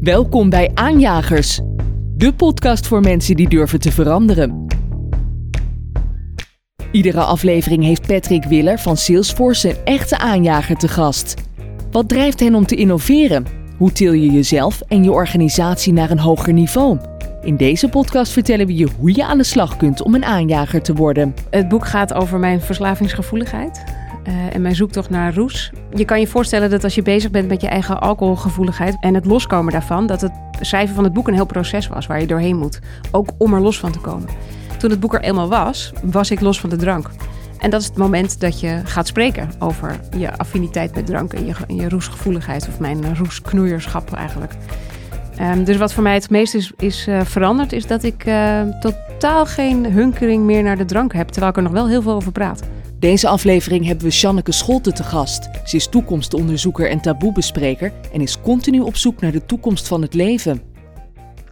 Welkom 0.00 0.50
bij 0.50 0.70
Aanjagers, 0.74 1.60
de 2.16 2.32
podcast 2.32 2.86
voor 2.86 3.00
mensen 3.00 3.36
die 3.36 3.48
durven 3.48 3.80
te 3.80 3.92
veranderen. 3.92 4.66
Iedere 6.92 7.20
aflevering 7.20 7.84
heeft 7.84 8.06
Patrick 8.06 8.44
Willer 8.44 8.78
van 8.78 8.96
Salesforce 8.96 9.68
een 9.68 9.84
echte 9.84 10.18
aanjager 10.18 10.76
te 10.76 10.88
gast. 10.88 11.34
Wat 11.90 12.08
drijft 12.08 12.40
hen 12.40 12.54
om 12.54 12.66
te 12.66 12.76
innoveren? 12.76 13.46
Hoe 13.76 13.92
til 13.92 14.12
je 14.12 14.30
jezelf 14.30 14.80
en 14.80 15.04
je 15.04 15.12
organisatie 15.12 15.92
naar 15.92 16.10
een 16.10 16.18
hoger 16.18 16.52
niveau? 16.52 16.98
In 17.42 17.56
deze 17.56 17.88
podcast 17.88 18.32
vertellen 18.32 18.66
we 18.66 18.76
je 18.76 18.88
hoe 18.98 19.14
je 19.14 19.24
aan 19.24 19.38
de 19.38 19.44
slag 19.44 19.76
kunt 19.76 20.02
om 20.02 20.14
een 20.14 20.24
aanjager 20.24 20.82
te 20.82 20.94
worden. 20.94 21.34
Het 21.50 21.68
boek 21.68 21.86
gaat 21.86 22.14
over 22.14 22.38
mijn 22.38 22.60
verslavingsgevoeligheid. 22.60 23.84
Uh, 24.28 24.54
en 24.54 24.62
mijn 24.62 24.74
zoektocht 24.74 25.10
naar 25.10 25.34
roes. 25.34 25.72
Je 25.94 26.04
kan 26.04 26.20
je 26.20 26.26
voorstellen 26.26 26.70
dat 26.70 26.84
als 26.84 26.94
je 26.94 27.02
bezig 27.02 27.30
bent 27.30 27.48
met 27.48 27.60
je 27.60 27.68
eigen 27.68 28.00
alcoholgevoeligheid 28.00 28.96
en 29.00 29.14
het 29.14 29.24
loskomen 29.24 29.72
daarvan, 29.72 30.06
dat 30.06 30.20
het 30.20 30.32
schrijven 30.60 30.94
van 30.94 31.04
het 31.04 31.12
boek 31.12 31.28
een 31.28 31.34
heel 31.34 31.46
proces 31.46 31.88
was 31.88 32.06
waar 32.06 32.20
je 32.20 32.26
doorheen 32.26 32.56
moet. 32.56 32.78
Ook 33.10 33.28
om 33.38 33.54
er 33.54 33.60
los 33.60 33.78
van 33.78 33.92
te 33.92 33.98
komen. 33.98 34.28
Toen 34.78 34.90
het 34.90 35.00
boek 35.00 35.14
er 35.14 35.20
eenmaal 35.20 35.48
was, 35.48 35.92
was 36.02 36.30
ik 36.30 36.40
los 36.40 36.60
van 36.60 36.70
de 36.70 36.76
drank. 36.76 37.10
En 37.58 37.70
dat 37.70 37.80
is 37.80 37.86
het 37.86 37.96
moment 37.96 38.40
dat 38.40 38.60
je 38.60 38.80
gaat 38.84 39.06
spreken 39.06 39.50
over 39.58 40.00
je 40.16 40.38
affiniteit 40.38 40.94
met 40.94 41.06
drank 41.06 41.32
en 41.32 41.46
je, 41.46 41.54
je 41.66 41.88
roesgevoeligheid, 41.88 42.68
of 42.68 42.78
mijn 42.78 43.16
roesknoeierschap 43.16 44.12
eigenlijk. 44.12 44.54
Um, 45.40 45.64
dus 45.64 45.76
wat 45.76 45.92
voor 45.92 46.02
mij 46.02 46.14
het 46.14 46.30
meest 46.30 46.54
is, 46.54 46.72
is 46.76 47.06
uh, 47.08 47.20
veranderd, 47.20 47.72
is 47.72 47.86
dat 47.86 48.02
ik 48.02 48.26
uh, 48.26 48.60
totaal 48.80 49.46
geen 49.46 49.92
hunkering 49.92 50.44
meer 50.44 50.62
naar 50.62 50.76
de 50.76 50.84
drank 50.84 51.12
heb, 51.12 51.28
terwijl 51.28 51.50
ik 51.50 51.56
er 51.56 51.62
nog 51.62 51.72
wel 51.72 51.88
heel 51.88 52.02
veel 52.02 52.12
over 52.12 52.32
praat. 52.32 52.62
Deze 53.00 53.28
aflevering 53.28 53.86
hebben 53.86 54.06
we 54.06 54.12
Janneke 54.12 54.52
Scholte 54.52 54.92
te 54.92 55.02
gast. 55.02 55.50
Ze 55.64 55.76
is 55.76 55.88
toekomstonderzoeker 55.88 56.90
en 56.90 57.00
taboebespreker 57.00 57.92
en 58.12 58.20
is 58.20 58.40
continu 58.40 58.80
op 58.80 58.96
zoek 58.96 59.20
naar 59.20 59.32
de 59.32 59.46
toekomst 59.46 59.88
van 59.88 60.02
het 60.02 60.14
leven. 60.14 60.62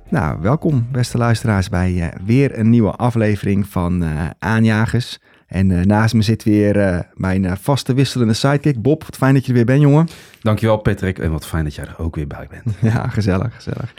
Nou, 0.08 0.40
welkom 0.40 0.86
beste 0.92 1.18
luisteraars 1.18 1.68
bij 1.68 1.92
uh, 1.92 2.06
weer 2.24 2.58
een 2.58 2.70
nieuwe 2.70 2.90
aflevering 2.90 3.66
van 3.66 4.02
uh, 4.02 4.30
Aanjagers. 4.38 5.18
En 5.46 5.70
uh, 5.70 5.84
naast 5.84 6.14
me 6.14 6.22
zit 6.22 6.44
weer 6.44 7.06
mijn 7.14 7.56
vaste 7.56 7.94
wisselende 7.94 8.34
sidekick 8.34 8.82
Bob. 8.82 9.04
Wat 9.04 9.16
fijn 9.16 9.34
dat 9.34 9.42
je 9.42 9.48
er 9.48 9.54
weer 9.54 9.64
bent, 9.64 9.80
jongen. 9.80 10.08
Dankjewel 10.40 10.76
Patrick 10.76 11.18
en 11.18 11.30
wat 11.30 11.46
fijn 11.46 11.64
dat 11.64 11.74
jij 11.74 11.84
er 11.84 11.98
ook 11.98 12.16
weer 12.16 12.26
bij 12.26 12.48
bent. 12.50 12.76
Ja, 12.94 13.08
gezellig, 13.08 13.54
gezellig. 13.54 13.94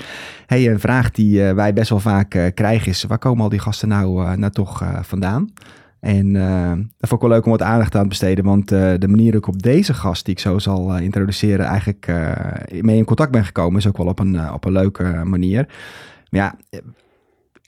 Hey, 0.46 0.70
een 0.70 0.80
vraag 0.80 1.12
die 1.12 1.42
wij 1.42 1.74
best 1.74 1.90
wel 1.90 2.00
vaak 2.00 2.52
krijgen 2.54 2.88
is, 2.88 3.04
waar 3.04 3.18
komen 3.18 3.44
al 3.44 3.50
die 3.50 3.60
gasten 3.60 3.88
nou, 3.88 4.38
nou 4.38 4.52
toch 4.52 4.84
vandaan? 5.02 5.50
En 6.00 6.36
uh, 6.36 6.72
dat 6.72 7.10
vond 7.10 7.22
ik 7.22 7.28
wel 7.28 7.30
leuk 7.30 7.46
om 7.46 7.52
wat 7.52 7.62
aandacht 7.62 7.96
aan 7.96 8.02
te 8.02 8.08
besteden, 8.08 8.46
want 8.46 8.72
uh, 8.72 8.94
de 8.98 9.08
manier 9.08 9.36
ik 9.36 9.48
op 9.48 9.62
deze 9.62 9.94
gast, 9.94 10.26
die 10.26 10.34
ik 10.34 10.40
zo 10.40 10.60
zal 10.60 10.96
uh, 10.96 11.02
introduceren, 11.02 11.66
eigenlijk 11.66 12.08
mee 12.82 12.98
in 12.98 13.06
contact 13.06 13.32
ben 13.32 13.46
gekomen, 13.46 13.80
is 13.80 13.88
ook 13.88 13.98
wel 13.98 14.08
op 14.08 14.20
een, 14.20 14.54
op 14.54 14.66
een 14.66 14.72
leuke 14.72 15.22
manier. 15.24 15.66
Maar 16.30 16.42
ja, 16.42 16.82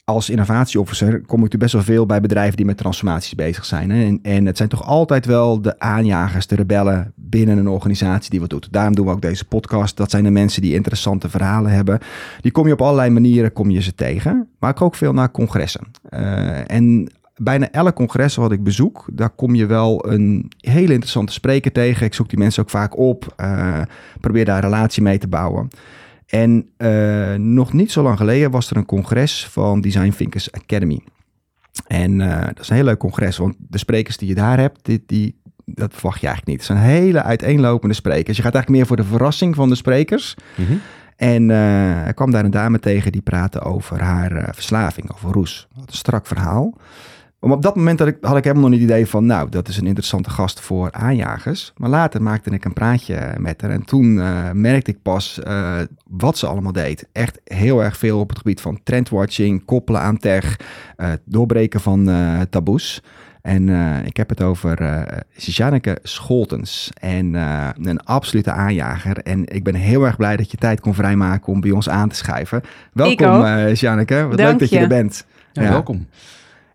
als 0.04 0.30
innovatieofficer 0.30 1.10
kom 1.10 1.20
ik 1.20 1.28
natuurlijk 1.28 1.58
best 1.58 1.72
wel 1.72 1.82
veel 1.82 2.06
bij 2.06 2.20
bedrijven 2.20 2.56
die 2.56 2.66
met 2.66 2.76
transformaties 2.76 3.34
bezig 3.34 3.64
zijn. 3.64 3.90
Hè? 3.90 4.04
En, 4.04 4.18
en 4.22 4.46
het 4.46 4.56
zijn 4.56 4.68
toch 4.68 4.86
altijd 4.86 5.26
wel 5.26 5.62
de 5.62 5.78
aanjagers, 5.78 6.46
de 6.46 6.54
rebellen 6.54 7.12
binnen 7.16 7.58
een 7.58 7.68
organisatie 7.68 8.30
die 8.30 8.40
wat 8.40 8.50
doet. 8.50 8.68
Daarom 8.70 8.94
doen 8.94 9.06
we 9.06 9.12
ook 9.12 9.22
deze 9.22 9.44
podcast. 9.44 9.96
Dat 9.96 10.10
zijn 10.10 10.24
de 10.24 10.30
mensen 10.30 10.62
die 10.62 10.74
interessante 10.74 11.28
verhalen 11.28 11.70
hebben. 11.70 11.98
Die 12.40 12.52
kom 12.52 12.66
je 12.66 12.72
op 12.72 12.82
allerlei 12.82 13.10
manieren 13.10 13.52
kom 13.52 13.70
je 13.70 13.82
ze 13.82 13.94
tegen. 13.94 14.48
Maar 14.58 14.70
ik 14.70 14.80
ook 14.80 14.94
veel 14.94 15.12
naar 15.12 15.30
congressen. 15.30 15.86
en 16.66 17.10
bijna 17.36 17.70
elk 17.70 17.94
congres 17.94 18.34
wat 18.34 18.52
ik 18.52 18.62
bezoek, 18.62 19.04
daar 19.12 19.30
kom 19.30 19.54
je 19.54 19.66
wel 19.66 20.10
een 20.10 20.50
hele 20.56 20.92
interessante 20.92 21.32
spreker 21.32 21.72
tegen. 21.72 22.06
Ik 22.06 22.14
zoek 22.14 22.28
die 22.28 22.38
mensen 22.38 22.62
ook 22.62 22.70
vaak 22.70 22.98
op, 22.98 23.34
uh, 23.40 23.82
probeer 24.20 24.44
daar 24.44 24.56
een 24.56 24.70
relatie 24.70 25.02
mee 25.02 25.18
te 25.18 25.28
bouwen. 25.28 25.68
En 26.26 26.68
uh, 26.78 27.34
nog 27.34 27.72
niet 27.72 27.92
zo 27.92 28.02
lang 28.02 28.16
geleden 28.16 28.50
was 28.50 28.70
er 28.70 28.76
een 28.76 28.86
congres 28.86 29.46
van 29.46 29.80
Design 29.80 30.12
Thinkers 30.16 30.52
Academy. 30.52 31.00
En 31.86 32.20
uh, 32.20 32.46
dat 32.46 32.60
is 32.60 32.68
een 32.68 32.74
heel 32.74 32.84
leuk 32.84 32.98
congres, 32.98 33.36
want 33.36 33.54
de 33.58 33.78
sprekers 33.78 34.16
die 34.16 34.28
je 34.28 34.34
daar 34.34 34.58
hebt, 34.58 34.78
die, 34.82 35.02
die, 35.06 35.40
dat 35.64 35.94
verwacht 35.94 36.20
je 36.20 36.26
eigenlijk 36.26 36.58
niet. 36.58 36.68
Het 36.68 36.78
zijn 36.78 36.92
hele 36.92 37.22
uiteenlopende 37.22 37.94
sprekers. 37.94 38.36
Je 38.36 38.42
gaat 38.42 38.54
eigenlijk 38.54 38.68
meer 38.68 38.86
voor 38.86 39.04
de 39.04 39.10
verrassing 39.10 39.54
van 39.54 39.68
de 39.68 39.74
sprekers. 39.74 40.34
Mm 40.56 40.66
-hmm. 40.66 40.80
En 41.16 41.48
uh, 41.48 42.06
er 42.06 42.14
kwam 42.14 42.30
daar 42.30 42.44
een 42.44 42.50
dame 42.50 42.78
tegen 42.78 43.12
die 43.12 43.20
praatte 43.20 43.60
over 43.60 44.02
haar 44.02 44.32
uh, 44.32 44.42
verslaving, 44.50 45.12
over 45.12 45.32
roes. 45.32 45.68
Wat 45.74 45.88
een 45.88 45.96
strak 45.96 46.26
verhaal. 46.26 46.74
Maar 47.42 47.56
op 47.56 47.62
dat 47.62 47.76
moment 47.76 47.98
had 47.98 48.08
ik, 48.08 48.16
had 48.20 48.36
ik 48.36 48.44
helemaal 48.44 48.68
nog 48.68 48.78
niet 48.78 48.80
het 48.80 48.90
idee 48.90 49.06
van, 49.06 49.26
nou, 49.26 49.48
dat 49.48 49.68
is 49.68 49.76
een 49.76 49.86
interessante 49.86 50.30
gast 50.30 50.60
voor 50.60 50.92
aanjagers. 50.92 51.72
Maar 51.76 51.90
later 51.90 52.22
maakte 52.22 52.50
ik 52.50 52.64
een 52.64 52.72
praatje 52.72 53.34
met 53.38 53.60
haar 53.60 53.70
en 53.70 53.84
toen 53.84 54.16
uh, 54.16 54.50
merkte 54.52 54.90
ik 54.90 55.02
pas 55.02 55.40
uh, 55.46 55.74
wat 56.08 56.38
ze 56.38 56.46
allemaal 56.46 56.72
deed. 56.72 57.08
Echt 57.12 57.40
heel 57.44 57.82
erg 57.82 57.96
veel 57.96 58.18
op 58.18 58.28
het 58.28 58.38
gebied 58.38 58.60
van 58.60 58.80
trendwatching, 58.82 59.64
koppelen 59.64 60.00
aan 60.00 60.18
tech, 60.18 60.56
uh, 60.96 61.08
doorbreken 61.24 61.80
van 61.80 62.10
taboes. 62.50 63.02
En 63.40 63.68
ik 64.06 64.16
heb 64.16 64.28
het 64.28 64.42
over 64.42 65.04
Janneke 65.34 65.98
Scholtens. 66.02 66.90
En 67.00 67.34
een 67.88 68.00
absolute 68.00 68.50
aanjager. 68.50 69.18
En 69.18 69.46
ik 69.46 69.64
ben 69.64 69.74
heel 69.74 70.04
erg 70.04 70.16
blij 70.16 70.36
dat 70.36 70.50
je 70.50 70.56
tijd 70.56 70.80
kon 70.80 70.94
vrijmaken 70.94 71.52
om 71.52 71.60
bij 71.60 71.70
ons 71.70 71.88
aan 71.88 72.08
te 72.08 72.16
schrijven. 72.16 72.62
Welkom, 72.92 73.46
Janneke. 73.72 74.26
Wat 74.28 74.38
Dank 74.38 74.50
leuk 74.50 74.58
dat 74.58 74.68
je. 74.68 74.76
je 74.76 74.82
er 74.82 74.88
bent. 74.88 75.24
Ja, 75.52 75.62
ja. 75.62 75.68
welkom. 75.68 76.06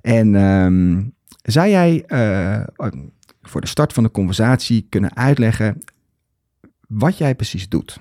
En 0.07 0.35
um, 0.35 1.13
zou 1.41 1.69
jij 1.69 2.03
uh, 2.07 2.91
voor 3.41 3.61
de 3.61 3.67
start 3.67 3.93
van 3.93 4.03
de 4.03 4.11
conversatie 4.11 4.87
kunnen 4.89 5.15
uitleggen 5.15 5.83
wat 6.87 7.17
jij 7.17 7.35
precies 7.35 7.69
doet? 7.69 7.99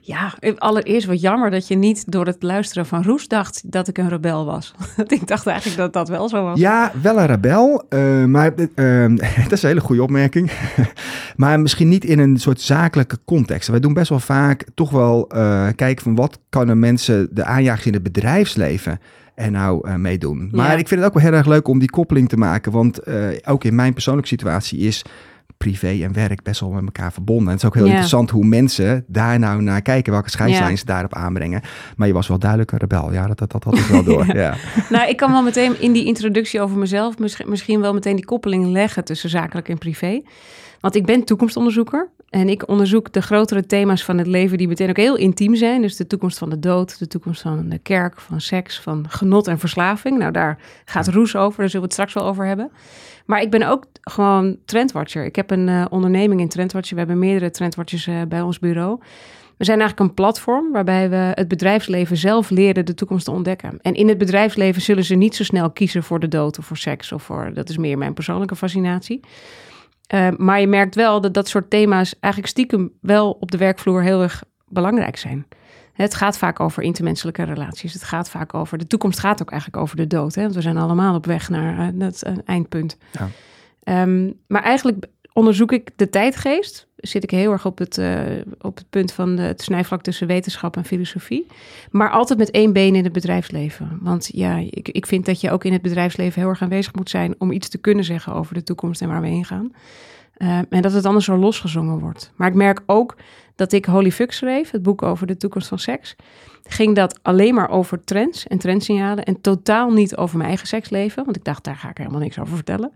Ja, 0.00 0.34
allereerst 0.56 1.06
wat 1.06 1.20
jammer 1.20 1.50
dat 1.50 1.68
je 1.68 1.74
niet 1.74 2.12
door 2.12 2.26
het 2.26 2.42
luisteren 2.42 2.86
van 2.86 3.02
Roes 3.02 3.28
dacht 3.28 3.72
dat 3.72 3.88
ik 3.88 3.98
een 3.98 4.08
rebel 4.08 4.44
was. 4.44 4.74
ik 5.06 5.26
dacht 5.26 5.46
eigenlijk 5.46 5.78
dat 5.78 5.92
dat 5.92 6.08
wel 6.08 6.28
zo 6.28 6.42
was. 6.42 6.58
Ja, 6.58 6.92
wel 7.02 7.18
een 7.18 7.26
rebel, 7.26 7.84
uh, 7.88 8.24
maar 8.24 8.52
uh, 8.74 9.06
dat 9.42 9.52
is 9.52 9.62
een 9.62 9.68
hele 9.68 9.80
goede 9.80 10.02
opmerking. 10.02 10.50
maar 11.36 11.60
misschien 11.60 11.88
niet 11.88 12.04
in 12.04 12.18
een 12.18 12.38
soort 12.38 12.60
zakelijke 12.60 13.18
context. 13.24 13.68
Wij 13.68 13.80
doen 13.80 13.94
best 13.94 14.08
wel 14.08 14.20
vaak 14.20 14.64
toch 14.74 14.90
wel 14.90 15.30
uh, 15.34 15.68
kijken 15.76 16.04
van 16.04 16.14
wat 16.14 16.38
kunnen 16.48 16.78
mensen 16.78 17.28
de 17.32 17.44
aanjagers 17.44 17.86
in 17.86 17.92
het 17.92 18.02
bedrijfsleven 18.02 19.00
en 19.34 19.52
nou 19.52 19.88
uh, 19.88 19.94
meedoen. 19.94 20.48
Maar 20.52 20.72
ja. 20.72 20.78
ik 20.78 20.88
vind 20.88 21.00
het 21.00 21.08
ook 21.08 21.14
wel 21.14 21.22
heel 21.22 21.38
erg 21.38 21.46
leuk 21.46 21.68
om 21.68 21.78
die 21.78 21.90
koppeling 21.90 22.28
te 22.28 22.36
maken. 22.36 22.72
Want 22.72 23.08
uh, 23.08 23.28
ook 23.44 23.64
in 23.64 23.74
mijn 23.74 23.92
persoonlijke 23.92 24.28
situatie 24.28 24.78
is 24.78 25.04
privé 25.56 26.02
en 26.02 26.12
werk 26.12 26.42
best 26.42 26.60
wel 26.60 26.70
met 26.70 26.84
elkaar 26.84 27.12
verbonden. 27.12 27.46
En 27.46 27.52
het 27.52 27.62
is 27.62 27.68
ook 27.68 27.74
heel 27.74 27.84
ja. 27.84 27.90
interessant 27.90 28.30
hoe 28.30 28.44
mensen 28.44 29.04
daar 29.06 29.38
nou 29.38 29.62
naar 29.62 29.82
kijken, 29.82 30.12
welke 30.12 30.30
scheidslijnen 30.30 30.70
ja. 30.70 30.76
ze 30.78 30.84
daarop 30.84 31.14
aanbrengen. 31.14 31.62
Maar 31.96 32.06
je 32.06 32.12
was 32.12 32.28
wel 32.28 32.38
duidelijk 32.38 32.72
een 32.72 32.78
rebel. 32.78 33.12
Ja, 33.12 33.26
dat, 33.26 33.38
dat, 33.38 33.52
dat 33.52 33.64
had 33.64 33.78
ik 33.78 33.84
wel 33.84 34.04
door. 34.04 34.26
ja. 34.36 34.54
Nou, 34.90 35.08
ik 35.08 35.16
kan 35.16 35.32
wel 35.32 35.42
meteen 35.42 35.80
in 35.80 35.92
die 35.92 36.04
introductie 36.04 36.60
over 36.60 36.78
mezelf 36.78 37.18
misschien, 37.18 37.50
misschien 37.50 37.80
wel 37.80 37.94
meteen 37.94 38.16
die 38.16 38.24
koppeling 38.24 38.66
leggen 38.66 39.04
tussen 39.04 39.30
zakelijk 39.30 39.68
en 39.68 39.78
privé. 39.78 40.22
Want 40.84 40.96
ik 40.96 41.06
ben 41.06 41.24
toekomstonderzoeker 41.24 42.08
en 42.30 42.48
ik 42.48 42.68
onderzoek 42.68 43.12
de 43.12 43.22
grotere 43.22 43.66
thema's 43.66 44.04
van 44.04 44.18
het 44.18 44.26
leven 44.26 44.58
die 44.58 44.68
meteen 44.68 44.88
ook 44.88 44.96
heel 44.96 45.16
intiem 45.16 45.54
zijn. 45.54 45.82
Dus 45.82 45.96
de 45.96 46.06
toekomst 46.06 46.38
van 46.38 46.50
de 46.50 46.58
dood, 46.58 46.98
de 46.98 47.06
toekomst 47.06 47.42
van 47.42 47.68
de 47.68 47.78
kerk, 47.78 48.20
van 48.20 48.40
seks, 48.40 48.80
van 48.80 49.06
genot 49.08 49.46
en 49.46 49.58
verslaving. 49.58 50.18
Nou, 50.18 50.32
daar 50.32 50.58
gaat 50.84 51.08
Roes 51.08 51.36
over, 51.36 51.58
daar 51.58 51.68
zullen 51.68 51.80
we 51.80 51.82
het 51.82 51.92
straks 51.92 52.12
wel 52.12 52.24
over 52.24 52.46
hebben. 52.46 52.70
Maar 53.26 53.42
ik 53.42 53.50
ben 53.50 53.68
ook 53.68 53.84
gewoon 54.00 54.56
trendwatcher. 54.64 55.24
Ik 55.24 55.36
heb 55.36 55.50
een 55.50 55.68
uh, 55.68 55.84
onderneming 55.90 56.40
in 56.40 56.48
Trendwatcher. 56.48 56.94
We 56.94 57.00
hebben 57.00 57.18
meerdere 57.18 57.50
trendwatchers 57.50 58.06
uh, 58.06 58.22
bij 58.28 58.40
ons 58.40 58.58
bureau. 58.58 59.00
We 59.56 59.64
zijn 59.64 59.80
eigenlijk 59.80 60.08
een 60.08 60.14
platform 60.14 60.72
waarbij 60.72 61.10
we 61.10 61.32
het 61.34 61.48
bedrijfsleven 61.48 62.16
zelf 62.16 62.50
leren 62.50 62.84
de 62.84 62.94
toekomst 62.94 63.24
te 63.24 63.30
ontdekken. 63.30 63.78
En 63.82 63.94
in 63.94 64.08
het 64.08 64.18
bedrijfsleven 64.18 64.82
zullen 64.82 65.04
ze 65.04 65.14
niet 65.14 65.34
zo 65.34 65.44
snel 65.44 65.70
kiezen 65.70 66.02
voor 66.02 66.20
de 66.20 66.28
dood 66.28 66.58
of 66.58 66.66
voor 66.66 66.76
seks 66.76 67.12
of 67.12 67.22
voor, 67.22 67.50
dat 67.54 67.68
is 67.68 67.76
meer 67.76 67.98
mijn 67.98 68.14
persoonlijke 68.14 68.56
fascinatie. 68.56 69.20
Uh, 70.14 70.28
maar 70.36 70.60
je 70.60 70.66
merkt 70.66 70.94
wel 70.94 71.20
dat 71.20 71.34
dat 71.34 71.48
soort 71.48 71.70
thema's 71.70 72.14
eigenlijk 72.20 72.52
stiekem 72.52 72.92
wel 73.00 73.30
op 73.40 73.50
de 73.50 73.56
werkvloer 73.56 74.02
heel 74.02 74.22
erg 74.22 74.44
belangrijk 74.68 75.16
zijn. 75.16 75.46
Het 75.92 76.14
gaat 76.14 76.38
vaak 76.38 76.60
over 76.60 76.82
intermenselijke 76.82 77.42
relaties. 77.42 77.92
Het 77.92 78.02
gaat 78.02 78.30
vaak 78.30 78.54
over. 78.54 78.78
De 78.78 78.86
toekomst 78.86 79.18
gaat 79.18 79.42
ook 79.42 79.50
eigenlijk 79.50 79.82
over 79.82 79.96
de 79.96 80.06
dood. 80.06 80.34
Hè? 80.34 80.42
Want 80.42 80.54
we 80.54 80.60
zijn 80.60 80.76
allemaal 80.76 81.14
op 81.14 81.26
weg 81.26 81.48
naar 81.48 81.78
uh, 81.78 82.00
dat 82.00 82.26
uh, 82.26 82.36
eindpunt. 82.44 82.96
Ja. 83.10 84.02
Um, 84.02 84.40
maar 84.46 84.62
eigenlijk 84.62 85.06
onderzoek 85.32 85.72
ik 85.72 85.90
de 85.96 86.10
tijdgeest. 86.10 86.88
Zit 87.06 87.22
ik 87.22 87.30
heel 87.30 87.52
erg 87.52 87.66
op 87.66 87.78
het, 87.78 87.98
uh, 87.98 88.20
op 88.60 88.76
het 88.76 88.90
punt 88.90 89.12
van 89.12 89.38
het 89.38 89.62
snijvlak 89.62 90.02
tussen 90.02 90.26
wetenschap 90.26 90.76
en 90.76 90.84
filosofie. 90.84 91.46
Maar 91.90 92.10
altijd 92.10 92.38
met 92.38 92.50
één 92.50 92.72
been 92.72 92.94
in 92.94 93.04
het 93.04 93.12
bedrijfsleven. 93.12 93.98
Want 94.00 94.28
ja, 94.32 94.56
ik, 94.70 94.88
ik 94.88 95.06
vind 95.06 95.26
dat 95.26 95.40
je 95.40 95.50
ook 95.50 95.64
in 95.64 95.72
het 95.72 95.82
bedrijfsleven 95.82 96.40
heel 96.40 96.50
erg 96.50 96.62
aanwezig 96.62 96.94
moet 96.94 97.10
zijn 97.10 97.34
om 97.38 97.52
iets 97.52 97.68
te 97.68 97.78
kunnen 97.78 98.04
zeggen 98.04 98.34
over 98.34 98.54
de 98.54 98.62
toekomst 98.62 99.02
en 99.02 99.08
waar 99.08 99.20
we 99.20 99.28
heen 99.28 99.44
gaan. 99.44 99.72
Uh, 100.38 100.58
en 100.68 100.82
dat 100.82 100.92
het 100.92 101.06
anders 101.06 101.24
zo 101.24 101.36
losgezongen 101.36 101.98
wordt. 101.98 102.32
Maar 102.36 102.48
ik 102.48 102.54
merk 102.54 102.82
ook 102.86 103.16
dat 103.54 103.72
ik 103.72 103.84
Holy 103.84 104.12
Fuck 104.12 104.32
schreef, 104.32 104.70
het 104.70 104.82
boek 104.82 105.02
over 105.02 105.26
de 105.26 105.36
toekomst 105.36 105.68
van 105.68 105.78
seks. 105.78 106.16
Ging 106.62 106.94
dat 106.94 107.18
alleen 107.22 107.54
maar 107.54 107.70
over 107.70 108.04
trends 108.04 108.46
en 108.46 108.58
trendsignalen 108.58 109.24
en 109.24 109.40
totaal 109.40 109.90
niet 109.90 110.16
over 110.16 110.36
mijn 110.36 110.48
eigen 110.48 110.66
seksleven. 110.66 111.24
Want 111.24 111.36
ik 111.36 111.44
dacht, 111.44 111.64
daar 111.64 111.76
ga 111.76 111.90
ik 111.90 111.98
helemaal 111.98 112.20
niks 112.20 112.38
over 112.38 112.54
vertellen. 112.54 112.92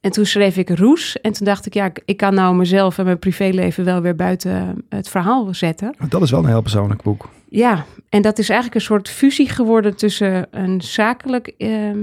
En 0.00 0.10
toen 0.10 0.26
schreef 0.26 0.56
ik 0.56 0.70
Roes. 0.70 1.20
En 1.20 1.32
toen 1.32 1.46
dacht 1.46 1.66
ik, 1.66 1.74
ja, 1.74 1.90
ik 2.04 2.16
kan 2.16 2.34
nou 2.34 2.54
mezelf 2.56 2.98
en 2.98 3.04
mijn 3.04 3.18
privéleven 3.18 3.84
wel 3.84 4.00
weer 4.00 4.16
buiten 4.16 4.84
het 4.88 5.08
verhaal 5.08 5.54
zetten. 5.54 5.94
Dat 6.08 6.22
is 6.22 6.30
wel 6.30 6.40
een 6.40 6.48
heel 6.48 6.62
persoonlijk 6.62 7.02
boek. 7.02 7.28
Ja, 7.48 7.84
en 8.08 8.22
dat 8.22 8.38
is 8.38 8.48
eigenlijk 8.48 8.80
een 8.80 8.86
soort 8.86 9.08
fusie 9.08 9.48
geworden 9.48 9.96
tussen 9.96 10.46
een 10.50 10.80
zakelijk, 10.80 11.54
ehm, 11.58 11.98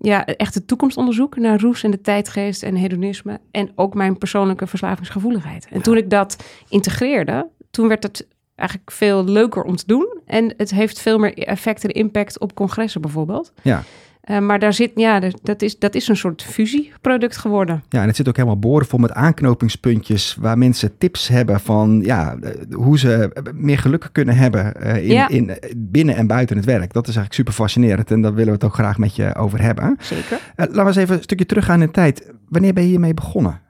ja, 0.00 0.24
echt 0.24 0.54
het 0.54 0.68
toekomstonderzoek 0.68 1.36
naar 1.36 1.60
roes 1.60 1.82
en 1.82 1.90
de 1.90 2.00
tijdgeest 2.00 2.62
en 2.62 2.76
hedonisme. 2.76 3.40
En 3.50 3.70
ook 3.74 3.94
mijn 3.94 4.18
persoonlijke 4.18 4.66
verslavingsgevoeligheid. 4.66 5.66
En 5.70 5.82
toen 5.82 5.96
ik 5.96 6.10
dat 6.10 6.44
integreerde, 6.68 7.48
toen 7.70 7.88
werd 7.88 8.02
het 8.02 8.26
eigenlijk 8.54 8.90
veel 8.90 9.24
leuker 9.24 9.62
om 9.62 9.76
te 9.76 9.86
doen. 9.86 10.20
En 10.26 10.54
het 10.56 10.70
heeft 10.70 11.00
veel 11.00 11.18
meer 11.18 11.34
effect 11.34 11.84
en 11.84 11.90
impact 11.90 12.38
op 12.38 12.54
congressen 12.54 13.00
bijvoorbeeld. 13.00 13.52
Ja. 13.62 13.82
Uh, 14.30 14.38
maar 14.38 14.58
daar 14.58 14.72
zit, 14.72 14.90
ja, 14.94 15.20
dat 15.42 15.62
is, 15.62 15.78
dat 15.78 15.94
is 15.94 16.08
een 16.08 16.16
soort 16.16 16.42
fusieproduct 16.42 17.36
geworden. 17.36 17.82
Ja, 17.88 18.00
en 18.00 18.06
het 18.06 18.16
zit 18.16 18.28
ook 18.28 18.36
helemaal 18.36 18.58
boordevol 18.58 18.98
met 18.98 19.12
aanknopingspuntjes 19.12 20.36
waar 20.40 20.58
mensen 20.58 20.98
tips 20.98 21.28
hebben 21.28 21.60
van 21.60 22.00
ja, 22.04 22.36
hoe 22.70 22.98
ze 22.98 23.30
meer 23.54 23.78
geluk 23.78 24.08
kunnen 24.12 24.36
hebben 24.36 24.72
uh, 24.82 24.96
in, 24.96 25.06
Ja. 25.06 25.28
in, 25.28 25.50
binnen 25.76 26.16
en 26.16 26.26
buiten 26.26 26.56
het 26.56 26.64
werk. 26.64 26.92
Dat 26.92 27.08
is 27.08 27.16
eigenlijk 27.16 27.34
super 27.34 27.52
fascinerend 27.52 28.10
en 28.10 28.22
daar 28.22 28.30
willen 28.34 28.46
we 28.46 28.54
het 28.54 28.64
ook 28.64 28.74
graag 28.74 28.98
met 28.98 29.16
je 29.16 29.34
over 29.34 29.60
hebben. 29.62 29.96
Zeker. 30.00 30.36
Uh, 30.36 30.40
laten 30.56 30.74
we 30.74 30.86
eens 30.86 30.96
even 30.96 31.16
een 31.16 31.22
stukje 31.22 31.46
teruggaan 31.46 31.80
in 31.80 31.86
de 31.86 31.92
tijd. 31.92 32.32
Wanneer 32.48 32.72
ben 32.72 32.82
je 32.82 32.88
hiermee 32.88 33.14
begonnen? 33.14 33.60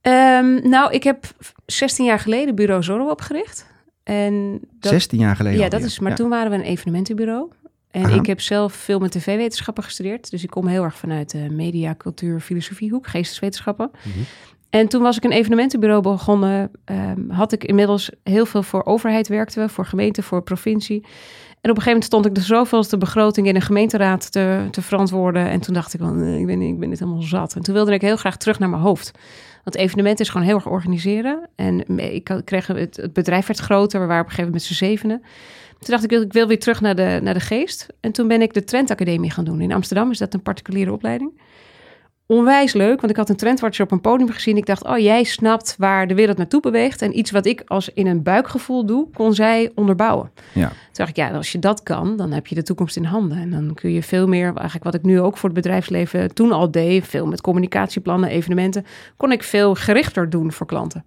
Ehm, 0.00 0.68
nou, 0.68 0.92
ik 0.92 1.02
heb 1.02 1.24
16 1.66 2.04
jaar 2.04 2.18
geleden 2.18 2.54
Bureau 2.54 2.82
Zorro 2.82 3.10
opgericht. 3.10 3.66
En 4.02 4.60
dat, 4.80 4.92
16 4.92 5.18
jaar 5.18 5.36
geleden. 5.36 5.60
Ja, 5.60 5.68
dat 5.68 5.82
is, 5.82 5.98
maar 5.98 6.10
Ja. 6.10 6.16
toen 6.16 6.28
waren 6.28 6.50
we 6.50 6.56
een 6.56 6.62
evenementenbureau. 6.62 7.50
En 7.92 8.04
Aha. 8.04 8.14
ik 8.14 8.26
heb 8.26 8.40
zelf 8.40 8.74
film- 8.74 9.02
en 9.02 9.10
tv-wetenschappen 9.10 9.84
gestudeerd. 9.84 10.30
Dus 10.30 10.42
ik 10.42 10.50
kom 10.50 10.66
heel 10.66 10.82
erg 10.84 10.96
vanuit 10.96 11.30
de 11.30 11.50
media, 11.50 11.94
cultuur, 11.94 12.40
filosofiehoek, 12.40 13.06
geesteswetenschappen. 13.06 13.90
Mhm. 13.92 14.18
En 14.70 14.88
toen 14.88 15.02
was 15.02 15.16
ik 15.16 15.24
een 15.24 15.32
evenementenbureau 15.32 16.02
begonnen. 16.02 16.70
ehm, 16.84 17.30
had 17.30 17.52
ik 17.52 17.64
inmiddels 17.64 18.10
heel 18.22 18.46
veel 18.46 18.62
voor 18.62 18.84
overheid 18.84 19.28
werkten 19.28 19.62
we, 19.62 19.68
voor 19.68 19.86
gemeente, 19.86 20.22
voor 20.22 20.42
provincie. 20.42 21.00
En 21.60 21.70
op 21.70 21.76
een 21.76 21.82
gegeven 21.82 21.86
moment 21.86 22.04
stond 22.04 22.26
ik 22.26 22.34
de 22.34 22.40
zoveelste 22.40 22.98
begroting 22.98 23.46
in 23.46 23.54
een 23.54 23.62
gemeenteraad 23.62 24.32
te, 24.32 24.66
te 24.70 24.82
verantwoorden. 24.82 25.48
En 25.48 25.60
toen 25.60 25.74
dacht 25.74 25.94
ik, 25.94 26.00
wel, 26.00 26.12
nee, 26.12 26.40
ik 26.40 26.46
ben, 26.46 26.60
ik 26.60 26.78
ben 26.78 26.90
dit 26.90 26.98
helemaal 26.98 27.22
zat. 27.22 27.54
En 27.54 27.62
toen 27.62 27.74
wilde 27.74 27.92
ik 27.92 28.00
heel 28.00 28.16
graag 28.16 28.36
terug 28.36 28.58
naar 28.58 28.68
mijn 28.68 28.82
hoofd. 28.82 29.10
Want 29.64 29.76
evenementen 29.76 30.24
is 30.24 30.30
gewoon 30.30 30.46
heel 30.46 30.54
erg 30.56 30.66
organiseren. 30.66 31.48
En 31.56 31.98
ik 31.98 32.40
kreeg 32.44 32.66
het, 32.66 32.96
het 32.96 33.12
bedrijf 33.12 33.46
werd 33.46 33.58
groter. 33.58 34.00
We 34.00 34.06
waren 34.06 34.22
op 34.22 34.28
een 34.28 34.34
gegeven 34.34 34.52
moment 34.52 34.68
met 34.68 34.78
z'n 34.78 34.84
zevenen. 34.84 35.22
Toen 35.82 35.94
dacht 35.94 36.04
ik, 36.04 36.10
ik 36.10 36.32
wil 36.32 36.46
weer 36.46 36.58
terug 36.58 36.80
naar 36.80 36.94
de, 36.94 37.18
naar 37.22 37.34
de 37.34 37.40
geest. 37.40 37.86
En 38.00 38.12
toen 38.12 38.28
ben 38.28 38.42
ik 38.42 38.54
de 38.54 38.64
Trend 38.64 38.90
Academie 38.90 39.30
gaan 39.30 39.44
doen. 39.44 39.60
In 39.60 39.72
Amsterdam 39.72 40.10
is 40.10 40.18
dat 40.18 40.34
een 40.34 40.42
particuliere 40.42 40.92
opleiding. 40.92 41.40
Onwijs 42.26 42.72
leuk, 42.72 43.00
want 43.00 43.12
ik 43.12 43.16
had 43.16 43.28
een 43.28 43.36
trendwatcher 43.36 43.84
op 43.84 43.90
een 43.90 44.00
podium 44.00 44.30
gezien. 44.30 44.56
Ik 44.56 44.66
dacht, 44.66 44.84
oh, 44.84 44.98
jij 44.98 45.24
snapt 45.24 45.74
waar 45.78 46.06
de 46.06 46.14
wereld 46.14 46.36
naartoe 46.36 46.60
beweegt. 46.60 47.02
En 47.02 47.18
iets 47.18 47.30
wat 47.30 47.46
ik 47.46 47.62
als 47.66 47.88
in 47.88 48.06
een 48.06 48.22
buikgevoel 48.22 48.86
doe, 48.86 49.08
kon 49.14 49.34
zij 49.34 49.70
onderbouwen. 49.74 50.30
Ja. 50.52 50.68
Toen 50.68 50.76
dacht 50.92 51.10
ik, 51.10 51.16
ja, 51.16 51.30
als 51.30 51.52
je 51.52 51.58
dat 51.58 51.82
kan, 51.82 52.16
dan 52.16 52.32
heb 52.32 52.46
je 52.46 52.54
de 52.54 52.62
toekomst 52.62 52.96
in 52.96 53.04
handen. 53.04 53.38
En 53.38 53.50
dan 53.50 53.74
kun 53.74 53.92
je 53.92 54.02
veel 54.02 54.28
meer, 54.28 54.44
eigenlijk 54.44 54.84
wat 54.84 54.94
ik 54.94 55.02
nu 55.02 55.20
ook 55.20 55.36
voor 55.36 55.48
het 55.48 55.58
bedrijfsleven 55.62 56.34
toen 56.34 56.52
al 56.52 56.70
deed, 56.70 57.06
veel 57.06 57.26
met 57.26 57.40
communicatieplannen, 57.40 58.28
evenementen, 58.28 58.86
kon 59.16 59.32
ik 59.32 59.42
veel 59.42 59.74
gerichter 59.74 60.30
doen 60.30 60.52
voor 60.52 60.66
klanten. 60.66 61.04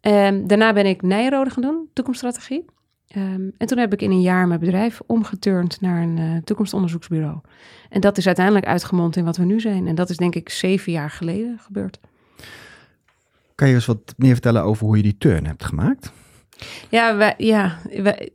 Ehm, 0.00 0.46
daarna 0.46 0.72
ben 0.72 0.86
ik 0.86 1.02
Nijrode 1.02 1.50
gaan 1.50 1.62
doen, 1.62 1.88
toekomststrategie. 1.92 2.64
Ehm, 3.08 3.48
en 3.58 3.66
toen 3.66 3.78
heb 3.78 3.92
ik 3.92 4.02
in 4.02 4.10
een 4.10 4.20
jaar 4.20 4.46
mijn 4.46 4.60
bedrijf 4.60 5.00
omgeturnd 5.06 5.80
naar 5.80 6.02
een 6.02 6.18
eh, 6.18 6.36
toekomstonderzoeksbureau. 6.44 7.38
En 7.88 8.00
dat 8.00 8.18
is 8.18 8.26
uiteindelijk 8.26 8.66
uitgemond 8.66 9.16
in 9.16 9.24
wat 9.24 9.36
we 9.36 9.44
nu 9.44 9.60
zijn. 9.60 9.86
En 9.86 9.94
dat 9.94 10.10
is 10.10 10.16
denk 10.16 10.34
ik 10.34 10.48
zeven 10.48 10.92
jaar 10.92 11.10
geleden 11.10 11.58
gebeurd. 11.58 11.98
Kan 13.54 13.68
je 13.68 13.74
eens 13.74 13.86
wat 13.86 14.14
meer 14.16 14.32
vertellen 14.32 14.62
over 14.62 14.86
hoe 14.86 14.96
je 14.96 15.02
die 15.02 15.18
turn 15.18 15.46
hebt 15.46 15.64
gemaakt? 15.64 16.12
Ja, 16.88 17.16
wij, 17.16 17.34
ja 17.36 17.78
wij, 18.02 18.30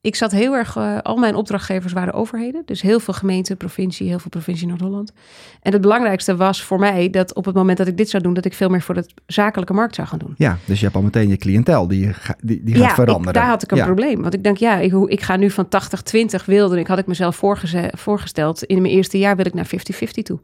ik 0.00 0.14
zat 0.14 0.32
heel 0.32 0.54
erg, 0.54 0.76
uh, 0.76 0.98
al 0.98 1.16
mijn 1.16 1.34
opdrachtgevers 1.34 1.92
waren 1.92 2.14
overheden. 2.14 2.62
Dus 2.64 2.82
heel 2.82 3.00
veel 3.00 3.14
gemeenten, 3.14 3.56
provincie, 3.56 4.08
heel 4.08 4.18
veel 4.18 4.30
provincie 4.30 4.66
Noord-Holland. 4.66 5.12
En 5.62 5.72
het 5.72 5.80
belangrijkste 5.80 6.36
was 6.36 6.62
voor 6.62 6.78
mij 6.78 7.10
dat 7.10 7.34
op 7.34 7.44
het 7.44 7.54
moment 7.54 7.78
dat 7.78 7.86
ik 7.86 7.96
dit 7.96 8.08
zou 8.08 8.22
doen, 8.22 8.34
dat 8.34 8.44
ik 8.44 8.54
veel 8.54 8.68
meer 8.68 8.82
voor 8.82 8.94
de 8.94 9.06
zakelijke 9.26 9.72
markt 9.72 9.94
zou 9.94 10.08
gaan 10.08 10.18
doen. 10.18 10.34
Ja, 10.36 10.58
dus 10.64 10.78
je 10.78 10.84
hebt 10.84 10.96
al 10.96 11.02
meteen 11.02 11.28
je 11.28 11.36
cliëntel 11.36 11.88
die, 11.88 12.10
die, 12.40 12.62
die 12.62 12.74
gaat 12.74 12.88
ja, 12.88 12.94
veranderen. 12.94 13.28
Ik, 13.28 13.34
daar 13.34 13.48
had 13.48 13.62
ik 13.62 13.70
een 13.70 13.76
ja. 13.76 13.84
probleem. 13.84 14.22
Want 14.22 14.34
ik 14.34 14.42
denk, 14.42 14.56
ja, 14.56 14.76
ik, 14.76 14.92
ik 14.92 15.20
ga 15.20 15.36
nu 15.36 15.50
van 15.50 15.68
80-20 16.40 16.44
wilde. 16.44 16.78
Ik 16.78 16.86
had 16.86 16.98
ik 16.98 17.06
mezelf 17.06 17.42
voorgesteld. 17.92 18.62
In 18.64 18.82
mijn 18.82 18.94
eerste 18.94 19.18
jaar 19.18 19.36
wil 19.36 19.46
ik 19.46 19.54
naar 19.54 19.66
50-50 19.66 20.22
toe. 20.22 20.38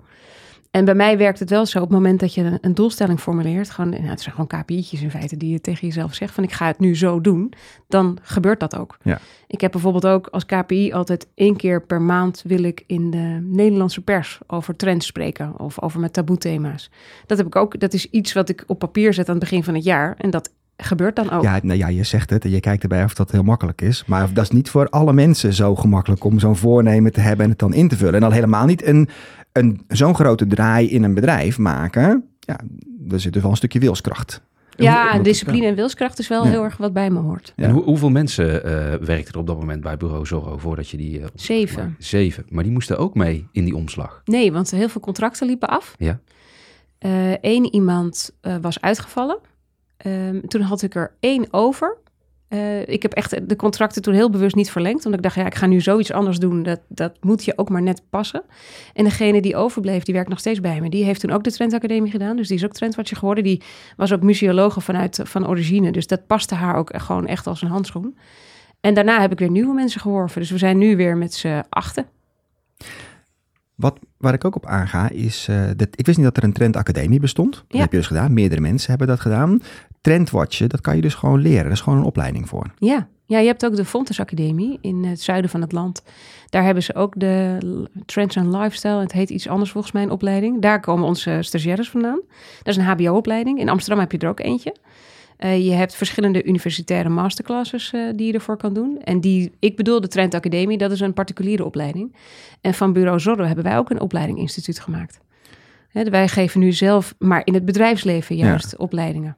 En 0.75 0.85
bij 0.85 0.95
mij 0.95 1.19
werkt 1.19 1.39
het 1.39 1.51
wel 1.51 1.67
zo 1.67 1.79
op 1.79 1.85
het 1.85 1.93
moment 1.93 2.21
dat 2.21 2.35
je 2.35 2.59
een, 2.61 2.75
doelstelling 2.75 3.21
formuleert. 3.21 3.71
Gewoon, 3.71 3.91
nou, 3.91 4.07
het 4.07 4.21
zijn 4.21 4.35
gewoon 4.35 4.61
KPI'tjes 4.61 5.03
in 5.03 5.11
feite 5.11 5.37
die 5.37 5.51
je 5.51 5.61
tegen 5.61 5.87
jezelf 5.87 6.15
zegt. 6.15 6.35
Van 6.35 6.45
ik 6.45 6.53
ga 6.53 6.67
het 6.67 6.79
nu 6.79 6.97
zo 6.97 7.21
doen. 7.21 7.53
Dan 7.89 8.19
gebeurt 8.23 8.61
dat 8.61 8.77
ook. 8.77 8.97
Ja. 9.03 9.19
Ik 9.47 9.61
heb 9.61 9.73
bijvoorbeeld 9.73 10.07
ook 10.07 10.27
als 10.27 10.47
KPI 10.47 10.93
altijd 10.93 11.27
één 11.35 11.57
keer 11.57 11.83
per 11.83 12.03
maand 12.03 12.43
wil 12.47 12.63
ik 12.63 12.85
in 12.87 13.11
de 13.11 13.39
Nederlandse 13.43 14.01
pers 14.01 14.39
over 14.47 14.77
trends 14.77 15.07
spreken. 15.07 15.61
Of 15.61 15.81
over 15.81 16.01
mijn 16.01 16.13
taboe 16.13 16.39
thema's. 16.39 16.91
Dat 17.27 17.39
heb 17.39 17.47
ik 17.47 17.57
ook. 17.57 17.81
Dat 17.81 17.93
is 17.93 18.11
iets 18.11 18.33
wat 18.33 18.49
ik 18.49 18.65
op 18.67 18.79
papier 18.79 19.15
zet 19.15 19.29
aan 19.29 19.35
het 19.35 19.45
begin 19.45 19.65
van 19.65 19.75
het 19.75 19.85
jaar. 19.85 20.15
En 20.19 20.31
dat 20.31 20.51
gebeurt 20.77 21.17
dan 21.17 21.31
ook. 21.31 21.43
Ja, 21.43 21.59
nou 21.63 21.79
ja, 21.79 21.89
je 21.89 22.05
zegt 22.05 22.31
het 22.31 22.45
en 22.45 22.51
je 22.51 22.61
kijkt 22.61 22.83
erbij 22.83 23.05
of 23.05 23.15
dat 23.15 23.31
heel 23.31 23.43
makkelijk 23.43 23.81
is. 23.81 24.05
Maar 24.07 24.33
dat 24.33 24.45
is 24.45 24.51
niet 24.51 24.71
voor 24.71 24.89
alle 24.89 25.13
mensen 25.13 25.53
zo 25.53 25.75
gemakkelijk 25.75 26.25
om 26.25 26.39
zo'n 26.39 26.57
voornemen 26.57 27.13
te 27.13 27.21
hebben 27.21 27.45
en 27.45 27.51
het 27.51 27.61
dan 27.61 27.75
in 27.75 27.89
te 27.89 27.97
vullen. 27.97 28.15
En 28.15 28.23
al 28.23 28.31
helemaal 28.31 28.67
niet 28.67 28.87
een, 28.87 29.09
zo'n 29.89 30.15
grote 30.15 30.47
draai 30.47 30.91
in 30.91 31.03
een 31.03 31.15
bedrijf 31.15 31.59
maken. 31.59 32.29
Ja, 32.41 32.61
er 33.11 33.21
zit 33.21 33.33
dus 33.33 33.43
wel 33.43 33.51
een 33.51 33.57
stukje 33.57 33.79
wilskracht. 33.79 34.43
Ja, 34.77 35.13
Hoe- 35.13 35.23
discipline 35.23 35.67
en 35.67 35.75
wilskracht 35.75 36.19
is 36.19 36.29
wel 36.29 36.45
Ja. 36.45 36.51
heel 36.51 36.65
erg 36.65 36.77
wat 36.77 36.93
bij 36.93 37.11
me 37.11 37.19
hoort. 37.19 37.53
Ja. 37.57 37.65
En 37.65 37.71
hoe, 37.71 37.83
hoeveel 37.83 38.11
mensen 38.11 38.47
uh, 38.55 38.63
werkten 39.07 39.33
er 39.35 39.39
op 39.39 39.47
dat 39.47 39.59
moment 39.59 39.81
bij 39.81 39.97
Bureau 39.97 40.27
Zorro 40.27 40.59
voordat 40.59 40.89
je 40.89 40.97
die... 40.97 41.19
Uh, 41.19 41.25
Zeven. 41.35 41.97
Zeven. 41.99 42.47
Maar 42.49 42.63
die 42.63 42.73
moesten 42.73 42.99
ook 42.99 43.15
mee 43.15 43.49
in 43.53 43.65
die 43.65 43.77
omslag. 43.77 44.23
Nee, 44.25 44.53
want 44.53 44.71
heel 44.71 44.89
veel 44.89 45.01
contracten 45.01 45.47
liepen 45.47 45.69
af. 45.69 45.95
Ja. 45.99 46.21
Eén 47.41 47.65
uh, 47.65 47.69
iemand 47.73 48.31
uh, 48.43 48.57
was 48.61 48.81
uitgevallen. 48.81 49.39
Um, 50.07 50.49
toen 50.49 50.61
had 50.61 50.83
ik 50.83 50.95
er 50.95 51.15
één 51.21 51.47
over. 51.51 51.97
Uh, 52.55 52.89
ik 52.89 53.03
heb 53.03 53.13
echt 53.13 53.49
de 53.49 53.57
contracten 53.57 54.03
toen 54.03 54.15
heel 54.15 54.31
bewust 54.31 54.55
niet 54.55 54.71
verlengd. 54.71 55.05
Omdat 55.05 55.15
ik 55.15 55.23
dacht, 55.23 55.37
ja, 55.37 55.47
ik 55.47 55.55
ga 55.55 55.67
nu 55.67 55.81
zoiets 55.81 56.13
anders 56.13 56.39
doen. 56.39 56.63
Dat, 56.63 56.81
dat 56.89 57.13
moet 57.21 57.45
je 57.45 57.59
ook 57.59 57.69
maar 57.69 57.83
net 57.83 58.03
passen. 58.11 58.43
En 58.93 59.05
degene 59.05 59.41
die 59.41 59.57
overbleef, 59.57 60.03
die 60.03 60.15
werkt 60.15 60.29
nog 60.29 60.39
steeds 60.39 60.61
bij 60.61 60.81
me. 60.81 60.89
Die 60.89 61.05
heeft 61.05 61.21
toen 61.21 61.31
ook 61.31 61.45
de 61.45 61.53
Trendacademie 61.53 62.11
gedaan. 62.11 62.37
Dus 62.37 62.49
die 62.49 62.57
is 62.57 62.65
ook 62.65 62.73
trendwatcher 62.73 63.17
geworden. 63.17 63.45
Die 63.45 63.63
was 63.97 64.13
ook 64.13 64.23
museologe 64.23 64.81
vanuit 64.81 65.21
van 65.23 65.49
origine. 65.49 65.93
Dus 65.93 66.07
dat 66.07 66.27
paste 66.27 66.55
haar 66.55 66.77
ook 66.77 66.91
gewoon 66.95 67.27
echt 67.27 67.47
als 67.47 67.63
een 67.63 67.69
handschoen. 67.69 68.17
En 68.81 68.95
daarna 68.95 69.21
heb 69.21 69.33
ik 69.33 69.39
weer 69.39 69.51
nieuwe 69.51 69.75
mensen 69.75 70.01
geworven. 70.01 70.41
Dus 70.41 70.51
we 70.51 70.59
zijn 70.59 70.79
nu 70.79 70.97
weer 70.97 71.17
met 71.17 71.35
z'n 71.35 71.65
achten. 71.69 72.07
Wat, 73.75 73.99
waar 74.19 74.35
ik 74.35 74.45
ook 74.45 74.57
op 74.57 74.67
aanga 74.67 75.09
is, 75.11 75.47
uh, 75.51 75.65
dat, 75.77 75.89
ik 75.91 76.07
wist 76.07 76.19
niet 76.19 76.27
dat 76.27 76.37
er 76.37 76.45
een 76.45 76.53
trendacademie 76.53 77.21
bestond. 77.21 77.53
Dat 77.55 77.65
Ja. 77.69 77.79
heb 77.81 77.91
je 77.91 77.97
dus 77.97 78.07
gedaan. 78.07 78.33
Meerdere 78.33 78.61
mensen 78.61 78.89
hebben 78.91 79.07
dat 79.09 79.21
gedaan. 79.21 79.63
Trendwatchen, 80.01 80.69
dat 80.69 80.81
kan 80.81 80.97
je 80.97 81.03
dus 81.03 81.15
gewoon 81.15 81.41
leren. 81.41 81.65
Dat 81.65 81.73
is 81.73 81.81
gewoon 81.81 81.99
een 81.99 82.05
opleiding 82.05 82.49
voor. 82.49 82.67
Ja, 82.79 83.09
ja 83.27 83.39
je 83.39 83.47
hebt 83.47 83.65
ook 83.65 83.77
de 83.77 83.85
Fontes 83.85 84.21
Academie 84.21 84.79
in 84.81 85.05
het 85.05 85.21
zuiden 85.21 85.51
van 85.51 85.61
het 85.61 85.73
land. 85.73 86.03
Daar 86.49 86.65
hebben 86.65 86.83
ze 86.83 86.95
ook 86.95 87.13
de 87.21 87.59
Trends 88.07 88.37
and 88.37 88.47
Lifestyle. 88.55 89.01
Het 89.01 89.13
heet 89.13 89.31
iets 89.31 89.49
anders 89.49 89.71
volgens 89.71 89.93
mij 89.93 90.03
een 90.03 90.11
opleiding. 90.11 90.63
Daar 90.63 90.81
komen 90.81 91.07
onze 91.07 91.39
stagiaires 91.41 91.91
vandaan. 91.91 92.21
Dat 92.63 92.67
is 92.67 92.77
een 92.77 92.85
hbo-opleiding. 92.85 93.59
In 93.59 93.69
Amsterdam 93.69 93.99
heb 94.01 94.13
je 94.13 94.19
er 94.19 94.29
ook 94.29 94.41
eentje. 94.41 94.75
Uh, 95.39 95.65
je 95.65 95.73
hebt 95.73 95.95
verschillende 95.95 96.45
universitaire 96.45 97.09
masterclasses 97.09 97.93
uh, 97.93 98.11
die 98.17 98.27
je 98.27 98.33
ervoor 98.33 98.57
kan 98.57 98.75
doen. 98.75 99.01
En 99.03 99.21
die, 99.21 99.53
ik 99.59 99.77
bedoel 99.77 100.01
de 100.01 100.09
Trend 100.09 100.35
Academie, 100.35 100.79
dat 100.79 100.91
is 100.91 101.01
een 101.01 101.15
particuliere 101.15 101.65
opleiding. 101.65 102.17
En 102.61 102.75
van 102.75 102.93
Bureau 102.93 103.21
Zorro 103.21 103.45
hebben 103.45 103.65
wij 103.65 103.79
ook 103.79 103.91
een 103.91 104.01
opleiding 104.01 104.39
instituut 104.39 104.81
gemaakt. 104.81 105.21
He, 105.89 106.05
wij 106.05 106.29
geven 106.29 106.61
nu 106.61 106.73
zelf, 106.73 107.15
maar 107.19 107.43
in 107.45 107.55
het 107.55 107.65
bedrijfsleven 107.65 108.37
juist, 108.37 108.71
ja. 108.71 108.77
opleidingen. 108.79 109.37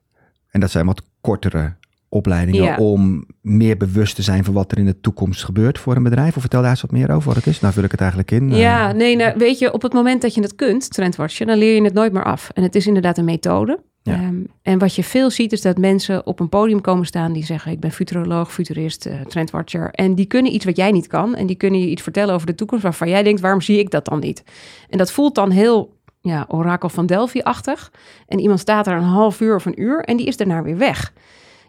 En 0.50 0.60
dat 0.60 0.70
zijn 0.70 0.86
wat 0.86 1.02
kortere 1.20 1.74
opleidingen 2.08 2.62
ja. 2.62 2.76
om 2.76 3.26
meer 3.40 3.76
bewust 3.76 4.14
te 4.16 4.22
zijn 4.22 4.44
van 4.44 4.54
wat 4.54 4.72
er 4.72 4.78
in 4.78 4.86
de 4.86 5.00
toekomst 5.00 5.44
gebeurt 5.44 5.78
voor 5.78 5.96
een 5.96 6.02
bedrijf? 6.02 6.34
Of 6.34 6.40
vertel 6.40 6.60
daar 6.60 6.70
eens 6.70 6.80
wat 6.80 6.90
meer 6.90 7.10
over 7.10 7.28
wat 7.28 7.36
het 7.36 7.46
is. 7.46 7.60
Nou 7.60 7.74
vul 7.74 7.84
ik 7.84 7.90
het 7.90 8.00
eigenlijk 8.00 8.30
in. 8.30 8.54
Ja, 8.54 8.92
nee, 8.92 9.16
nou, 9.16 9.38
weet 9.38 9.58
je, 9.58 9.72
op 9.72 9.82
het 9.82 9.92
moment 9.92 10.22
dat 10.22 10.34
je 10.34 10.40
het 10.40 10.54
kunt, 10.54 10.90
trendwatchen, 10.90 11.46
dan 11.46 11.58
leer 11.58 11.74
je 11.74 11.82
het 11.82 11.94
nooit 11.94 12.12
meer 12.12 12.24
af. 12.24 12.50
En 12.54 12.62
het 12.62 12.74
is 12.74 12.86
inderdaad 12.86 13.18
een 13.18 13.24
methode. 13.24 13.80
Ja. 14.02 14.22
Um, 14.22 14.46
en 14.62 14.78
wat 14.78 14.94
je 14.94 15.04
veel 15.04 15.30
ziet 15.30 15.52
is 15.52 15.62
dat 15.62 15.78
mensen 15.78 16.26
op 16.26 16.40
een 16.40 16.48
podium 16.48 16.80
komen 16.80 17.06
staan 17.06 17.32
die 17.32 17.44
zeggen: 17.44 17.72
Ik 17.72 17.80
ben 17.80 17.92
futuroloog, 17.92 18.52
futurist, 18.52 19.06
uh, 19.06 19.20
trendwatcher. 19.20 19.90
En 19.90 20.14
die 20.14 20.26
kunnen 20.26 20.54
iets 20.54 20.64
wat 20.64 20.76
jij 20.76 20.90
niet 20.90 21.06
kan. 21.06 21.34
En 21.34 21.46
die 21.46 21.56
kunnen 21.56 21.80
je 21.80 21.88
iets 21.88 22.02
vertellen 22.02 22.34
over 22.34 22.46
de 22.46 22.54
toekomst 22.54 22.82
waarvan 22.82 23.08
jij 23.08 23.22
denkt: 23.22 23.40
waarom 23.40 23.60
zie 23.60 23.78
ik 23.78 23.90
dat 23.90 24.04
dan 24.04 24.20
niet? 24.20 24.42
En 24.88 24.98
dat 24.98 25.12
voelt 25.12 25.34
dan 25.34 25.50
heel 25.50 25.94
ja, 26.20 26.44
orakel 26.48 26.88
van 26.88 27.06
Delphi-achtig. 27.06 27.92
En 28.26 28.40
iemand 28.40 28.60
staat 28.60 28.86
er 28.86 28.96
een 28.96 29.02
half 29.02 29.40
uur 29.40 29.54
of 29.54 29.64
een 29.64 29.82
uur 29.82 30.00
en 30.04 30.16
die 30.16 30.26
is 30.26 30.36
daarna 30.36 30.62
weer 30.62 30.78
weg. 30.78 31.12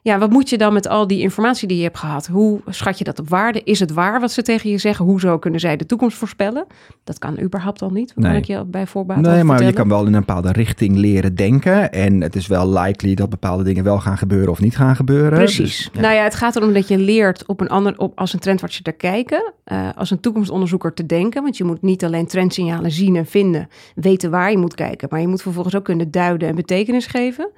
Ja, 0.07 0.17
wat 0.17 0.29
moet 0.29 0.49
je 0.49 0.57
dan 0.57 0.73
met 0.73 0.87
al 0.87 1.07
die 1.07 1.21
informatie 1.21 1.67
die 1.67 1.77
je 1.77 1.83
hebt 1.83 1.97
gehad? 1.97 2.27
Hoe 2.27 2.61
schat 2.67 2.97
je 2.97 3.03
dat 3.03 3.19
op 3.19 3.29
waarde? 3.29 3.61
Is 3.63 3.79
het 3.79 3.91
waar 3.91 4.19
wat 4.19 4.31
ze 4.31 4.41
tegen 4.41 4.69
je 4.69 4.77
zeggen? 4.77 5.05
Hoezo 5.05 5.37
kunnen 5.37 5.59
zij 5.59 5.77
de 5.77 5.85
toekomst 5.85 6.17
voorspellen? 6.17 6.65
Dat 7.03 7.19
kan 7.19 7.39
überhaupt 7.39 7.81
al 7.81 7.89
niet. 7.89 8.13
Kan 8.13 8.23
Nee. 8.23 8.37
ik 8.37 8.45
je 8.45 8.65
bij 8.65 8.87
voorbaat 8.87 9.21
Nee, 9.21 9.43
maar 9.43 9.63
je 9.63 9.73
kan 9.73 9.89
wel 9.89 10.05
in 10.05 10.13
een 10.13 10.19
bepaalde 10.19 10.51
richting 10.51 10.95
leren 10.95 11.35
denken. 11.35 11.91
En 11.91 12.21
het 12.21 12.35
is 12.35 12.47
wel 12.47 12.69
likely 12.69 13.13
dat 13.13 13.29
bepaalde 13.29 13.63
dingen 13.63 13.83
wel 13.83 13.99
gaan 13.99 14.17
gebeuren 14.17 14.49
of 14.51 14.59
niet 14.59 14.75
gaan 14.75 14.95
gebeuren. 14.95 15.37
Precies. 15.37 15.57
Dus, 15.57 15.89
ja. 15.93 16.01
Nou 16.01 16.13
ja, 16.13 16.23
het 16.23 16.35
gaat 16.35 16.55
erom 16.55 16.73
dat 16.73 16.87
je 16.87 16.97
leert 16.97 17.45
op 17.45 17.61
een 17.61 17.69
ander, 17.69 17.97
op, 17.97 18.19
als 18.19 18.33
een 18.33 18.39
trendwatcher 18.39 18.83
te 18.83 18.91
kijken, 18.91 19.53
eh, 19.63 19.89
als 19.95 20.11
een 20.11 20.19
toekomstonderzoeker 20.19 20.93
te 20.93 21.05
denken. 21.05 21.41
Want 21.43 21.57
je 21.57 21.63
moet 21.63 21.81
niet 21.81 22.03
alleen 22.05 22.27
trendsignalen 22.27 22.91
zien 22.91 23.15
en 23.15 23.25
vinden, 23.25 23.67
weten 23.95 24.31
waar 24.31 24.51
je 24.51 24.57
moet 24.57 24.75
kijken, 24.75 25.07
maar 25.11 25.21
je 25.21 25.27
moet 25.27 25.41
vervolgens 25.41 25.75
ook 25.75 25.83
kunnen 25.83 26.11
duiden 26.11 26.47
en 26.47 26.55
betekenis 26.55 27.05
geven. 27.05 27.49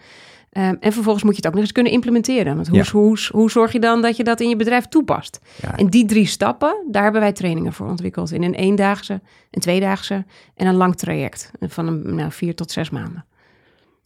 Ehm, 0.50 0.76
en 0.80 0.92
vervolgens 0.92 1.24
moet 1.24 1.32
je 1.36 1.38
het 1.38 1.48
ook 1.48 1.54
nog 1.54 1.62
eens 1.62 1.72
kunnen 1.72 1.92
implementeren. 1.92 2.56
Want 2.56 2.68
hoe, 2.68 2.78
Ja. 2.78 2.86
hoe, 2.92 3.20
hoe 3.32 3.52
zorg 3.52 3.72
je 3.72 3.80
dan 3.80 4.02
dat 4.02 4.18
je 4.18 4.24
dat 4.24 4.40
in 4.40 4.50
je 4.50 4.56
bedrijf 4.56 4.86
toepast? 4.86 5.40
Ja. 5.62 5.78
En 5.78 5.88
die 5.88 6.06
drie 6.06 6.26
stappen, 6.26 6.86
daar 6.92 7.04
hebben 7.04 7.22
wij 7.22 7.34
trainingen 7.34 7.74
voor 7.74 7.88
ontwikkeld. 7.88 8.32
In 8.32 8.44
een 8.44 8.54
eendaagse, 8.56 9.22
een 9.52 9.62
tweedaagse 9.62 10.26
en 10.56 10.68
een 10.68 10.76
lang 10.76 10.96
traject 10.96 11.52
van 11.60 11.88
een, 11.88 12.16
nou, 12.16 12.32
vier 12.32 12.56
tot 12.56 12.72
zes 12.72 12.90
maanden. 12.90 13.26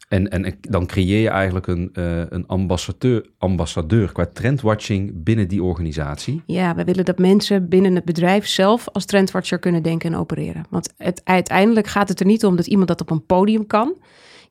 En, 0.07 0.29
en 0.29 0.57
dan 0.61 0.85
creëer 0.85 1.21
je 1.21 1.29
eigenlijk 1.29 1.67
een, 1.67 1.89
eh, 1.93 2.19
een 2.29 2.47
ambassadeur, 2.47 3.25
ambassadeur 3.37 4.11
qua 4.11 4.25
trendwatching 4.33 5.11
binnen 5.23 5.47
die 5.47 5.63
organisatie. 5.63 6.41
Ja, 6.45 6.75
we 6.75 6.83
willen 6.83 7.05
dat 7.05 7.17
mensen 7.17 7.69
binnen 7.69 7.95
het 7.95 8.05
bedrijf 8.05 8.47
zelf 8.47 8.89
als 8.89 9.05
trendwatcher 9.05 9.59
kunnen 9.59 9.83
denken 9.83 10.13
en 10.13 10.19
opereren. 10.19 10.65
Want 10.69 10.93
het, 10.97 11.21
uiteindelijk 11.23 11.87
gaat 11.87 12.09
het 12.09 12.19
er 12.19 12.25
niet 12.25 12.45
om 12.45 12.55
dat 12.55 12.67
iemand 12.67 12.87
dat 12.87 13.01
op 13.01 13.09
een 13.09 13.25
podium 13.25 13.67
kan. 13.67 13.93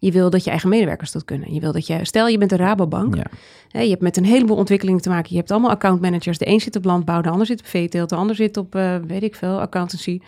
Je 0.02 0.12
wil 0.12 0.30
dat 0.30 0.44
je 0.44 0.50
eigen 0.50 0.68
medewerkers 0.68 1.12
dat 1.12 1.24
kunnen. 1.24 1.54
Je 1.54 1.60
wil 1.60 1.72
dat 1.72 1.86
je, 1.86 1.98
stel 2.02 2.28
je 2.28 2.38
bent 2.38 2.52
een 2.52 2.58
Rabobank. 2.58 3.14
Ja. 3.14 3.24
Hè, 3.68 3.80
je 3.80 3.90
hebt 3.90 4.02
met 4.02 4.16
een 4.16 4.24
heleboel 4.24 4.56
ontwikkelingen 4.56 5.00
te 5.00 5.08
maken. 5.08 5.30
Je 5.30 5.36
hebt 5.36 5.50
allemaal 5.50 5.70
accountmanagers. 5.70 6.38
De 6.38 6.48
een 6.48 6.60
zit 6.60 6.76
op 6.76 6.84
landbouw, 6.84 7.20
de 7.20 7.28
ander 7.28 7.46
zit 7.46 7.60
op 7.60 7.66
veeteelt, 7.66 8.08
de 8.08 8.14
ander 8.14 8.36
zit 8.36 8.56
op, 8.56 8.74
eh, 8.74 8.96
weet 9.06 9.22
ik 9.22 9.34
veel, 9.34 9.60
accountancy. 9.60 10.20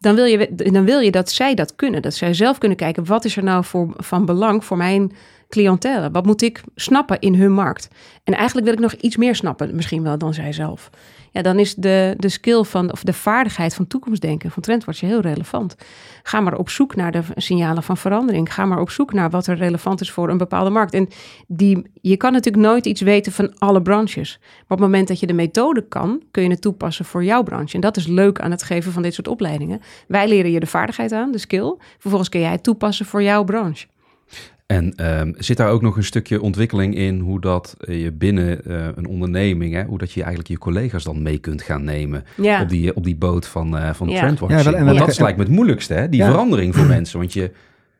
Dan 0.00 0.14
wil, 0.14 0.24
je, 0.24 0.54
dan 0.54 0.84
wil 0.84 1.00
je 1.00 1.10
dat 1.10 1.30
zij 1.30 1.54
dat 1.54 1.76
kunnen. 1.76 2.02
Dat 2.02 2.14
zij 2.14 2.34
zelf 2.34 2.58
kunnen 2.58 2.78
kijken, 2.78 3.04
wat 3.04 3.24
is 3.24 3.36
er 3.36 3.42
nou 3.42 3.64
voor, 3.64 3.94
van 3.96 4.24
belang 4.24 4.64
voor 4.64 4.76
mijn 4.76 5.12
cliëntele? 5.48 6.10
Wat 6.10 6.26
moet 6.26 6.42
ik 6.42 6.62
snappen 6.74 7.20
in 7.20 7.34
hun 7.34 7.52
markt? 7.52 7.88
En 8.24 8.34
eigenlijk 8.34 8.66
wil 8.66 8.74
ik 8.74 8.80
nog 8.80 8.92
iets 8.92 9.16
meer 9.16 9.34
snappen, 9.34 9.74
misschien 9.74 10.02
wel 10.02 10.18
dan 10.18 10.34
zij 10.34 10.52
zelf. 10.52 10.90
Ja, 11.36 11.42
dan 11.42 11.58
is 11.58 11.74
de, 11.74 12.14
de 12.18 12.28
skill 12.28 12.62
van, 12.62 12.92
of 12.92 13.02
de 13.02 13.12
vaardigheid 13.12 13.74
van 13.74 13.86
toekomstdenken, 13.86 14.50
van 14.50 14.62
trendwatcher 14.62 15.08
heel 15.08 15.20
relevant. 15.20 15.76
Ga 16.22 16.40
maar 16.40 16.58
op 16.58 16.68
zoek 16.68 16.96
naar 16.96 17.12
de 17.12 17.22
signalen 17.34 17.82
van 17.82 17.96
verandering. 17.96 18.54
Ga 18.54 18.64
maar 18.64 18.80
op 18.80 18.90
zoek 18.90 19.12
naar 19.12 19.30
wat 19.30 19.46
er 19.46 19.56
relevant 19.56 20.00
is 20.00 20.10
voor 20.10 20.28
een 20.28 20.38
bepaalde 20.38 20.70
markt. 20.70 20.94
En 20.94 21.08
die, 21.46 21.82
je 22.00 22.16
kan 22.16 22.32
natuurlijk 22.32 22.64
nooit 22.64 22.86
iets 22.86 23.00
weten 23.00 23.32
van 23.32 23.58
alle 23.58 23.82
branches. 23.82 24.38
Maar 24.40 24.60
op 24.60 24.68
het 24.68 24.78
moment 24.78 25.08
dat 25.08 25.20
je 25.20 25.26
de 25.26 25.32
methode 25.32 25.88
kan, 25.88 26.22
kun 26.30 26.42
je 26.42 26.50
het 26.50 26.60
toepassen 26.60 27.04
voor 27.04 27.24
jouw 27.24 27.42
branche. 27.42 27.74
En 27.74 27.80
dat 27.80 27.96
is 27.96 28.06
leuk 28.06 28.40
aan 28.40 28.50
het 28.50 28.62
geven 28.62 28.92
van 28.92 29.02
dit 29.02 29.14
soort 29.14 29.28
opleidingen. 29.28 29.80
Wij 30.08 30.28
leren 30.28 30.50
je 30.50 30.60
de 30.60 30.66
vaardigheid 30.66 31.12
aan, 31.12 31.32
de 31.32 31.38
skill. 31.38 31.76
Vervolgens 31.98 32.28
kun 32.30 32.40
jij 32.40 32.50
het 32.50 32.62
toepassen 32.62 33.06
voor 33.06 33.22
jouw 33.22 33.44
branche. 33.44 33.86
En 34.66 34.92
ehm, 34.94 35.32
zit 35.36 35.56
daar 35.56 35.70
ook 35.70 35.82
nog 35.82 35.96
een 35.96 36.04
stukje 36.04 36.40
ontwikkeling 36.42 36.94
in 36.94 37.18
hoe 37.20 37.40
dat 37.40 37.76
eh, 37.80 38.02
je 38.02 38.12
binnen 38.12 38.64
eh, 38.64 38.88
een 38.94 39.06
onderneming, 39.06 39.74
hè, 39.74 39.84
hoe 39.84 39.98
dat 39.98 40.12
je 40.12 40.20
eigenlijk 40.20 40.50
je 40.50 40.58
collega's 40.58 41.04
dan 41.04 41.22
mee 41.22 41.38
kunt 41.38 41.62
gaan 41.62 41.84
nemen 41.84 42.24
Ja. 42.36 42.62
op, 42.62 42.68
die, 42.68 42.96
op 42.96 43.04
die 43.04 43.16
boot 43.16 43.46
van, 43.46 43.76
eh 43.78 43.92
van 43.94 44.08
Ja. 44.08 44.18
trendwatching. 44.18 44.62
Ja, 44.62 44.70
wel- 44.70 44.80
en 44.80 44.96
dat 44.96 45.18
lijkt 45.18 45.38
me 45.38 45.44
het 45.44 45.52
moeilijkste, 45.52 45.94
hè? 45.94 46.08
die 46.08 46.20
Ja. 46.20 46.30
verandering 46.30 46.74
voor 46.74 46.86
mensen. 46.86 47.18
Want 47.18 47.32
je, 47.32 47.50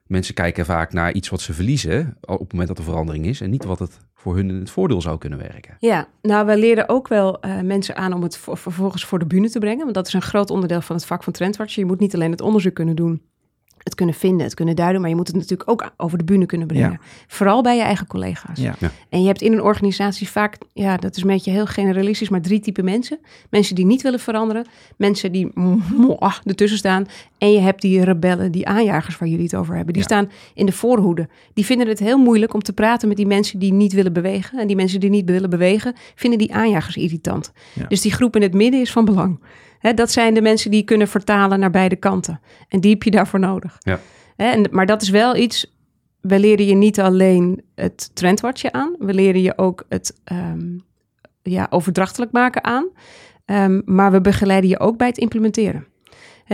mensen 0.06 0.34
kijken 0.34 0.64
vaak 0.64 0.92
naar 0.92 1.12
iets 1.12 1.28
wat 1.28 1.40
ze 1.40 1.52
verliezen 1.52 2.16
op 2.20 2.38
het 2.38 2.50
moment 2.50 2.68
dat 2.68 2.78
er 2.78 2.84
verandering 2.84 3.26
is 3.26 3.40
en 3.40 3.50
niet 3.50 3.64
wat 3.64 3.78
het 3.78 3.98
voor 4.14 4.36
hun 4.36 4.48
in 4.48 4.58
het 4.58 4.70
voordeel 4.70 5.00
zou 5.00 5.18
kunnen 5.18 5.38
werken. 5.38 5.76
Ja, 5.78 6.08
nou, 6.22 6.46
we 6.46 6.58
leren 6.58 6.88
ook 6.88 7.08
wel 7.08 7.40
eh, 7.40 7.60
mensen 7.60 7.96
aan 7.96 8.12
om 8.12 8.22
het 8.22 8.36
voor- 8.36 8.56
vervolgens 8.58 9.04
voor 9.04 9.18
de 9.18 9.26
bühne 9.26 9.50
te 9.50 9.58
brengen. 9.58 9.82
Want 9.82 9.94
dat 9.94 10.06
is 10.06 10.12
een 10.12 10.22
groot 10.22 10.50
onderdeel 10.50 10.80
van 10.80 10.96
het 10.96 11.04
vak 11.06 11.22
van 11.22 11.32
trendwatcher. 11.32 11.80
Je 11.82 11.88
moet 11.88 12.00
niet 12.00 12.14
alleen 12.14 12.30
het 12.30 12.40
onderzoek 12.40 12.74
kunnen 12.74 12.96
doen, 12.96 13.22
het 13.86 13.94
kunnen 13.94 14.14
vinden, 14.14 14.46
het 14.46 14.54
kunnen 14.54 14.76
duiden, 14.76 15.00
maar 15.00 15.10
je 15.10 15.16
moet 15.16 15.26
het 15.26 15.36
natuurlijk 15.36 15.70
ook 15.70 15.92
over 15.96 16.18
de 16.18 16.24
bühne 16.24 16.46
kunnen 16.46 16.66
brengen. 16.66 16.90
Ja. 16.90 16.98
Vooral 17.26 17.62
bij 17.62 17.76
je 17.76 17.82
eigen 17.82 18.06
collega's. 18.06 18.60
Ja. 18.60 18.74
En 19.08 19.20
je 19.20 19.26
hebt 19.26 19.42
in 19.42 19.52
een 19.52 19.62
organisatie 19.62 20.28
vaak, 20.28 20.58
ja, 20.72 20.96
dat 20.96 21.16
is 21.16 21.22
een 21.22 21.28
beetje 21.28 21.50
heel 21.50 21.66
generalistisch, 21.66 22.28
maar 22.28 22.40
drie 22.40 22.60
typen 22.60 22.84
mensen. 22.84 23.18
Mensen 23.50 23.74
die 23.74 23.86
niet 23.86 24.02
willen 24.02 24.20
veranderen, 24.20 24.66
mensen 24.96 25.32
die 25.32 25.50
mwah, 25.96 26.34
ertussen 26.44 26.78
staan. 26.78 27.06
En 27.38 27.52
je 27.52 27.58
hebt 27.60 27.80
die 27.80 28.04
rebellen, 28.04 28.52
die 28.52 28.66
aanjagers 28.66 29.18
waar 29.18 29.28
jullie 29.28 29.44
het 29.44 29.54
over 29.56 29.74
hebben. 29.74 29.92
Die 29.92 30.02
Ja. 30.02 30.08
staan 30.08 30.30
in 30.54 30.66
de 30.66 30.72
voorhoede. 30.72 31.28
Die 31.54 31.64
vinden 31.64 31.88
het 31.88 31.98
heel 31.98 32.18
moeilijk 32.18 32.54
om 32.54 32.62
te 32.62 32.72
praten 32.72 33.08
met 33.08 33.16
die 33.16 33.26
mensen 33.26 33.58
die 33.58 33.72
niet 33.72 33.92
willen 33.92 34.12
bewegen. 34.12 34.58
En 34.58 34.66
die 34.66 34.76
mensen 34.76 35.00
die 35.00 35.10
niet 35.10 35.30
willen 35.30 35.50
bewegen, 35.50 35.94
vinden 36.14 36.38
die 36.38 36.54
aanjagers 36.54 36.96
irritant. 36.96 37.52
Ja. 37.72 37.86
Dus 37.86 38.00
die 38.00 38.12
groep 38.12 38.36
in 38.36 38.42
het 38.42 38.54
midden 38.54 38.80
is 38.80 38.92
van 38.92 39.04
belang. 39.04 39.40
Hè, 39.86 39.94
dat 39.94 40.10
zijn 40.10 40.34
de 40.34 40.42
mensen 40.42 40.70
die 40.70 40.84
kunnen 40.84 41.08
vertalen 41.08 41.60
naar 41.60 41.70
beide 41.70 41.96
kanten. 41.96 42.40
En 42.68 42.80
die 42.80 42.90
heb 42.90 43.02
je 43.02 43.10
daarvoor 43.10 43.40
nodig. 43.40 43.76
Ja. 43.78 44.00
Hè, 44.36 44.50
en, 44.50 44.66
maar 44.70 44.86
dat 44.86 45.02
is 45.02 45.08
wel 45.08 45.36
iets. 45.36 45.76
We 46.20 46.38
leren 46.38 46.66
je 46.66 46.74
niet 46.74 47.00
alleen 47.00 47.62
het 47.74 48.10
trendwatchen 48.14 48.74
aan. 48.74 48.94
We 48.98 49.14
leren 49.14 49.42
je 49.42 49.58
ook 49.58 49.84
het 49.88 50.20
ehm, 50.24 50.78
ja, 51.42 51.66
overdrachtelijk 51.70 52.32
maken 52.32 52.64
aan. 52.64 52.88
Ehm, 53.44 53.80
maar 53.84 54.12
we 54.12 54.20
begeleiden 54.20 54.70
je 54.70 54.80
ook 54.80 54.96
bij 54.96 55.06
het 55.06 55.18
implementeren. 55.18 55.86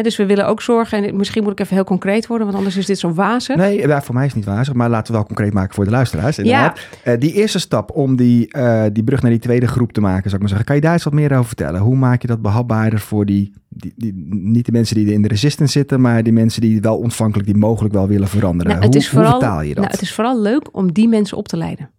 Dus 0.01 0.17
we 0.17 0.27
willen 0.27 0.47
ook 0.47 0.63
zorgen, 0.63 1.05
en 1.05 1.17
misschien 1.17 1.43
moet 1.43 1.53
ik 1.53 1.61
even 1.61 1.75
heel 1.75 1.85
concreet 1.85 2.27
worden, 2.27 2.47
want 2.47 2.59
anders 2.59 2.77
is 2.77 2.87
dit 2.87 2.99
zo 2.99 3.13
wazig. 3.13 3.57
Nee, 3.57 3.87
ja, 3.87 4.03
voor 4.03 4.15
mij 4.15 4.27
is 4.27 4.35
het 4.35 4.45
niet 4.45 4.55
wazig, 4.55 4.75
maar 4.75 4.89
laten 4.89 5.13
we 5.13 5.19
wel 5.19 5.27
concreet 5.27 5.53
maken 5.53 5.75
voor 5.75 5.85
de 5.85 5.91
luisteraars. 5.91 6.39
Inderdaad. 6.39 6.81
Eh, 7.03 7.21
die 7.21 7.33
eerste 7.33 7.59
stap 7.59 7.91
om 7.91 8.17
die, 8.17 8.53
eh, 8.53 8.85
die 8.93 9.05
brug 9.05 9.23
naar 9.23 9.31
die 9.31 9.41
tweede 9.41 9.67
groep 9.67 9.93
te 9.93 10.01
maken, 10.01 10.23
zou 10.23 10.35
ik 10.35 10.41
maar 10.41 10.49
zeggen. 10.49 10.67
Kan 10.67 10.77
je 10.77 10.83
daar 10.83 10.93
eens 10.93 11.05
wat 11.05 11.13
meer 11.13 11.33
over 11.33 11.47
vertellen? 11.47 11.81
Hoe 11.81 11.97
maak 11.97 12.23
je 12.23 12.29
dat 12.29 12.43
behapbaarder 12.43 12.99
voor 12.99 13.27
die, 13.27 13.53
die, 13.69 13.93
die 13.97 14.13
niet 14.29 14.67
de 14.67 14.73
mensen 14.73 14.97
die 14.97 15.13
in 15.13 15.23
de 15.23 15.29
resistance 15.29 15.73
zitten, 15.73 16.01
maar 16.01 16.23
die 16.23 16.33
mensen 16.33 16.61
die 16.61 16.81
wel 16.81 16.99
ontvankelijk, 16.99 17.49
die 17.49 17.57
mogelijk 17.57 17.95
wel 17.95 18.09
willen 18.09 18.29
veranderen? 18.29 18.73
Nou, 18.73 18.85
het 18.85 18.95
hoe, 18.95 19.03
is 19.03 19.09
vooral, 19.09 19.31
hoe 19.31 19.41
vertaal 19.41 19.63
je 19.63 19.75
dat? 19.75 19.77
Nou, 19.77 19.91
het 19.91 20.03
is 20.03 20.15
vooral 20.15 20.41
leuk 20.41 20.69
om 20.73 20.93
die 20.93 21.09
mensen 21.09 21.37
op 21.37 21.49
te 21.49 21.57
leiden. 21.57 21.91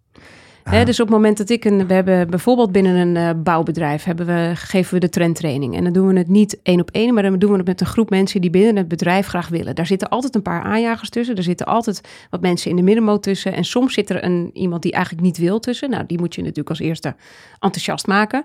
Hè, 0.64 0.80
Ah. 0.80 0.86
dus 0.86 1.00
op 1.00 1.06
het 1.06 1.16
moment 1.16 1.36
dat 1.36 1.50
ik 1.50 1.64
een, 1.64 1.86
we 1.86 1.94
hebben 1.94 2.30
bijvoorbeeld 2.30 2.72
binnen 2.72 2.94
een 2.96 3.16
eh, 3.16 3.42
bouwbedrijf 3.42 4.04
hebben 4.04 4.26
we, 4.26 4.52
geven 4.54 4.94
we 4.94 5.00
de 5.00 5.08
trendtraining. 5.08 5.76
En 5.76 5.84
dan 5.84 5.92
doen 5.92 6.06
we 6.06 6.18
het 6.18 6.28
niet 6.28 6.58
één 6.62 6.80
op 6.80 6.90
één, 6.90 7.14
maar 7.14 7.22
dan 7.22 7.38
doen 7.38 7.50
we 7.50 7.56
het 7.56 7.66
met 7.66 7.80
een 7.80 7.86
groep 7.86 8.10
mensen 8.10 8.40
die 8.40 8.50
binnen 8.50 8.76
het 8.76 8.88
bedrijf 8.88 9.26
graag 9.26 9.48
willen. 9.48 9.74
Daar 9.74 9.86
zitten 9.86 10.08
altijd 10.08 10.34
een 10.34 10.42
paar 10.42 10.62
aanjagers 10.62 11.08
tussen. 11.10 11.36
Er 11.36 11.42
zitten 11.42 11.66
altijd 11.66 12.00
wat 12.30 12.40
mensen 12.40 12.70
in 12.70 12.76
de 12.76 12.82
middenmoot 12.82 13.22
tussen. 13.22 13.52
En 13.52 13.64
soms 13.64 13.94
zit 13.94 14.10
er 14.10 14.24
een, 14.24 14.50
iemand 14.52 14.82
die 14.82 14.92
eigenlijk 14.92 15.24
niet 15.24 15.38
wil 15.38 15.58
tussen. 15.58 15.90
Nou, 15.90 16.04
die 16.06 16.18
moet 16.18 16.34
je 16.34 16.40
natuurlijk 16.40 16.68
als 16.68 16.78
eerste 16.78 17.14
enthousiast 17.58 18.06
maken. 18.06 18.44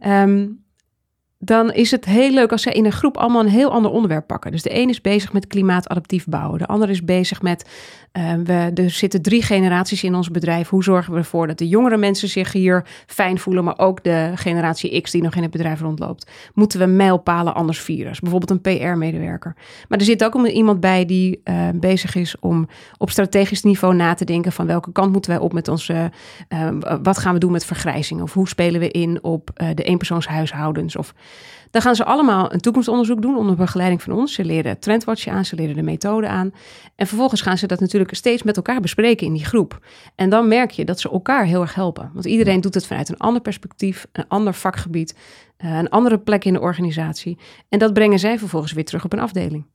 Ehm, 0.00 0.46
dan 1.38 1.72
is 1.72 1.90
het 1.90 2.04
heel 2.04 2.30
leuk 2.30 2.52
als 2.52 2.62
ze 2.62 2.70
in 2.70 2.84
een 2.84 2.92
groep 2.92 3.16
allemaal 3.16 3.40
een 3.40 3.48
heel 3.48 3.70
ander 3.70 3.90
onderwerp 3.90 4.26
pakken. 4.26 4.50
Dus 4.50 4.62
de 4.62 4.74
een 4.74 4.88
is 4.88 5.00
bezig 5.00 5.32
met 5.32 5.46
klimaatadaptief 5.46 6.24
bouwen. 6.26 6.58
De 6.58 6.66
ander 6.66 6.90
is 6.90 7.04
bezig 7.04 7.42
met, 7.42 7.68
eh, 8.12 8.32
we, 8.44 8.70
er 8.74 8.90
zitten 8.90 9.22
drie 9.22 9.42
generaties 9.42 10.02
in 10.02 10.14
ons 10.14 10.30
bedrijf. 10.30 10.68
Hoe 10.68 10.82
zorgen 10.82 11.12
we 11.12 11.18
ervoor 11.18 11.46
dat 11.46 11.58
de 11.58 11.68
jongere 11.68 11.96
mensen 11.96 12.28
zich 12.28 12.52
hier 12.52 12.84
fijn 13.06 13.38
voelen, 13.38 13.64
maar 13.64 13.78
ook 13.78 14.04
de 14.04 14.32
generatie 14.34 15.00
X 15.00 15.10
die 15.10 15.22
nog 15.22 15.34
in 15.34 15.42
het 15.42 15.50
bedrijf 15.50 15.80
rondloopt? 15.80 16.30
Moeten 16.54 16.78
we 16.78 16.86
mijlpalen 16.86 17.54
anders 17.54 17.80
vieren? 17.80 18.16
Bijvoorbeeld 18.20 18.50
een 18.50 18.78
PR-medewerker. 18.78 19.56
Maar 19.88 19.98
er 19.98 20.04
zit 20.04 20.24
ook 20.24 20.46
iemand 20.46 20.80
bij 20.80 21.04
die 21.04 21.40
eh, 21.44 21.68
bezig 21.74 22.14
is 22.14 22.38
om 22.40 22.68
op 22.96 23.10
strategisch 23.10 23.62
niveau 23.62 23.94
na 23.94 24.14
te 24.14 24.24
denken 24.24 24.52
van 24.52 24.66
welke 24.66 24.92
kant 24.92 25.12
moeten 25.12 25.30
wij 25.30 25.40
op 25.40 25.52
met 25.52 25.68
onze, 25.68 26.10
eh, 26.48 26.68
wat 27.02 27.18
gaan 27.18 27.32
we 27.34 27.40
doen 27.40 27.52
met 27.52 27.64
vergrijzing? 27.64 28.22
Of 28.22 28.32
hoe 28.32 28.48
spelen 28.48 28.80
we 28.80 28.90
in 28.90 29.22
op 29.22 29.50
eh, 29.54 29.68
de 29.74 29.82
eenpersoonshuishoudens? 29.82 30.96
Of 30.96 31.14
dan 31.70 31.82
gaan 31.82 31.94
ze 31.94 32.04
allemaal 32.04 32.52
een 32.52 32.60
toekomstonderzoek 32.60 33.22
doen 33.22 33.36
onder 33.36 33.56
begeleiding 33.56 34.02
van 34.02 34.12
ons. 34.12 34.32
Ze 34.32 34.44
leren 34.44 34.70
het 34.70 34.82
trendwatchen 34.82 35.32
aan, 35.32 35.44
ze 35.44 35.56
leren 35.56 35.74
de 35.74 35.82
methode 35.82 36.28
aan. 36.28 36.52
En 36.96 37.06
vervolgens 37.06 37.40
gaan 37.40 37.58
ze 37.58 37.66
dat 37.66 37.80
natuurlijk 37.80 38.14
steeds 38.14 38.42
met 38.42 38.56
elkaar 38.56 38.80
bespreken 38.80 39.26
in 39.26 39.32
die 39.32 39.44
groep. 39.44 39.86
En 40.14 40.30
dan 40.30 40.48
merk 40.48 40.70
je 40.70 40.84
dat 40.84 41.00
ze 41.00 41.10
elkaar 41.10 41.44
heel 41.44 41.60
erg 41.60 41.74
helpen. 41.74 42.10
Want 42.12 42.24
iedereen 42.24 42.60
doet 42.60 42.74
het 42.74 42.86
vanuit 42.86 43.08
een 43.08 43.18
ander 43.18 43.42
perspectief, 43.42 44.06
een 44.12 44.28
ander 44.28 44.54
vakgebied, 44.54 45.16
eh, 45.56 45.76
een 45.76 45.88
andere 45.88 46.18
plek 46.18 46.44
in 46.44 46.52
de 46.52 46.60
organisatie. 46.60 47.38
En 47.68 47.78
dat 47.78 47.92
brengen 47.92 48.18
zij 48.18 48.38
vervolgens 48.38 48.72
weer 48.72 48.84
terug 48.84 49.04
op 49.04 49.12
een 49.12 49.20
afdeling. 49.20 49.66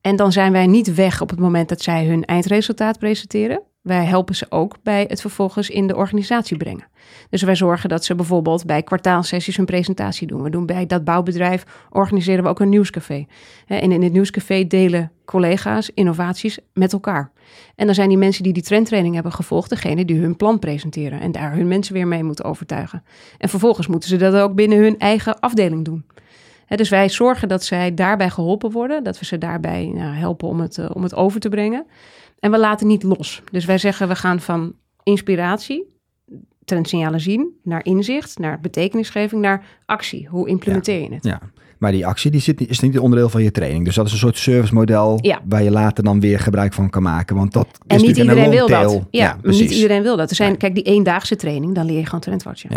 En 0.00 0.16
dan 0.16 0.32
zijn 0.32 0.52
wij 0.52 0.66
niet 0.66 0.94
weg 0.94 1.20
op 1.20 1.30
het 1.30 1.38
moment 1.38 1.68
dat 1.68 1.82
zij 1.82 2.06
hun 2.06 2.24
eindresultaat 2.24 2.98
presenteren. 2.98 3.62
Wij 3.88 4.04
helpen 4.04 4.34
ze 4.34 4.46
ook 4.48 4.76
bij 4.82 5.04
het 5.08 5.20
vervolgens 5.20 5.70
in 5.70 5.86
de 5.86 5.96
organisatie 5.96 6.56
brengen. 6.56 6.86
Dus 7.30 7.42
wij 7.42 7.56
zorgen 7.56 7.88
dat 7.88 8.04
ze 8.04 8.14
bijvoorbeeld 8.14 8.66
bij 8.66 8.82
kwartaalsessies 8.82 9.56
hun 9.56 9.66
presentatie 9.66 10.26
doen. 10.26 10.42
We 10.42 10.50
doen 10.50 10.66
bij 10.66 10.86
dat 10.86 11.04
bouwbedrijf 11.04 11.64
organiseren 11.90 12.44
we 12.44 12.50
ook 12.50 12.60
een 12.60 12.68
nieuwscafé. 12.68 13.26
En 13.66 13.92
in 13.92 14.02
het 14.02 14.12
nieuwscafé 14.12 14.66
delen 14.66 15.12
collega's 15.24 15.90
innovaties 15.94 16.58
met 16.72 16.92
elkaar. 16.92 17.30
En 17.74 17.86
dan 17.86 17.94
zijn 17.94 18.08
die 18.08 18.18
mensen 18.18 18.42
die 18.42 18.52
die 18.52 18.62
trendtraining 18.62 19.14
hebben 19.14 19.32
gevolgd, 19.32 19.70
degene 19.70 20.04
die 20.04 20.20
hun 20.20 20.36
plan 20.36 20.58
presenteren 20.58 21.20
en 21.20 21.32
daar 21.32 21.52
hun 21.52 21.68
mensen 21.68 21.94
weer 21.94 22.08
mee 22.08 22.24
moeten 22.24 22.44
overtuigen. 22.44 23.04
En 23.38 23.48
vervolgens 23.48 23.86
moeten 23.86 24.08
ze 24.08 24.16
dat 24.16 24.34
ook 24.34 24.54
binnen 24.54 24.78
hun 24.78 24.98
eigen 24.98 25.40
afdeling 25.40 25.84
doen. 25.84 26.04
Dus 26.66 26.88
wij 26.88 27.08
zorgen 27.08 27.48
dat 27.48 27.64
zij 27.64 27.94
daarbij 27.94 28.30
geholpen 28.30 28.70
worden, 28.70 29.04
dat 29.04 29.18
we 29.18 29.24
ze 29.24 29.38
daarbij 29.38 29.90
nou, 29.94 30.14
helpen 30.14 30.48
om 30.48 30.60
het, 30.60 30.78
eh, 30.78 30.90
om 30.92 31.02
het 31.02 31.14
over 31.14 31.40
te 31.40 31.48
brengen. 31.48 31.86
En 32.40 32.50
we 32.50 32.58
laten 32.58 32.86
niet 32.86 33.02
los. 33.02 33.42
Dus 33.50 33.64
wij 33.64 33.78
zeggen 33.78 34.08
we 34.08 34.16
gaan 34.16 34.40
van 34.40 34.74
inspiratie 35.02 35.96
trendsignalen 36.64 37.20
zien, 37.20 37.58
naar 37.62 37.84
inzicht, 37.84 38.38
naar 38.38 38.60
betekenisgeving, 38.60 39.40
naar 39.40 39.64
actie. 39.86 40.26
Hoe 40.30 40.48
implementeer 40.48 41.00
je 41.00 41.14
het? 41.14 41.24
Ja. 41.24 41.40
Maar 41.78 41.92
die 41.92 42.06
actie 42.06 42.30
die 42.30 42.40
zit, 42.40 42.68
is 42.68 42.80
niet 42.80 42.98
onderdeel 42.98 43.28
van 43.28 43.42
je 43.42 43.50
training. 43.50 43.84
Dus 43.84 43.94
dat 43.94 44.06
is 44.06 44.12
een 44.12 44.18
soort 44.18 44.38
servicemodel 44.38 45.18
Ja. 45.20 45.40
waar 45.48 45.62
je 45.62 45.70
later 45.70 46.04
dan 46.04 46.20
weer 46.20 46.40
gebruik 46.40 46.72
van 46.72 46.90
kan 46.90 47.02
maken. 47.02 47.36
Want 47.36 47.52
dat 47.52 47.66
En 47.86 47.96
is 47.96 48.02
niet 48.02 48.16
iedereen 48.16 48.44
een 48.44 48.50
wil 48.50 48.68
dat. 48.68 49.02
Ja, 49.10 49.38
precies. 49.40 49.60
niet 49.60 49.70
iedereen 49.70 50.02
wil 50.02 50.16
dat. 50.16 50.30
Er 50.30 50.36
zijn, 50.36 50.56
kijk, 50.56 50.74
die 50.74 50.84
eendaagse 50.84 51.36
training, 51.36 51.74
dan 51.74 51.86
leer 51.86 51.98
je 51.98 52.04
gewoon 52.04 52.20
trendwatchen. 52.20 52.70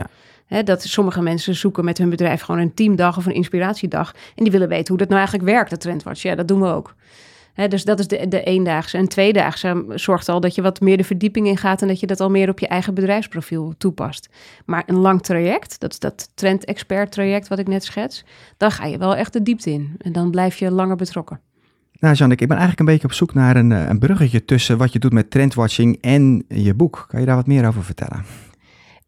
Ja. 0.48 0.64
Dat 0.64 0.84
sommige 0.84 1.22
mensen 1.22 1.56
zoeken 1.56 1.86
met 1.86 1.98
hun 1.98 2.10
bedrijf 2.10 2.42
gewoon 2.42 2.62
een 2.62 2.74
teamdag 2.74 3.18
of 3.18 3.26
een 3.26 3.34
inspiratiedag. 3.34 4.14
En 4.36 4.44
die 4.44 4.52
willen 4.52 4.68
weten 4.68 4.88
hoe 4.88 4.98
dat 4.98 5.08
nou 5.08 5.20
eigenlijk 5.20 5.50
werkt, 5.50 5.70
dat 5.70 5.82
trendwatch. 5.82 6.22
Ja, 6.22 6.36
dat 6.36 6.48
doen 6.48 6.62
we 6.62 6.68
ook. 6.68 6.96
Dus 7.54 7.84
dat 7.84 8.00
is 8.00 8.08
de, 8.08 8.28
de 8.28 8.44
eendaagse. 8.44 8.98
En 8.98 9.08
tweedaagse 9.08 9.86
zorgt 9.90 10.30
al 10.30 10.40
dat 10.40 10.56
je 10.56 10.62
wat 10.62 10.82
meer 10.82 10.98
de 10.98 11.04
verdieping 11.04 11.48
in 11.48 11.58
gaat... 11.58 11.82
en 11.82 11.88
dat 11.88 12.00
je 12.00 12.08
dat 12.08 12.20
al 12.20 12.30
meer 12.30 12.50
op 12.50 12.60
je 12.60 12.68
eigen 12.68 12.94
bedrijfsprofiel 12.94 13.74
toepast. 13.78 14.30
Maar 14.66 14.84
een 14.86 14.98
lang 14.98 15.22
traject, 15.22 15.80
dat 15.80 15.92
is 15.92 16.00
dat 16.00 16.30
trend-expert 16.34 17.12
traject 17.12 17.48
wat 17.48 17.60
ik 17.60 17.68
net 17.68 17.84
schets... 17.84 18.26
dan 18.58 18.72
ga 18.72 18.86
je 18.86 18.98
wel 18.98 19.16
echt 19.16 19.34
de 19.34 19.42
diepte 19.42 19.72
in. 19.72 19.96
En 19.98 20.12
dan 20.12 20.32
blijf 20.32 20.58
je 20.58 20.72
langer 20.72 20.96
betrokken. 20.96 21.40
Nou, 22.00 22.16
Janneke, 22.16 22.42
ik 22.42 22.48
ben 22.48 22.58
eigenlijk 22.58 22.80
een 22.80 22.94
beetje 22.94 23.08
op 23.08 23.14
zoek 23.14 23.34
naar 23.34 23.56
een, 23.56 23.72
eh, 23.72 23.88
een 23.88 24.00
bruggetje 24.00 24.46
tussen 24.46 24.78
wat 24.78 24.94
je 24.94 25.00
doet 25.00 25.14
met 25.14 25.32
trendwatching 25.32 25.98
en 26.02 26.44
je 26.48 26.74
boek. 26.74 27.06
Kan 27.08 27.20
je 27.20 27.26
daar 27.26 27.36
wat 27.36 27.48
meer 27.48 27.68
over 27.68 27.84
vertellen? 27.84 28.26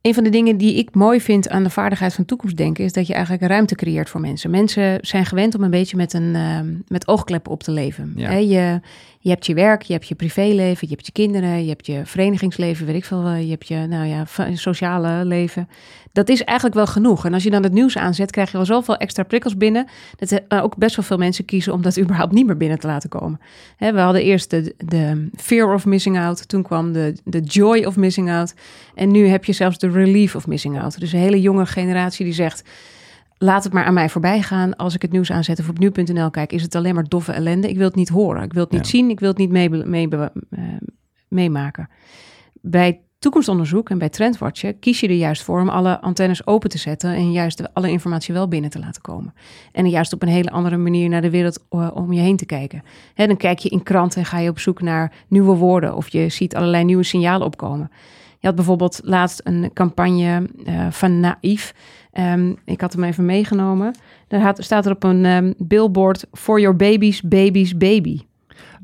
Een 0.04 0.14
van 0.14 0.24
de 0.24 0.30
dingen 0.30 0.58
die 0.58 0.76
ik 0.76 0.96
mooi 0.96 1.22
vind 1.22 1.50
aan 1.50 1.64
de 1.64 1.70
vaardigheid 1.70 2.14
van 2.14 2.26
toekomstdenken 2.26 2.84
is 2.84 2.94
dat 2.94 3.08
je 3.08 3.14
eigenlijk 3.14 3.44
ruimte 3.44 3.76
creëert 3.76 4.10
voor 4.10 4.22
mensen. 4.22 4.50
Mensen 4.50 4.98
zijn 5.02 5.26
gewend 5.26 5.56
om 5.56 5.64
een 5.64 5.70
beetje 5.70 5.98
met, 5.98 6.14
een, 6.14 6.36
ehm, 6.36 6.76
met 6.88 7.08
oogkleppen 7.08 7.52
op 7.52 7.64
te 7.64 7.72
leven. 7.72 8.14
Ja. 8.16 8.32
Je, 8.32 8.80
je 9.20 9.30
hebt 9.30 9.46
je 9.46 9.54
werk, 9.54 9.82
je 9.82 9.94
hebt 9.94 10.08
je 10.08 10.16
privéleven, 10.16 10.88
je 10.88 10.94
hebt 10.94 11.06
je 11.06 11.12
kinderen, 11.12 11.64
je 11.64 11.70
hebt 11.70 11.86
je 11.86 12.02
verenigingsleven, 12.06 12.86
weet 12.86 12.96
ik 12.96 13.06
veel, 13.06 13.30
je 13.30 13.50
hebt 13.50 13.68
je 13.68 13.76
nou 13.76 14.06
ja, 14.06 14.26
sociale 14.54 15.26
leven. 15.26 15.70
Dat 16.14 16.30
is 16.30 16.44
eigenlijk 16.44 16.78
wel 16.78 16.88
genoeg. 16.88 17.26
En 17.26 17.34
als 17.34 17.44
je 17.44 17.50
dan 17.50 17.64
het 17.64 17.72
nieuws 17.74 17.98
aanzet, 17.98 18.32
krijg 18.32 18.52
je 18.52 18.58
wel 18.58 18.66
zoveel 18.66 18.98
extra 18.98 19.24
prikkels 19.24 19.58
binnen. 19.58 19.88
Dat 20.16 20.32
er 20.32 20.62
ook 20.62 20.78
best 20.78 20.96
wel 20.96 21.06
veel 21.06 21.18
mensen 21.18 21.46
kiezen 21.46 21.74
om 21.74 21.82
dat 21.82 22.00
überhaupt 22.04 22.32
niet 22.32 22.46
meer 22.46 22.58
binnen 22.58 22.80
te 22.80 22.88
laten 22.88 23.10
komen. 23.10 23.40
Hè, 23.78 23.94
we 23.94 24.00
hadden 24.00 24.24
eerst 24.24 24.50
de, 24.50 24.76
de 24.78 25.30
fear 25.36 25.74
of 25.74 25.86
missing 25.86 26.20
out, 26.20 26.48
toen 26.48 26.64
kwam 26.64 26.92
de, 26.92 27.16
de 27.24 27.40
joy 27.40 27.84
of 27.84 27.96
missing 27.96 28.32
out. 28.32 28.54
En 28.96 29.12
nu 29.12 29.28
heb 29.28 29.46
je 29.46 29.54
zelfs 29.54 29.78
de 29.78 29.90
relief 29.92 30.36
of 30.36 30.48
missing 30.48 30.82
out. 30.82 31.00
Dus 31.00 31.14
een 31.14 31.20
hele 31.20 31.42
jonge 31.42 31.66
generatie 31.66 32.26
die 32.26 32.34
zegt... 32.34 32.70
laat 33.38 33.64
het 33.64 33.74
maar 33.74 33.86
aan 33.86 33.94
mij 33.94 34.10
voorbij 34.10 34.42
gaan. 34.42 34.76
Als 34.76 34.96
ik 34.96 35.02
het 35.02 35.12
nieuws 35.12 35.32
aanzet 35.32 35.60
of 35.60 35.70
op 35.70 35.80
nu.nl 35.80 36.30
kijk... 36.30 36.52
is 36.52 36.62
het 36.62 36.76
alleen 36.76 36.96
maar 36.96 37.08
doffe 37.08 37.32
ellende. 37.32 37.70
Ik 37.70 37.78
wil 37.78 37.88
het 37.88 37.96
niet 37.96 38.10
horen. 38.10 38.44
Ik 38.44 38.54
wil 38.54 38.64
het 38.64 38.72
niet 38.72 38.86
Ja. 38.86 38.90
zien. 38.90 39.10
Ik 39.10 39.20
wil 39.20 39.30
het 39.30 39.38
niet 39.38 39.52
mee, 39.52 39.70
mee, 39.70 40.08
eh, 40.10 40.28
meemaken. 41.28 41.90
Bij 42.62 43.02
toekomstonderzoek 43.24 43.90
en 43.90 43.98
bij 43.98 44.10
trendwatchen... 44.10 44.80
kies 44.80 45.00
je 45.00 45.08
er 45.08 45.14
juist 45.14 45.44
voor 45.44 45.62
om 45.62 45.70
alle 45.70 46.02
antennes 46.02 46.48
open 46.48 46.70
te 46.70 46.78
zetten... 46.78 47.14
en 47.14 47.32
juist 47.32 47.74
alle 47.74 47.90
informatie 47.90 48.34
wel 48.34 48.48
binnen 48.48 48.70
te 48.70 48.80
laten 48.80 49.02
komen. 49.02 49.34
En 49.72 49.90
juist 49.90 50.14
op 50.14 50.22
een 50.22 50.28
hele 50.28 50.50
andere 50.50 50.78
manier 50.78 51.10
naar 51.10 51.22
de 51.22 51.30
wereld 51.30 51.64
eh, 51.70 51.90
om 51.94 52.14
je 52.14 52.20
heen 52.20 52.38
te 52.38 52.46
kijken. 52.46 52.84
Dan 53.16 53.38
kijk 53.38 53.60
je 53.60 53.70
in 53.70 53.84
kranten 53.84 54.20
en 54.20 54.26
ga 54.26 54.40
je 54.40 54.50
op 54.50 54.60
zoek 54.60 54.82
naar 54.82 55.12
nieuwe 55.28 55.56
woorden... 55.56 55.96
of 55.96 56.10
je 56.10 56.30
ziet 56.30 56.56
allerlei 56.56 56.84
nieuwe 56.84 57.04
signalen 57.04 57.46
opkomen. 57.46 57.92
Je 58.40 58.48
had 58.48 58.56
bijvoorbeeld 58.56 59.00
laatst 59.04 59.42
een 59.44 59.72
campagne 59.74 60.50
eh, 60.66 60.92
van 60.92 61.20
Naïef. 61.20 61.74
Ehm, 62.12 62.54
ik 62.66 62.82
had 62.82 62.94
hem 62.94 63.04
even 63.04 63.26
meegenomen. 63.26 63.96
Daar 64.28 64.56
staat 64.58 64.86
er 64.86 64.92
op 64.92 65.04
een 65.04 65.26
ehm, 65.26 65.54
billboard... 65.58 66.26
For 66.32 66.60
your 66.60 66.76
babies, 66.76 67.22
babies, 67.22 67.78
baby. 67.78 68.20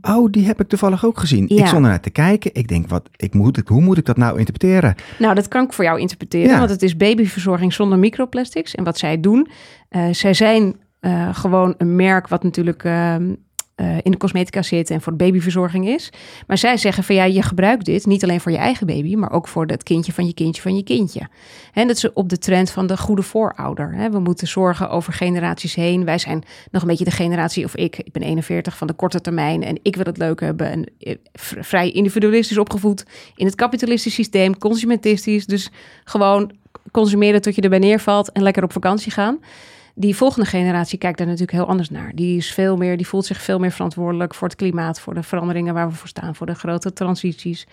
Oh, 0.01 0.31
die 0.31 0.45
heb 0.45 0.59
ik 0.61 0.67
toevallig 0.67 1.05
ook 1.05 1.19
gezien. 1.19 1.45
Ja. 1.47 1.55
Ik 1.59 1.67
stond 1.67 1.83
ernaar 1.83 1.99
te 1.99 2.09
kijken. 2.09 2.51
Ik 2.53 2.67
denk, 2.67 2.87
wat, 2.89 3.09
ik 3.15 3.33
moet, 3.33 3.57
ik- 3.57 3.67
hoe 3.67 3.81
moet 3.81 3.97
ik 3.97 4.05
dat 4.05 4.17
nou 4.17 4.39
interpreteren? 4.39 4.95
Nou, 5.19 5.35
dat 5.35 5.47
kan 5.47 5.63
ik 5.65 5.73
voor 5.73 5.83
jou 5.83 5.99
interpreteren, 5.99 6.49
Ja. 6.49 6.57
want 6.57 6.69
het 6.69 6.81
is 6.81 6.97
babyverzorging 6.97 7.73
zonder 7.73 7.99
microplastics. 7.99 8.75
En 8.75 8.83
wat 8.83 8.97
zij 8.97 9.19
doen, 9.19 9.47
eh, 9.89 10.05
zij 10.11 10.33
zijn 10.33 10.75
eh, 10.99 11.35
gewoon 11.35 11.73
een 11.77 11.95
merk 11.95 12.27
wat 12.27 12.43
natuurlijk 12.43 12.83
ehm, 12.83 13.33
eh, 13.79 13.97
in 14.01 14.11
de 14.11 14.17
cosmetica 14.17 14.61
zit 14.61 14.89
en 14.89 15.01
voor 15.01 15.17
de 15.17 15.23
babyverzorging 15.23 15.87
is. 15.87 16.11
Maar 16.47 16.57
zij 16.57 16.77
zeggen 16.77 17.03
van 17.03 17.15
ja, 17.15 17.23
je 17.23 17.41
gebruikt 17.41 17.85
dit 17.85 18.05
niet 18.05 18.23
alleen 18.23 18.41
voor 18.41 18.51
je 18.51 18.57
eigen 18.57 18.87
baby, 18.87 19.15
maar 19.15 19.31
ook 19.31 19.47
voor 19.47 19.65
het 19.65 19.83
kindje 19.83 20.13
van 20.13 20.25
je 20.25 20.33
kindje 20.33 20.61
van 20.61 20.75
je 20.75 20.83
kindje. 20.83 21.27
En 21.73 21.87
dat 21.87 21.95
is 21.95 22.13
op 22.13 22.29
de 22.29 22.37
trend 22.37 22.71
van 22.71 22.87
de 22.87 22.97
goede 22.97 23.21
voorouder. 23.21 23.93
Hè. 23.93 24.09
We 24.09 24.19
moeten 24.19 24.47
zorgen 24.47 24.89
over 24.89 25.13
generaties 25.13 25.75
heen. 25.75 26.05
Wij 26.05 26.17
zijn 26.17 26.43
nog 26.71 26.81
een 26.81 26.87
beetje 26.87 27.03
de 27.03 27.11
generatie, 27.11 27.65
of 27.65 27.75
ik, 27.75 27.97
ik 27.97 28.11
ben 28.11 28.21
41 28.21 28.77
van 28.77 28.87
de 28.87 28.93
korte 28.93 29.21
termijn 29.21 29.63
en 29.63 29.79
ik 29.81 29.95
wil 29.95 30.05
het 30.05 30.17
leuk 30.17 30.39
hebben. 30.39 30.71
En 30.71 30.91
eh, 30.99 31.15
vrij 31.61 31.91
individualistisch 31.91 32.57
opgevoed 32.57 33.05
in 33.35 33.45
het 33.45 33.55
kapitalistisch 33.55 34.13
systeem, 34.13 34.57
consumentistisch. 34.57 35.45
Dus 35.45 35.71
gewoon 36.03 36.51
consumeren 36.91 37.41
tot 37.41 37.55
je 37.55 37.61
erbij 37.61 37.79
neervalt 37.79 38.31
en 38.31 38.43
lekker 38.43 38.63
op 38.63 38.71
vakantie 38.71 39.11
gaan. 39.11 39.39
Die 39.99 40.15
volgende 40.15 40.47
generatie 40.47 40.97
kijkt 40.97 41.17
daar 41.17 41.27
natuurlijk 41.27 41.57
heel 41.57 41.67
anders 41.67 41.89
naar. 41.89 42.11
Die, 42.15 42.37
is 42.37 42.51
veel 42.53 42.77
meer, 42.77 42.97
die 42.97 43.07
voelt 43.07 43.25
zich 43.25 43.41
veel 43.41 43.59
meer 43.59 43.71
verantwoordelijk 43.71 44.35
voor 44.35 44.47
het 44.47 44.57
klimaat, 44.57 44.99
voor 44.99 45.13
de 45.13 45.23
veranderingen 45.23 45.73
waar 45.73 45.89
we 45.89 45.95
voor 45.95 46.07
staan, 46.07 46.35
voor 46.35 46.45
de 46.45 46.55
grote 46.55 46.93
transities. 46.93 47.67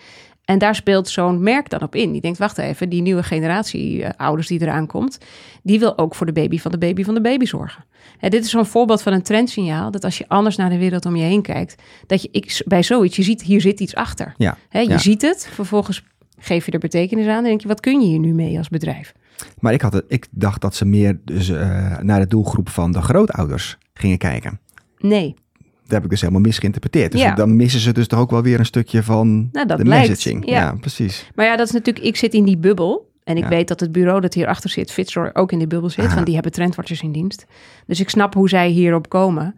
En 0.44 0.58
daar 0.58 0.74
speelt 0.74 1.08
zo'n 1.08 1.42
merk 1.42 1.70
dan 1.70 1.82
op 1.82 1.94
in. 1.94 2.12
Die 2.12 2.20
denkt, 2.20 2.38
wacht 2.38 2.58
even, 2.58 2.88
die 2.88 3.02
nieuwe 3.02 3.22
generatie 3.22 4.04
eh, 4.04 4.10
ouders 4.16 4.48
die 4.48 4.60
eraan 4.60 4.86
komt, 4.86 5.18
die 5.62 5.78
wil 5.78 5.98
ook 5.98 6.14
voor 6.14 6.26
de 6.26 6.32
baby 6.32 6.58
van 6.58 6.70
de 6.70 6.78
baby 6.78 7.04
van 7.04 7.14
de 7.14 7.20
baby 7.20 7.44
zorgen. 7.44 7.84
Hè, 8.18 8.28
dit 8.28 8.44
is 8.44 8.50
zo'n 8.50 8.66
voorbeeld 8.66 9.02
van 9.02 9.12
een 9.12 9.22
trendsignaal, 9.22 9.90
dat 9.90 10.04
als 10.04 10.18
je 10.18 10.28
anders 10.28 10.56
naar 10.56 10.70
de 10.70 10.78
wereld 10.78 11.06
om 11.06 11.16
je 11.16 11.24
heen 11.24 11.42
kijkt, 11.42 11.82
dat 12.06 12.22
je 12.22 12.28
ik, 12.32 12.62
bij 12.64 12.82
zoiets, 12.82 13.16
je 13.16 13.22
ziet, 13.22 13.42
hier 13.42 13.60
zit 13.60 13.80
iets 13.80 13.94
achter. 13.94 14.34
Ja, 14.36 14.56
je 14.70 14.88
ja. 14.88 14.98
ziet 14.98 15.22
het, 15.22 15.48
vervolgens 15.52 16.02
geef 16.38 16.66
je 16.66 16.72
er 16.72 16.78
betekenis 16.78 17.26
aan 17.26 17.36
en 17.36 17.44
denk 17.44 17.60
je, 17.60 17.68
wat 17.68 17.80
kun 17.80 18.00
je 18.00 18.06
hier 18.06 18.18
nu 18.18 18.32
mee 18.32 18.58
als 18.58 18.68
bedrijf? 18.68 19.12
Maar 19.58 19.72
ik, 19.72 19.80
had 19.80 19.92
het, 19.92 20.04
ik 20.08 20.26
dacht 20.30 20.60
dat 20.60 20.74
ze 20.74 20.84
meer 20.84 21.18
dus, 21.24 21.48
eh, 21.48 21.98
naar 21.98 22.20
de 22.20 22.26
doelgroep 22.26 22.68
van 22.68 22.92
de 22.92 23.02
grootouders 23.02 23.78
gingen 23.94 24.18
kijken. 24.18 24.60
Nee, 24.98 25.34
Dat 25.82 25.90
heb 25.94 26.04
ik 26.04 26.10
dus 26.10 26.20
helemaal 26.20 26.40
misgeïnterpreteerd. 26.42 27.12
Dus 27.12 27.20
Ja. 27.20 27.34
dan 27.34 27.56
missen 27.56 27.80
ze 27.80 27.92
dus 27.92 28.06
toch 28.06 28.18
ook 28.18 28.30
wel 28.30 28.42
weer 28.42 28.58
een 28.58 28.66
stukje 28.66 29.02
van 29.02 29.48
Nou, 29.52 29.66
dat 29.66 29.78
de 29.78 29.84
blijkt, 29.84 30.08
messaging. 30.08 30.48
ja. 30.48 30.60
Ja. 30.60 30.72
precies. 30.80 31.30
Maar 31.34 31.46
ja, 31.46 31.56
dat 31.56 31.66
is 31.66 31.72
natuurlijk, 31.72 32.04
ik 32.06 32.16
zit 32.16 32.34
in 32.34 32.44
die 32.44 32.56
bubbel. 32.58 33.10
En 33.24 33.36
ik 33.36 33.42
Ja. 33.42 33.48
weet 33.48 33.68
dat 33.68 33.80
het 33.80 33.92
bureau 33.92 34.20
dat 34.20 34.34
hierachter 34.34 34.70
zit, 34.70 34.92
Fitzroy, 34.92 35.30
ook 35.32 35.52
in 35.52 35.58
die 35.58 35.66
bubbel 35.66 35.90
zit. 35.90 36.04
Aha. 36.04 36.14
Want 36.14 36.26
die 36.26 36.34
hebben 36.34 36.52
trendwatchers 36.52 37.02
in 37.02 37.12
dienst. 37.12 37.46
Dus 37.86 38.00
ik 38.00 38.10
snap 38.10 38.34
hoe 38.34 38.48
zij 38.48 38.68
hierop 38.68 39.08
komen. 39.08 39.54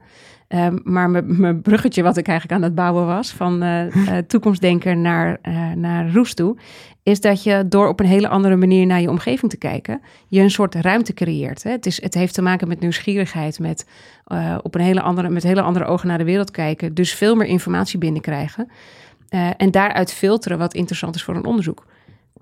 Ehm, 0.48 0.78
maar 0.84 1.11
mijn- 1.11 1.62
bruggetje 1.62 2.02
wat 2.02 2.16
ik 2.16 2.28
eigenlijk 2.28 2.58
aan 2.58 2.64
het 2.64 2.74
bouwen 2.74 3.06
was... 3.06 3.30
van 3.30 3.62
eh, 3.62 4.16
toekomstdenker 4.26 4.96
naar, 4.96 5.38
eh, 5.42 5.72
naar 5.72 6.12
Roes 6.12 6.34
toe... 6.34 6.56
is 7.02 7.20
dat 7.20 7.42
je 7.42 7.64
door 7.68 7.88
op 7.88 8.00
een 8.00 8.06
hele 8.06 8.28
andere 8.28 8.56
manier 8.56 8.87
naar 8.87 9.00
je 9.00 9.11
omgeving 9.11 9.50
te 9.50 9.56
kijken... 9.56 10.00
je 10.28 10.40
een 10.40 10.50
soort 10.50 10.74
ruimte 10.74 11.14
creëert. 11.14 11.62
Hè? 11.62 11.70
Het, 11.70 11.87
is, 11.87 12.02
het 12.02 12.14
heeft 12.14 12.34
te 12.34 12.42
maken 12.42 12.68
met 12.68 12.80
nieuwsgierigheid... 12.80 13.58
met 13.58 13.87
op 14.62 14.74
een 14.74 14.80
hele 14.80 15.00
andere, 15.00 15.28
met 15.28 15.42
hele 15.42 15.62
andere 15.62 15.84
ogen 15.84 16.08
naar 16.08 16.18
de 16.18 16.24
wereld 16.24 16.50
kijken. 16.50 16.94
Dus 16.94 17.14
veel 17.14 17.34
meer 17.34 17.46
informatie 17.46 17.98
binnenkrijgen. 17.98 18.68
En 19.56 19.70
daaruit 19.70 20.12
filteren 20.12 20.58
wat 20.58 20.74
interessant 20.74 21.14
is 21.14 21.22
voor 21.22 21.34
een 21.34 21.44
onderzoek 21.44 21.84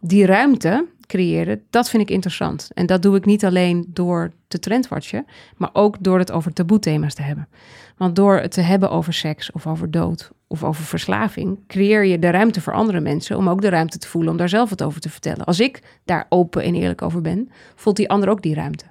die 0.00 0.26
ruimte 0.26 0.86
creëren, 1.06 1.62
dat 1.70 1.90
vind 1.90 2.02
ik 2.02 2.10
interessant. 2.10 2.70
En 2.74 2.86
dat 2.86 3.02
doe 3.02 3.16
ik 3.16 3.24
niet 3.24 3.44
alleen 3.44 3.86
door 3.88 4.32
te 4.48 4.58
trendwatchen, 4.58 5.26
maar 5.56 5.70
ook 5.72 5.96
door 6.00 6.18
het 6.18 6.32
over 6.32 6.52
taboe-thema's 6.52 7.14
te 7.14 7.22
hebben. 7.22 7.48
Want 7.96 8.16
door 8.16 8.38
het 8.38 8.50
te 8.50 8.60
hebben 8.60 8.90
over 8.90 9.12
seks 9.12 9.52
of 9.52 9.66
over 9.66 9.90
dood 9.90 10.30
of 10.46 10.64
over 10.64 10.84
verslaving, 10.84 11.58
creëer 11.66 12.04
je 12.04 12.18
de 12.18 12.30
ruimte 12.30 12.60
voor 12.60 12.72
andere 12.72 13.00
mensen 13.00 13.36
om 13.36 13.48
ook 13.48 13.60
de 13.60 13.68
ruimte 13.68 13.98
te 13.98 14.08
voelen 14.08 14.30
om 14.30 14.36
daar 14.36 14.48
zelf 14.48 14.70
wat 14.70 14.82
over 14.82 15.00
te 15.00 15.10
vertellen. 15.10 15.44
Als 15.44 15.60
ik 15.60 15.82
daar 16.04 16.26
open 16.28 16.62
en 16.62 16.74
eerlijk 16.74 17.02
over 17.02 17.20
ben, 17.20 17.50
voelt 17.74 17.96
die 17.96 18.08
ander 18.08 18.28
ook 18.28 18.42
die 18.42 18.54
ruimte. 18.54 18.84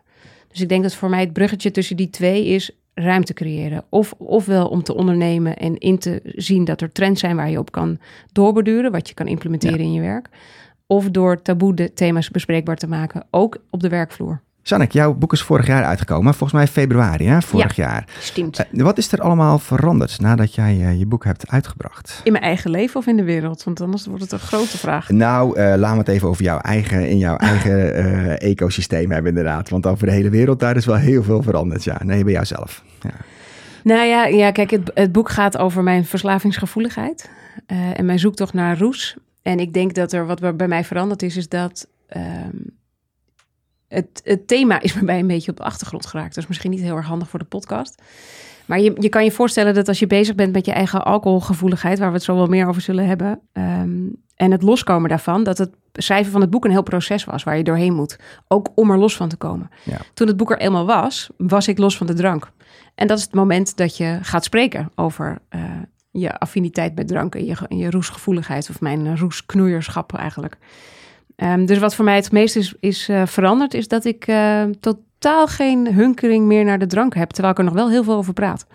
Dus 0.48 0.62
ik 0.62 0.70
denk 0.70 0.84
dat 0.84 0.96
voor 0.96 1.10
mij 1.10 1.20
het 1.20 1.34
bruggetje 1.34 1.72
tussen 1.72 1.98
die 1.98 2.10
twee 2.10 2.46
is 2.46 2.72
ruimte 2.94 3.34
creëren. 3.34 3.84
Of, 3.90 4.14
ofwel 4.18 4.68
om 4.68 4.84
te 4.84 4.96
ondernemen 4.96 5.58
en 5.58 5.78
in 5.78 5.98
te 5.98 6.22
zien 6.24 6.66
dat 6.66 6.82
er 6.82 6.92
trends 6.92 7.20
zijn 7.20 7.36
waar 7.36 7.50
je 7.50 7.60
op 7.60 7.72
kan 7.72 8.00
doorborduren, 8.32 8.92
wat 8.92 9.08
je 9.08 9.14
kan 9.14 9.28
implementeren 9.28 9.80
in 9.80 9.94
je 9.94 10.02
werk. 10.02 10.30
Of 10.88 11.10
door 11.10 11.42
taboe 11.42 11.74
de 11.74 11.94
thema's 11.94 12.30
bespreekbaar 12.30 12.76
te 12.76 12.88
maken, 12.88 13.26
ook 13.32 13.58
op 13.70 13.80
de 13.80 13.90
werkvloer. 13.90 14.42
Sannek, 14.68 14.92
jouw 14.92 15.14
boek 15.14 15.34
is 15.34 15.42
vorig 15.42 15.68
jaar 15.68 15.84
uitgekomen. 15.84 16.34
Volgens 16.34 16.60
mij 16.60 16.68
februari, 16.68 17.28
hè? 17.28 17.42
vorig 17.42 17.76
jaar. 17.76 18.08
Stimmt. 18.20 18.60
Eh, 18.60 18.82
wat 18.82 18.98
is 18.98 19.12
er 19.12 19.22
allemaal 19.22 19.60
veranderd 19.60 20.20
nadat 20.20 20.56
jij 20.56 20.82
eh, 20.82 21.00
je 21.00 21.06
boek 21.06 21.24
hebt 21.24 21.50
uitgebracht? 21.50 22.22
In 22.24 22.32
mijn 22.32 22.44
eigen 22.44 22.72
leven 22.72 23.00
of 23.00 23.08
in 23.08 23.18
de 23.18 23.24
wereld? 23.24 23.64
Want 23.64 23.82
anders 23.82 24.06
wordt 24.06 24.22
het 24.22 24.32
een 24.32 24.40
grote 24.40 24.78
vraag. 24.78 25.10
Nou, 25.10 25.58
eh 25.58 25.66
laten 25.78 25.92
we 25.92 25.98
het 25.98 26.08
even 26.08 26.28
over 26.28 26.44
jouw 26.44 26.58
eigen, 26.58 27.10
in 27.10 27.18
jouw 27.18 27.36
eigen 27.52 28.40
ecosysteem 28.40 29.12
hebben 29.12 29.30
inderdaad. 29.30 29.70
Want 29.70 29.86
over 29.86 30.06
de 30.06 30.14
hele 30.14 30.30
wereld, 30.30 30.60
daar 30.60 30.76
is 30.76 30.86
wel 30.86 30.96
heel 30.96 31.24
veel 31.24 31.42
veranderd. 31.42 31.84
Ja, 31.84 32.04
nee, 32.04 32.24
bij 32.24 32.34
jouzelf. 32.34 32.84
Ja. 33.02 33.10
Nou 33.84 34.06
ja, 34.06 34.26
ja 34.26 34.52
kijk, 34.52 34.70
het, 34.70 34.92
het 34.94 35.12
boek 35.12 35.30
gaat 35.30 35.58
over 35.58 35.84
mijn 35.84 36.06
verslavingsgevoeligheid 36.06 37.30
en 37.68 38.06
mijn 38.06 38.20
zoektocht 38.20 38.54
naar 38.54 38.78
roes. 38.78 39.18
En 39.42 39.60
ik 39.60 39.74
denk 39.74 39.94
dat 39.94 40.12
er 40.12 40.26
wat 40.26 40.58
bij 40.58 40.68
mij 40.68 40.84
veranderd 40.84 41.22
is, 41.22 41.38
is 41.38 41.50
dat 41.50 41.88
ehm, 42.08 42.50
het, 43.96 44.22
het 44.24 44.48
thema 44.48 44.82
is 44.82 44.94
bij 44.98 45.04
mij 45.04 45.20
een 45.20 45.28
beetje 45.28 45.52
op 45.52 45.58
de 45.58 45.64
achtergrond 45.64 46.06
geraakt. 46.06 46.38
Is 46.38 46.48
misschien 46.48 46.72
niet 46.72 46.82
heel 46.82 46.96
erg 46.96 47.08
handig 47.08 47.30
voor 47.30 47.40
de 47.40 47.46
podcast. 47.46 48.02
Maar 48.66 48.80
je, 48.80 48.94
je 49.00 49.10
kan 49.10 49.24
je 49.24 49.32
voorstellen 49.32 49.74
dat 49.74 49.88
als 49.88 50.00
je 50.00 50.08
bezig 50.08 50.36
bent 50.36 50.54
met 50.54 50.66
je 50.66 50.72
eigen 50.72 51.06
alcoholgevoeligheid, 51.06 52.00
waar 52.00 52.10
we 52.10 52.16
het 52.16 52.24
zo 52.24 52.36
wel 52.36 52.48
meer 52.48 52.68
over 52.68 52.82
zullen 52.82 53.08
hebben, 53.08 53.40
ehm, 53.54 54.08
en 54.36 54.52
het 54.52 54.62
loskomen 54.62 55.10
daarvan, 55.10 55.44
dat 55.44 55.58
het 55.58 55.70
schrijven 55.94 56.32
van 56.32 56.42
het 56.42 56.50
boek 56.50 56.66
een 56.66 56.72
heel 56.72 56.84
proces 56.84 57.24
was 57.24 57.44
waar 57.44 57.58
je 57.58 57.64
doorheen 57.64 57.94
moet. 57.94 58.20
Ook 58.48 58.70
om 58.76 58.92
er 58.92 58.98
los 58.98 59.16
van 59.16 59.30
te 59.30 59.36
komen. 59.36 59.70
Ja. 59.84 59.98
Toen 60.14 60.28
het 60.28 60.38
boek 60.38 60.52
er 60.52 60.60
eenmaal 60.60 60.86
was, 60.86 61.30
was 61.38 61.68
ik 61.68 61.78
los 61.78 61.98
van 61.98 62.08
de 62.08 62.14
drank. 62.14 62.52
En 62.96 63.08
dat 63.08 63.18
is 63.18 63.24
het 63.24 63.34
moment 63.34 63.78
dat 63.78 63.98
je 63.98 64.20
gaat 64.22 64.44
spreken 64.44 64.92
over 64.96 65.38
uh, 65.56 65.62
je 66.12 66.38
affiniteit 66.38 66.96
met 66.96 67.08
drank 67.08 67.36
en 67.36 67.46
je, 67.46 67.56
je 67.70 67.90
roesgevoeligheid, 67.90 68.70
of 68.70 68.82
mijn 68.82 69.18
roesknoeierschap 69.18 70.14
eigenlijk. 70.14 70.58
Um, 71.38 71.66
dus 71.66 71.78
wat 71.78 71.96
voor 71.96 72.06
mij 72.06 72.16
het 72.16 72.32
meest 72.32 72.56
is, 72.56 72.74
is 72.80 73.10
uh, 73.10 73.26
veranderd, 73.26 73.74
is 73.74 73.88
dat 73.88 74.06
ik 74.06 74.28
uh, 74.28 74.64
totaal 74.80 75.48
geen 75.48 75.94
hunkering 75.94 76.46
meer 76.46 76.66
naar 76.66 76.80
de 76.80 76.86
drank 76.86 77.16
heb, 77.16 77.30
terwijl 77.30 77.54
ik 77.54 77.60
er 77.60 77.66
nog 77.66 77.74
wel 77.74 77.90
heel 77.90 78.04
veel 78.04 78.16
over 78.16 78.34
praat. 78.34 78.66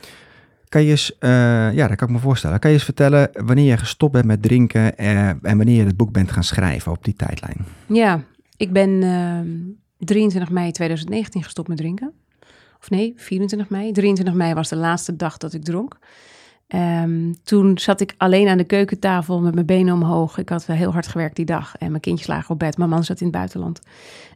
Kan 0.69 0.83
je 0.83 0.91
eens, 0.91 1.13
uh, 1.21 1.31
ja, 1.73 1.89
dat 1.89 1.97
kan 1.97 2.09
ik 2.09 2.15
me 2.15 2.21
voorstellen. 2.21 2.59
Kan 2.59 2.71
je 2.71 2.77
eens 2.77 2.85
vertellen 2.85 3.31
wanneer 3.33 3.65
je 3.65 3.77
gestopt 3.77 4.13
bent 4.13 4.25
met 4.25 4.43
drinken 4.43 4.97
en 4.97 5.41
wanneer 5.43 5.77
je 5.77 5.85
het 5.85 5.97
boek 5.97 6.13
bent 6.13 6.33
gaan 6.33 6.45
schrijven 6.45 6.93
op 6.93 7.05
die 7.05 7.15
tijdlijn? 7.15 7.57
Ja, 7.87 8.21
ik 8.57 8.73
ben 8.73 9.01
23 9.99 10.51
mei 10.51 10.71
2019 10.71 11.43
gestopt 11.43 11.69
met 11.69 11.77
drinken. 11.77 12.13
Of 12.81 12.91
nee, 12.91 13.13
24 13.17 13.69
mei. 13.69 13.93
23 13.93 14.35
mei 14.35 14.55
was 14.55 14.69
de 14.69 14.77
laatste 14.77 15.17
dag 15.17 15.37
dat 15.37 15.53
ik 15.53 15.65
dronk. 15.65 15.99
Um, 16.75 17.35
toen 17.45 17.79
zat 17.79 18.01
ik 18.01 18.15
alleen 18.17 18.49
aan 18.49 18.59
de 18.59 18.65
keukentafel 18.65 19.41
met 19.41 19.55
mijn 19.55 19.67
benen 19.67 19.95
omhoog. 19.95 20.39
Ik 20.39 20.49
had 20.49 20.67
heel 20.67 20.93
hard 20.93 21.07
gewerkt 21.07 21.37
die 21.37 21.45
dag 21.45 21.77
en 21.79 21.91
mijn 21.91 22.01
kindjes 22.01 22.29
lagen 22.29 22.51
op 22.51 22.59
bed. 22.59 22.77
Mijn 22.77 22.91
man 22.91 23.05
zat 23.05 23.21
in 23.21 23.27
het 23.27 23.37
buitenland. 23.37 23.81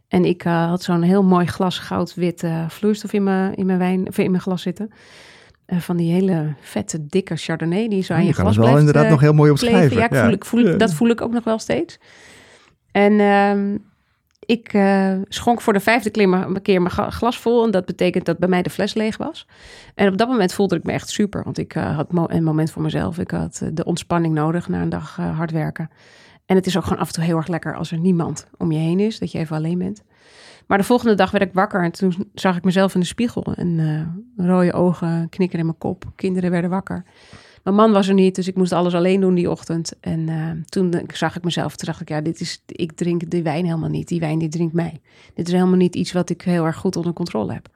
En 0.09 0.25
ik 0.25 0.45
uh, 0.45 0.69
had 0.69 0.83
zo'n 0.83 1.03
heel 1.03 1.23
mooi 1.23 1.47
glas 1.47 1.79
goud-wit 1.79 2.43
uh, 2.43 2.69
vloeistof 2.69 3.13
in 3.13 3.23
mijn, 3.23 3.55
in 3.55 3.67
mijn 3.67 3.79
wijn, 3.79 4.09
of 4.09 4.19
in 4.19 4.31
mijn 4.31 4.43
glas 4.43 4.63
zitten. 4.63 4.91
Uh, 5.67 5.79
van 5.79 5.97
die 5.97 6.13
hele 6.13 6.55
vette, 6.61 7.07
dikke 7.07 7.37
Chardonnay 7.37 7.89
die 7.89 8.03
zo 8.03 8.13
aan 8.13 8.21
je, 8.21 8.27
je 8.27 8.33
glas 8.33 8.57
het 8.57 8.65
wel 8.65 8.79
inderdaad 8.79 9.09
nog 9.09 9.21
heel 9.21 9.33
mooi 9.33 9.51
opschrijven. 9.51 9.97
Ja, 9.97 10.09
ik 10.09 10.15
voel, 10.15 10.33
Ik 10.33 10.45
voel, 10.45 10.79
dat 10.79 10.95
voel 10.95 11.09
ik 11.09 11.21
ook 11.21 11.33
nog 11.33 11.45
wel 11.45 11.59
steeds. 11.59 11.99
En 12.91 13.21
ehm, 13.21 13.77
ik 14.47 14.73
uh, 14.73 15.13
schonk 15.29 15.61
voor 15.61 15.73
de 15.73 15.81
vijfde 15.81 16.11
keer 16.63 16.83
mijn 16.83 16.95
glas 17.13 17.39
vol. 17.39 17.65
En 17.65 17.71
dat 17.71 17.85
betekent 17.85 18.25
dat 18.25 18.39
bij 18.39 18.49
mij 18.49 18.63
de 18.63 18.71
fles 18.71 18.95
leeg 18.95 19.17
was. 19.17 19.47
En 19.95 20.09
op 20.09 20.17
dat 20.17 20.29
moment 20.29 20.53
voelde 20.53 20.77
ik 20.77 20.85
me 20.85 20.93
echt 20.93 21.09
super. 21.09 21.45
Want 21.45 21.59
ik 21.59 21.75
uh, 21.75 21.97
had 21.97 22.07
een 22.31 22.45
moment 22.45 22.71
voor 22.71 22.83
mezelf. 22.83 23.19
Ik 23.19 23.31
had 23.31 23.61
uh, 23.63 23.69
de 23.73 23.85
ontspanning 23.85 24.35
nodig 24.35 24.69
na 24.69 24.83
een 24.83 24.89
dag 24.89 25.17
hard 25.17 25.51
werken. 25.51 25.91
En 26.47 26.57
het 26.57 26.67
is 26.67 26.77
ook 26.77 26.83
gewoon 26.83 26.99
af 26.99 27.07
en 27.07 27.15
toe 27.15 27.25
heel 27.25 27.37
erg 27.37 27.47
lekker 27.47 27.77
als 27.77 27.91
er 27.91 27.99
niemand 27.99 28.47
om 28.59 28.73
je 28.73 28.79
heen 28.79 29.01
is. 29.01 29.19
Dat 29.19 29.33
je 29.33 29.39
even 29.39 29.57
alleen 29.57 29.79
bent. 29.79 30.03
Maar 30.67 30.79
de 30.79 30.85
volgende 30.85 31.15
dag 31.15 31.31
werd 31.31 31.45
ik 31.45 31.53
wakker. 31.53 31.83
En 31.83 31.93
toen 31.93 32.31
zag 32.35 32.57
ik 32.57 32.65
mezelf 32.65 32.95
in 32.95 33.01
de 33.01 33.07
spiegel. 33.07 33.55
En 33.55 34.25
rode 34.37 34.73
ogen, 34.73 35.29
knikken 35.29 35.59
in 35.59 35.65
mijn 35.65 35.79
kop. 35.79 36.05
Kinderen 36.17 36.51
werden 36.51 36.71
wakker. 36.71 37.05
Mijn 37.65 37.77
man 37.77 37.93
was 37.93 38.09
er 38.09 38.15
niet, 38.15 38.35
dus 38.35 38.49
ik 38.49 38.57
moest 38.57 38.73
alles 38.73 38.95
alleen 38.95 39.21
doen 39.21 39.35
die 39.35 39.51
ochtend. 39.51 39.93
En 40.01 40.21
uh, 40.29 40.51
toen 40.65 40.95
zag 41.13 41.37
ik 41.37 41.45
mezelf, 41.45 41.77
toen 41.77 41.87
dacht 41.87 42.01
ik, 42.01 42.09
ja, 42.09 42.21
dit 42.21 42.41
is, 42.41 42.63
ik 42.67 42.93
drink 42.93 43.31
die 43.31 43.43
wijn 43.43 43.65
helemaal 43.65 43.89
niet. 43.89 44.09
Die 44.09 44.21
wijn, 44.21 44.39
die 44.39 44.49
drinkt 44.49 44.75
mij. 44.75 45.01
Dit 45.35 45.47
is 45.47 45.53
helemaal 45.53 45.77
niet 45.77 45.95
iets 45.95 46.13
wat 46.13 46.31
ik 46.31 46.43
heel 46.43 46.65
erg 46.65 46.77
goed 46.77 46.97
onder 46.97 47.13
controle 47.13 47.53
heb. 47.53 47.69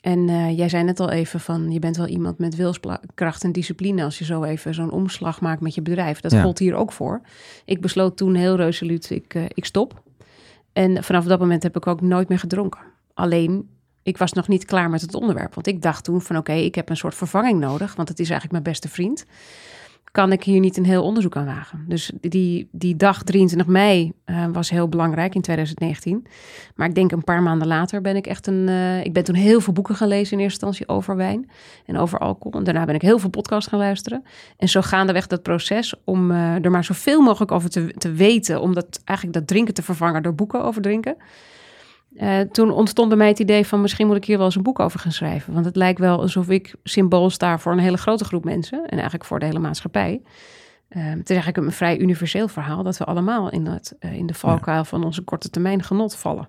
En 0.00 0.28
uh, 0.28 0.56
jij 0.56 0.68
zei 0.68 0.84
net 0.84 1.00
al 1.00 1.10
even 1.10 1.40
van, 1.40 1.70
je 1.70 1.78
bent 1.78 1.96
wel 1.96 2.06
iemand 2.06 2.38
met 2.38 2.56
wilskracht 2.56 3.44
en 3.44 3.52
discipline 3.52 4.04
als 4.04 4.18
je 4.18 4.24
zo 4.24 4.42
even 4.42 4.74
zo'n 4.74 4.90
omslag 4.90 5.40
maakt 5.40 5.60
met 5.60 5.74
je 5.74 5.82
bedrijf. 5.82 6.20
Dat 6.20 6.32
ja. 6.32 6.42
gold 6.42 6.58
hier 6.58 6.74
ook 6.74 6.92
voor. 6.92 7.20
Ik 7.64 7.80
besloot 7.80 8.16
toen 8.16 8.34
heel 8.34 8.56
resoluut, 8.56 9.10
ik, 9.10 9.34
uh, 9.34 9.44
ik 9.48 9.64
stop. 9.64 10.02
En 10.72 11.04
vanaf 11.04 11.24
dat 11.24 11.38
moment 11.38 11.62
heb 11.62 11.76
ik 11.76 11.86
ook 11.86 12.00
nooit 12.00 12.28
meer 12.28 12.38
gedronken. 12.38 12.80
Alleen 13.14 13.68
ik 14.02 14.18
was 14.18 14.32
nog 14.32 14.48
niet 14.48 14.64
klaar 14.64 14.90
met 14.90 15.00
het 15.00 15.14
onderwerp. 15.14 15.54
Want 15.54 15.66
ik 15.66 15.82
dacht 15.82 16.04
toen 16.04 16.20
van 16.20 16.36
oké, 16.36 16.52
ik 16.52 16.74
heb 16.74 16.88
een 16.88 16.96
soort 16.96 17.14
vervanging 17.14 17.60
nodig. 17.60 17.94
Want 17.94 18.08
het 18.08 18.18
is 18.18 18.30
eigenlijk 18.30 18.52
mijn 18.52 18.74
beste 18.74 18.88
vriend. 18.88 19.24
Kan 20.10 20.32
ik 20.32 20.44
hier 20.44 20.60
niet 20.60 20.76
een 20.76 20.84
heel 20.84 21.02
onderzoek 21.02 21.36
aan 21.36 21.44
wagen? 21.44 21.84
Dus 21.88 22.10
die, 22.20 22.68
die 22.72 22.96
dag 22.96 23.22
23 23.22 23.68
mei 23.68 24.12
uh, 24.26 24.46
was 24.52 24.70
heel 24.70 24.88
belangrijk 24.88 25.34
in 25.34 25.40
2019. 25.40 26.26
Maar 26.74 26.88
ik 26.88 26.94
denk 26.94 27.12
een 27.12 27.24
paar 27.24 27.42
maanden 27.42 27.68
later 27.68 28.00
ben 28.00 28.16
ik 28.16 28.26
echt 28.26 28.46
een... 28.46 28.68
Uh, 28.68 29.04
ik 29.04 29.12
ben 29.12 29.24
toen 29.24 29.34
heel 29.34 29.60
veel 29.60 29.72
boeken 29.72 29.94
gaan 29.94 30.08
lezen 30.08 30.38
in 30.38 30.44
eerste 30.44 30.66
instantie 30.66 30.88
over 30.88 31.16
wijn 31.16 31.50
en 31.86 31.96
over 31.96 32.18
alcohol. 32.18 32.58
En 32.58 32.64
daarna 32.64 32.84
ben 32.84 32.94
ik 32.94 33.02
heel 33.02 33.18
veel 33.18 33.30
podcasts 33.30 33.70
gaan 33.70 33.78
luisteren. 33.78 34.24
En 34.56 34.68
zo 34.68 34.80
gaandeweg 34.80 35.26
dat 35.26 35.42
proces 35.42 35.94
om 36.04 36.30
uh, 36.30 36.64
er 36.64 36.70
maar 36.70 36.84
zoveel 36.84 37.20
mogelijk 37.20 37.52
over 37.52 37.70
te, 37.70 37.94
te 37.98 38.12
weten. 38.12 38.60
Om 38.60 38.74
dat, 38.74 39.00
eigenlijk 39.04 39.38
dat 39.38 39.48
drinken 39.48 39.74
te 39.74 39.82
vervangen 39.82 40.22
door 40.22 40.34
boeken 40.34 40.64
over 40.64 40.82
drinken. 40.82 41.16
Uh, 42.12 42.40
toen 42.40 42.70
ontstond 42.70 43.08
bij 43.08 43.16
mij 43.16 43.28
het 43.28 43.38
idee 43.38 43.66
van 43.66 43.80
misschien 43.80 44.06
moet 44.06 44.16
ik 44.16 44.24
hier 44.24 44.36
wel 44.36 44.46
eens 44.46 44.56
een 44.56 44.62
boek 44.62 44.78
over 44.78 45.00
gaan 45.00 45.12
schrijven. 45.12 45.52
Want 45.52 45.64
het 45.64 45.76
lijkt 45.76 45.98
wel 45.98 46.20
alsof 46.20 46.48
ik 46.48 46.74
symbool 46.82 47.30
sta 47.30 47.58
voor 47.58 47.72
een 47.72 47.78
hele 47.78 47.96
grote 47.96 48.24
groep 48.24 48.44
mensen 48.44 48.78
en 48.78 48.96
eigenlijk 48.96 49.24
voor 49.24 49.38
de 49.38 49.46
hele 49.46 49.58
maatschappij. 49.58 50.20
Uh, 50.90 51.04
het 51.04 51.30
is 51.30 51.36
eigenlijk 51.36 51.56
een 51.56 51.72
vrij 51.72 51.98
universeel 51.98 52.48
verhaal 52.48 52.82
dat 52.82 52.96
we 52.96 53.04
allemaal 53.04 53.50
in, 53.50 53.66
het, 53.66 53.96
uh, 54.00 54.12
in 54.12 54.26
de 54.26 54.34
valkuil 54.34 54.84
van 54.84 55.04
onze 55.04 55.22
korte 55.22 55.50
termijn 55.50 55.82
genot 55.82 56.16
vallen. 56.16 56.48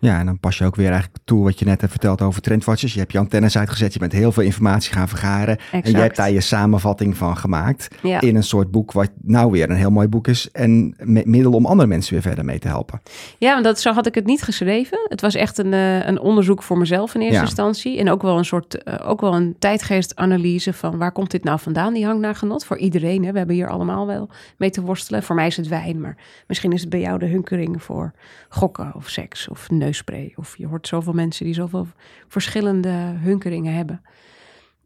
Ja, 0.00 0.18
en 0.18 0.26
dan 0.26 0.38
pas 0.38 0.58
je 0.58 0.64
ook 0.64 0.76
weer 0.76 0.90
eigenlijk 0.90 1.24
toe 1.24 1.44
wat 1.44 1.58
je 1.58 1.64
net 1.64 1.80
hebt 1.80 1.92
verteld 1.92 2.22
over 2.22 2.42
trendwatches. 2.42 2.92
Je 2.92 2.98
hebt 2.98 3.12
je 3.12 3.18
antennes 3.18 3.58
uitgezet, 3.58 3.92
je 3.92 3.98
bent 3.98 4.12
heel 4.12 4.32
veel 4.32 4.42
informatie 4.42 4.92
gaan 4.92 5.08
vergaren. 5.08 5.56
Exact. 5.56 5.84
En 5.86 5.90
je 5.90 5.96
hebt 5.96 6.16
daar 6.16 6.30
je 6.30 6.40
samenvatting 6.40 7.16
van 7.16 7.36
gemaakt. 7.36 7.88
Ja. 8.02 8.20
In 8.20 8.36
een 8.36 8.42
soort 8.42 8.70
boek 8.70 8.92
wat 8.92 9.10
nou 9.22 9.50
weer 9.50 9.70
een 9.70 9.76
heel 9.76 9.90
mooi 9.90 10.08
boek 10.08 10.28
is. 10.28 10.50
En 10.50 10.94
middel 11.24 11.52
om 11.52 11.66
andere 11.66 11.88
mensen 11.88 12.12
weer 12.12 12.22
verder 12.22 12.44
mee 12.44 12.58
te 12.58 12.68
helpen. 12.68 13.00
Ja, 13.38 13.52
want 13.52 13.64
dat, 13.64 13.80
zo 13.80 13.92
had 13.92 14.06
ik 14.06 14.14
het 14.14 14.26
niet 14.26 14.42
geschreven. 14.42 14.98
Het 15.08 15.20
was 15.20 15.34
echt 15.34 15.58
een, 15.58 15.72
uh, 15.72 16.06
een 16.06 16.20
onderzoek 16.20 16.62
voor 16.62 16.78
mezelf 16.78 17.14
in 17.14 17.20
eerste 17.20 17.36
Ja. 17.36 17.42
instantie. 17.42 17.98
En 17.98 18.10
ook 18.10 18.22
wel 18.22 18.38
een 18.38 18.44
soort, 18.44 18.82
uh, 18.84 18.94
ook 19.04 19.20
wel 19.20 19.34
een 19.34 19.56
tijdgeestanalyse 19.58 20.72
van 20.72 20.98
waar 20.98 21.12
komt 21.12 21.30
dit 21.30 21.44
nou 21.44 21.58
vandaan, 21.58 21.94
die 21.94 22.04
hang 22.06 22.20
naar 22.20 22.34
genot. 22.34 22.64
Voor 22.64 22.78
iedereen, 22.78 23.24
hè. 23.24 23.32
we 23.32 23.38
hebben 23.38 23.56
hier 23.56 23.68
allemaal 23.68 24.06
wel 24.06 24.28
mee 24.56 24.70
te 24.70 24.80
worstelen. 24.80 25.22
Voor 25.22 25.34
mij 25.34 25.46
is 25.46 25.56
het 25.56 25.68
wijn, 25.68 26.00
maar 26.00 26.16
misschien 26.46 26.72
is 26.72 26.80
het 26.80 26.90
bij 26.90 27.00
jou 27.00 27.18
de 27.18 27.26
hunkering 27.26 27.82
voor 27.82 28.12
gokken 28.48 28.92
of 28.96 29.08
seks 29.08 29.48
of 29.48 29.70
neusspray. 29.88 30.32
Of 30.36 30.56
je 30.56 30.66
hoort 30.66 30.88
zoveel 30.88 31.12
mensen 31.12 31.44
die 31.44 31.54
zoveel 31.54 31.86
verschillende 32.28 32.88
hunkeringen 33.22 33.74
hebben. 33.74 34.02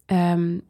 Um, 0.07 0.63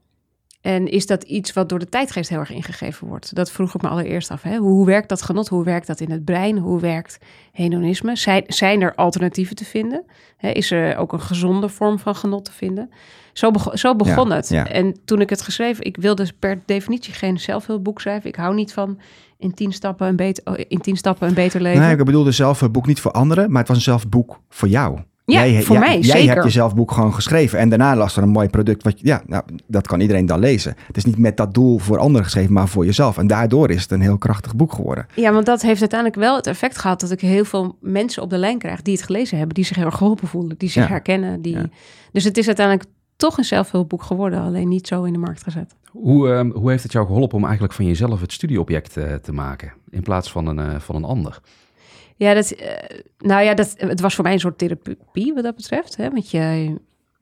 en 0.61 0.89
is 0.89 1.07
dat 1.07 1.23
iets 1.23 1.53
wat 1.53 1.69
door 1.69 1.79
de 1.79 1.89
tijdgeest 1.89 2.29
heel 2.29 2.39
erg 2.39 2.51
ingegeven 2.51 3.09
wordt? 3.09 3.35
Dat 3.35 3.51
vroeg 3.51 3.75
ik 3.75 3.83
me 3.83 3.89
allereerst 3.89 4.31
af. 4.31 4.43
Hè? 4.43 4.57
Hoe, 4.57 4.71
hoe 4.71 4.87
werkt 4.87 5.09
dat 5.09 5.23
genot? 5.23 5.49
Hoe 5.49 5.65
werkt 5.65 5.87
dat 5.87 6.01
in 6.01 6.11
het 6.11 6.25
brein? 6.25 6.59
Hoe 6.59 6.81
werkt 6.81 7.19
hedonisme? 7.53 8.17
Zijn, 8.17 8.45
zijn 8.47 8.81
er 8.81 8.95
alternatieven 8.95 9.57
te 9.57 9.65
vinden? 9.65 10.05
Hè, 10.37 10.51
is 10.51 10.71
er 10.71 10.97
ook 10.97 11.13
een 11.13 11.21
gezonde 11.21 11.69
vorm 11.69 11.99
van 11.99 12.15
genot 12.15 12.45
te 12.45 12.53
vinden? 12.53 12.91
Zo, 13.33 13.51
begon, 13.51 13.79
zo 13.79 13.97
begon 13.97 14.29
Ja, 14.29 14.35
het. 14.35 14.49
ja. 14.49 14.67
En 14.69 15.05
toen 15.05 15.21
ik 15.21 15.31
het 15.31 15.43
geschreven, 15.43 15.85
ik 15.85 15.97
wilde 15.97 16.29
per 16.39 16.61
definitie 16.67 17.13
geen 17.13 17.41
zelfhulpboek 17.41 18.01
schrijven. 18.01 18.29
Ik 18.29 18.37
hou 18.37 18.55
niet 18.55 18.73
van 18.73 18.99
in 19.43 19.55
tien 19.55 19.73
stappen 19.73 20.07
een 20.07 20.17
beter, 20.17 20.45
oh, 20.53 20.55
in 20.69 20.81
tien 20.81 20.97
stappen 20.97 21.29
een 21.29 21.35
beter 21.35 21.61
leven. 21.61 21.81
Nee, 21.81 21.97
ik 21.97 22.05
bedoelde 22.05 22.33
zelf 22.33 22.61
een 22.61 22.73
boek 22.73 22.87
niet 22.87 23.01
voor 23.01 23.11
anderen, 23.11 23.51
maar 23.51 23.59
het 23.59 23.69
was 23.69 23.77
een 23.77 23.83
zelfboek 23.83 24.41
voor 24.49 24.69
jou. 24.69 24.99
Ja, 25.25 25.61
voor 25.61 25.79
mij, 25.79 25.99
Jij 25.99 26.19
zeker. 26.19 26.33
hebt 26.33 26.45
je 26.45 26.51
zelfboek 26.51 26.91
gewoon 26.93 27.15
geschreven 27.15 27.59
en 27.59 27.69
daarna 27.69 27.97
las 27.97 28.17
er 28.17 28.23
een 28.23 28.29
mooi 28.29 28.49
product. 28.49 28.83
Wat, 28.83 29.01
ja, 29.01 29.23
nou, 29.27 29.43
dat 29.67 29.87
kan 29.87 30.01
iedereen 30.01 30.27
dan 30.27 30.39
lezen. 30.39 30.75
Het 30.87 30.97
is 30.97 31.05
niet 31.05 31.19
met 31.19 31.37
dat 31.37 31.55
doel 31.55 31.79
voor 31.79 31.99
anderen 31.99 32.25
geschreven, 32.25 32.53
maar 32.53 32.69
voor 32.69 32.85
jezelf. 32.85 33.19
En 33.19 33.27
daardoor 33.27 33.71
is 33.71 33.83
het 33.83 33.91
een 33.91 34.01
heel 34.01 34.19
krachtig 34.19 34.57
boek 34.57 34.73
geworden. 34.73 35.07
Ja, 35.15 35.33
want 35.33 35.47
dat 35.47 35.63
heeft 35.63 35.81
uiteindelijk 35.81 36.21
wel 36.21 36.37
het 36.37 36.47
effect 36.47 36.79
gehad 36.79 37.01
dat 37.01 37.11
ik 37.11 37.21
heel 37.21 37.45
veel 37.45 37.77
mensen 37.81 38.23
op 38.23 38.31
de 38.31 38.39
lijn 38.39 38.59
krijg 38.59 38.83
die 38.83 38.95
het 38.95 39.03
gelezen 39.05 39.37
hebben, 39.39 39.55
die 39.55 39.65
zich 39.65 39.77
heel 39.77 39.85
erg 39.87 39.97
geholpen 39.97 40.29
voelen, 40.29 40.55
die 40.59 40.69
zich 40.71 40.83
Ja. 40.83 40.89
herkennen. 40.89 41.43
Die... 41.43 41.57
Ja. 41.57 41.69
Dus 42.13 42.25
het 42.25 42.39
is 42.39 42.47
uiteindelijk 42.47 42.89
toch 43.17 43.39
een 43.39 43.45
zelfhulpboek 43.45 44.03
geworden, 44.03 44.41
alleen 44.41 44.69
niet 44.69 44.87
zo 44.87 45.03
in 45.03 45.13
de 45.13 45.19
markt 45.19 45.43
gezet. 45.43 45.75
Hoe, 45.93 46.33
ehm, 46.33 46.51
hoe 46.51 46.71
heeft 46.71 46.83
het 46.83 46.93
jou 46.93 47.07
geholpen 47.07 47.37
om 47.37 47.45
eigenlijk 47.45 47.75
van 47.75 47.87
jezelf 47.87 48.21
het 48.21 48.33
studieobject 48.33 48.97
eh, 48.97 49.15
te 49.15 49.33
maken 49.33 49.73
in 49.91 50.03
plaats 50.03 50.33
van 50.33 50.47
een, 50.47 50.59
eh, 50.59 50.81
van 50.81 50.95
een 50.95 51.05
ander? 51.05 51.41
Ja, 52.17 52.35
dat, 52.35 52.51
eh, 52.51 52.99
nou 53.19 53.43
ja, 53.45 53.55
dat, 53.55 53.75
het 53.79 54.01
was 54.01 54.15
voor 54.15 54.25
mij 54.25 54.33
een 54.33 54.41
soort 54.41 54.59
therapie 54.59 55.35
wat 55.35 55.43
dat 55.43 55.57
betreft. 55.57 55.97
Hè? 55.97 56.11
Want 56.11 56.31
je, 56.31 56.75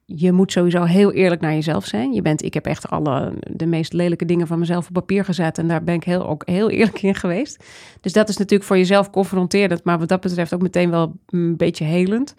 je 0.05 0.33
moet 0.33 0.53
sowieso 0.53 0.83
heel 0.83 1.13
eerlijk 1.13 1.41
naar 1.41 1.53
jezelf 1.53 1.85
zijn. 1.85 2.13
Je 2.13 2.23
bent, 2.23 2.43
ik 2.43 2.55
heb 2.55 2.67
echt 2.67 2.91
alle 2.91 3.33
de 3.51 3.67
meest 3.67 3.93
lelijke 3.93 4.25
dingen 4.25 4.47
van 4.47 4.59
mezelf 4.59 4.87
op 4.87 4.93
papier 4.93 5.25
gezet. 5.25 5.59
En 5.59 5.69
daar 5.69 5.85
ben 5.85 5.95
ik 5.95 6.05
heel, 6.05 6.29
ook 6.29 6.43
heel 6.47 6.71
eerlijk 6.71 7.03
in 7.03 7.15
geweest. 7.15 7.65
Dus 8.01 8.13
dat 8.13 8.29
is 8.29 8.37
natuurlijk 8.37 8.69
voor 8.69 8.77
jezelf 8.77 9.11
confronterend. 9.11 9.85
Maar 9.85 9.99
wat 9.99 10.09
dat 10.09 10.21
betreft 10.21 10.55
ook 10.55 10.63
meteen 10.63 10.91
wel 10.91 11.17
een 11.27 11.57
beetje 11.57 11.85
helend. 11.85 12.35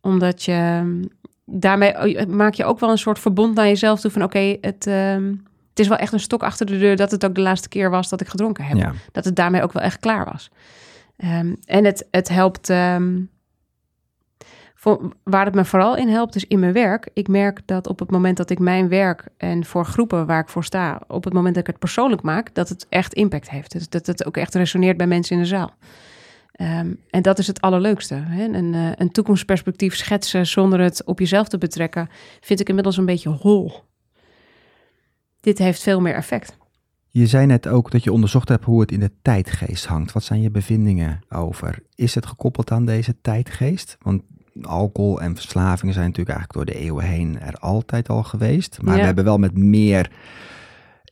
Omdat 0.00 0.42
je 0.42 0.82
daarmee 1.44 2.26
maak 2.26 2.54
je 2.54 2.64
ook 2.64 2.80
wel 2.80 2.90
een 2.90 2.98
soort 2.98 3.18
verbond 3.18 3.54
naar 3.54 3.66
jezelf 3.66 4.00
toe 4.00 4.10
van 4.10 4.22
oké, 4.22 4.56
het, 4.60 4.86
ehm, 4.86 5.32
het 5.76 5.84
is 5.84 5.88
wel 5.88 5.98
echt 5.98 6.12
een 6.12 6.20
stok 6.20 6.42
achter 6.42 6.66
de 6.66 6.78
deur 6.78 6.96
dat 6.96 7.10
het 7.10 7.24
ook 7.24 7.34
de 7.34 7.40
laatste 7.40 7.68
keer 7.68 7.90
was 7.90 8.08
dat 8.08 8.20
ik 8.20 8.28
gedronken 8.28 8.64
heb. 8.64 8.76
Ja. 8.76 8.92
Dat 9.12 9.24
het 9.24 9.36
daarmee 9.36 9.62
ook 9.62 9.72
wel 9.72 9.82
echt 9.82 10.00
klaar 10.00 10.24
was. 10.24 10.50
Ehm, 11.16 11.54
en 11.64 11.84
het, 11.84 12.06
het 12.10 12.28
helpt. 12.28 12.70
ehm, 12.70 13.20
voor, 14.74 15.12
waar 15.22 15.44
het 15.44 15.54
me 15.54 15.64
vooral 15.64 15.96
in 15.96 16.08
helpt, 16.08 16.36
is 16.36 16.44
in 16.46 16.58
mijn 16.58 16.72
werk. 16.72 17.08
Ik 17.12 17.28
merk 17.28 17.60
dat 17.64 17.86
op 17.86 17.98
het 17.98 18.10
moment 18.10 18.36
dat 18.36 18.50
ik 18.50 18.58
mijn 18.58 18.88
werk 18.88 19.28
en 19.36 19.64
voor 19.64 19.84
groepen 19.84 20.26
waar 20.26 20.40
ik 20.40 20.48
voor 20.48 20.64
sta, 20.64 21.00
op 21.08 21.24
het 21.24 21.32
moment 21.32 21.54
dat 21.54 21.62
ik 21.62 21.70
het 21.70 21.78
persoonlijk 21.78 22.22
maak, 22.22 22.54
dat 22.54 22.68
het 22.68 22.86
echt 22.88 23.14
impact 23.14 23.50
heeft. 23.50 23.72
Dus 23.72 23.88
dat 23.88 24.06
het 24.06 24.26
ook 24.26 24.36
echt 24.36 24.54
resoneert 24.54 24.96
bij 24.96 25.06
mensen 25.06 25.36
in 25.36 25.42
de 25.42 25.48
zaal. 25.48 25.74
Ehm, 26.52 26.94
en 27.10 27.22
dat 27.22 27.38
is 27.38 27.46
het 27.46 27.60
allerleukste. 27.60 28.14
Hè? 28.14 28.44
Een, 28.44 28.74
eh, 28.74 28.90
een 28.94 29.10
toekomstperspectief 29.10 29.96
schetsen 29.96 30.46
zonder 30.46 30.80
het 30.80 31.04
op 31.04 31.18
jezelf 31.18 31.48
te 31.48 31.58
betrekken, 31.58 32.08
vind 32.40 32.60
ik 32.60 32.68
inmiddels 32.68 32.96
een 32.96 33.06
beetje 33.06 33.28
hol. 33.28 33.85
Dit 35.46 35.58
heeft 35.58 35.82
veel 35.82 36.00
meer 36.00 36.14
effect. 36.14 36.56
Je 37.08 37.26
zei 37.26 37.46
net 37.46 37.68
ook 37.68 37.90
dat 37.90 38.04
je 38.04 38.12
onderzocht 38.12 38.48
hebt 38.48 38.64
hoe 38.64 38.80
het 38.80 38.92
in 38.92 39.00
de 39.00 39.10
tijdgeest 39.22 39.86
hangt. 39.86 40.12
Wat 40.12 40.22
zijn 40.24 40.40
je 40.40 40.50
bevindingen 40.50 41.20
over? 41.28 41.78
Is 41.94 42.14
het 42.14 42.26
gekoppeld 42.26 42.70
aan 42.70 42.84
deze 42.84 43.20
tijdgeest? 43.20 43.96
Want 44.02 44.22
alcohol 44.62 45.20
en 45.20 45.34
verslavingen 45.34 45.94
zijn 45.94 46.06
natuurlijk 46.06 46.36
eigenlijk 46.38 46.68
door 46.68 46.76
de 46.76 46.84
eeuwen 46.84 47.04
heen 47.04 47.40
er 47.40 47.54
altijd 47.54 48.08
al 48.08 48.22
geweest. 48.22 48.78
Maar 48.82 48.94
Ja. 48.94 49.00
we 49.00 49.06
hebben 49.06 49.24
wel 49.24 49.38
met 49.38 49.56
meer 49.56 50.10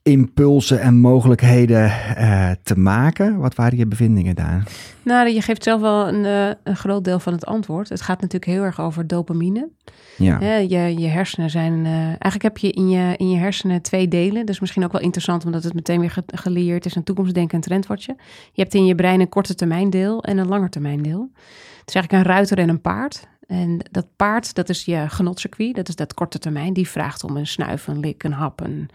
impulsen 0.08 0.80
en 0.80 0.98
mogelijkheden 0.98 1.84
eh, 2.16 2.50
te 2.62 2.78
maken. 2.78 3.38
Wat 3.38 3.54
waren 3.54 3.78
je 3.78 3.86
bevindingen 3.86 4.34
daar? 4.34 4.62
Nou, 5.02 5.28
je 5.28 5.40
geeft 5.42 5.62
zelf 5.62 5.80
wel 5.80 6.08
een, 6.08 6.24
eh, 6.24 6.50
een 6.62 6.76
groot 6.76 7.04
deel 7.04 7.18
van 7.18 7.32
het 7.32 7.46
antwoord. 7.46 7.88
Het 7.88 8.00
gaat 8.00 8.20
natuurlijk 8.20 8.50
heel 8.52 8.62
erg 8.62 8.80
over 8.80 9.06
dopamine. 9.06 9.68
Ja, 10.16 10.56
je, 10.56 10.98
je 10.98 11.06
hersenen 11.06 11.50
zijn. 11.50 11.84
eh, 11.86 11.92
eigenlijk 12.02 12.42
heb 12.42 12.58
je 12.58 12.70
in, 12.70 12.88
je 12.88 13.14
in 13.16 13.30
je 13.30 13.38
hersenen 13.38 13.82
twee 13.82 14.08
delen. 14.08 14.40
Dat 14.40 14.48
is 14.54 14.60
misschien 14.60 14.84
ook 14.84 14.92
wel 14.92 15.00
interessant, 15.00 15.44
omdat 15.44 15.64
het 15.64 15.74
meteen 15.74 16.00
weer 16.00 16.10
ge- 16.10 16.22
geleerd 16.26 16.86
is 16.86 16.96
aan 16.96 17.02
toekomstdenken 17.02 17.54
en 17.54 17.60
trendwatchen. 17.60 18.16
Je 18.52 18.62
hebt 18.62 18.74
in 18.74 18.86
je 18.86 18.94
brein 18.94 19.20
een 19.20 19.28
korte 19.28 19.54
termijn 19.54 19.90
deel 19.90 20.22
en 20.22 20.38
een 20.38 20.48
lange 20.48 20.68
termijn 20.68 21.02
deel. 21.02 21.30
Het 21.78 21.88
is 21.88 21.94
eigenlijk 21.94 22.24
een 22.24 22.32
ruiter 22.34 22.58
en 22.58 22.68
een 22.68 22.80
paard. 22.80 23.26
En 23.46 23.78
dat 23.90 24.06
paard, 24.16 24.54
dat 24.54 24.68
is 24.68 24.84
je 24.84 25.04
genotcircuit, 25.08 25.74
dat 25.74 25.88
is 25.88 25.96
dat 25.96 26.14
korte 26.14 26.38
termijn. 26.38 26.72
Die 26.72 26.88
vraagt 26.88 27.24
om 27.24 27.36
een 27.36 27.46
snuif, 27.46 27.86
een 27.86 28.00
lik, 28.00 28.22
een 28.22 28.32
hap, 28.32 28.60
een, 28.60 28.88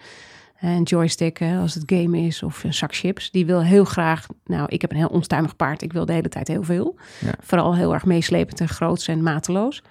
een 0.60 0.84
joystick, 0.84 1.41
als 1.41 1.74
het 1.74 1.84
game 1.86 2.19
is, 2.19 2.43
of 2.43 2.63
een 2.63 2.74
zak 2.74 2.95
chips. 2.95 3.32
Die 3.32 3.45
wil 3.45 3.63
heel 3.63 3.86
graag, 3.86 4.26
nou, 4.45 4.65
ik 4.67 4.82
heb 4.82 4.91
een 4.91 4.98
heel 4.98 5.08
onstuimig 5.08 5.56
paard, 5.56 5.82
ik 5.82 5.93
wil 5.93 6.06
de 6.06 6.13
hele 6.13 6.30
tijd 6.30 6.48
heel 6.48 6.63
veel. 6.63 7.00
Ja. 7.19 7.34
Vooral 7.41 7.76
heel 7.76 7.93
erg 7.93 8.06
meeslepend 8.06 8.60
en 8.60 8.69
groots 8.69 9.08
en 9.08 9.24
mateloos. 9.24 9.84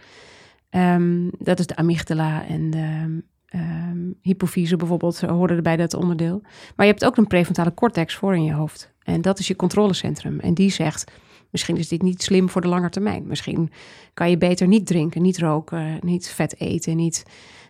Ehm, 0.70 1.28
dat 1.38 1.58
is 1.58 1.66
de 1.66 1.76
amygdala 1.76 2.46
en 2.46 2.70
de 2.70 3.22
ehm, 3.46 3.98
hypofyse 4.20 4.76
bijvoorbeeld, 4.76 5.20
horen 5.20 5.56
erbij 5.56 5.76
dat 5.76 5.94
onderdeel. 5.94 6.40
Maar 6.76 6.86
je 6.86 6.92
hebt 6.92 7.04
ook 7.04 7.16
een 7.16 7.26
prefrontale 7.26 7.74
cortex 7.74 8.14
voor 8.14 8.34
in 8.34 8.44
je 8.44 8.52
hoofd. 8.52 8.92
En 9.02 9.20
dat 9.20 9.38
is 9.38 9.46
je 9.46 9.56
controlecentrum. 9.56 10.40
En 10.40 10.54
die 10.54 10.70
zegt, 10.70 11.12
misschien 11.50 11.76
is 11.76 11.88
dit 11.88 12.02
niet 12.02 12.22
slim 12.22 12.48
voor 12.48 12.60
de 12.60 12.68
lange 12.68 12.88
termijn. 12.88 13.26
Misschien 13.26 13.70
kan 14.14 14.30
je 14.30 14.38
beter 14.38 14.66
niet 14.66 14.86
drinken, 14.86 15.22
niet 15.22 15.38
roken, 15.38 15.98
niet 16.00 16.28
vet 16.28 16.60
eten, 16.60 16.96
niet... 16.96 17.24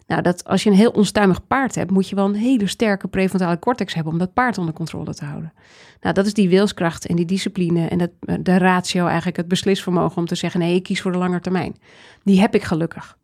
Nou, 0.09 0.23
dat, 0.23 0.44
als 0.44 0.62
je 0.62 0.71
een 0.71 0.77
heel 0.77 0.90
onstuimig 0.90 1.47
paard 1.47 1.75
hebt, 1.75 1.90
moet 1.90 2.09
je 2.09 2.14
wel 2.14 2.25
een 2.25 2.35
hele 2.35 2.66
sterke 2.66 3.09
prefrontale 3.09 3.59
cortex 3.59 3.94
hebben 3.94 4.12
om 4.12 4.18
dat 4.18 4.33
paard 4.33 4.59
onder 4.59 4.75
controle 4.75 5.14
te 5.14 5.25
houden. 5.25 5.53
Nou, 6.01 6.14
dat 6.14 6.27
is 6.27 6.35
die 6.35 6.49
wilskracht 6.49 7.07
en 7.07 7.16
die 7.16 7.25
discipline 7.25 7.87
en 7.88 7.99
dat, 7.99 8.11
de 8.40 8.59
ratio, 8.59 9.07
eigenlijk 9.07 9.37
het 9.37 9.49
beslisvermogen 9.49 10.16
om 10.16 10.27
te 10.27 10.35
zeggen: 10.35 10.61
nee, 10.61 10.75
ik 10.75 10.83
kies 10.83 11.01
voor 11.01 11.12
de 11.12 11.18
lange 11.18 11.40
termijn. 11.40 11.77
Die 12.25 12.40
heb 12.40 12.55
ik 12.55 12.62
gelukkig. 12.62 13.16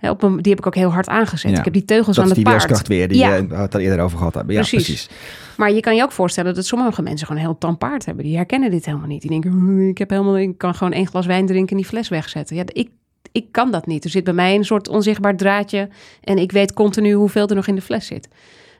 Op 0.00 0.22
een, 0.22 0.42
die 0.42 0.50
heb 0.50 0.60
ik 0.60 0.66
ook 0.66 0.74
heel 0.74 0.92
hard 0.92 1.08
aangezet. 1.08 1.50
Ja. 1.50 1.58
Ik 1.58 1.64
heb 1.64 1.72
die 1.72 1.84
teugels 1.84 2.16
dat 2.16 2.24
aan 2.24 2.30
is 2.30 2.36
het 2.36 2.44
die 2.44 2.54
paard. 2.54 2.56
wilskracht 2.66 2.88
weer 2.88 3.08
die 3.08 3.18
Ja. 3.18 3.36
eh, 3.36 3.42
we 3.48 3.54
het 3.56 3.74
al 3.74 3.80
eerder 3.80 4.00
over 4.00 4.18
gehad 4.18 4.34
hebben. 4.34 4.54
Ja, 4.54 4.60
Precies. 4.60 4.84
precies. 4.84 5.08
Maar 5.56 5.72
je 5.72 5.80
kan 5.80 5.96
je 5.96 6.02
ook 6.02 6.12
voorstellen 6.12 6.54
dat 6.54 6.66
sommige 6.66 7.02
mensen 7.02 7.26
gewoon 7.26 7.42
een 7.42 7.48
heel 7.48 7.58
tam 7.58 7.78
paard 7.78 8.04
hebben. 8.06 8.24
Die 8.24 8.36
herkennen 8.36 8.70
dit 8.70 8.84
helemaal 8.84 9.06
niet. 9.06 9.20
Die 9.20 9.30
denken, 9.30 9.50
"Hm, 9.50 9.88
ik, 9.88 9.98
heb 9.98 10.10
helemaal, 10.10 10.38
ik 10.38 10.58
kan 10.58 10.74
gewoon 10.74 10.92
één 10.92 11.06
glas 11.06 11.26
wijn 11.26 11.46
drinken 11.46 11.70
en 11.70 11.76
die 11.76 11.86
fles 11.86 12.08
wegzetten. 12.08 12.56
Ja, 12.56 12.62
ik, 12.66 12.90
ik 13.32 13.52
kan 13.52 13.70
dat 13.70 13.86
niet. 13.86 14.04
Er 14.04 14.10
zit 14.10 14.24
bij 14.24 14.32
mij 14.32 14.54
een 14.54 14.64
soort 14.64 14.88
onzichtbaar 14.88 15.36
draadje. 15.36 15.88
En 16.20 16.38
ik 16.38 16.52
weet 16.52 16.72
continu 16.72 17.12
hoeveel 17.12 17.48
er 17.48 17.54
nog 17.54 17.66
in 17.66 17.74
de 17.74 17.82
fles 17.82 18.06
zit. 18.06 18.28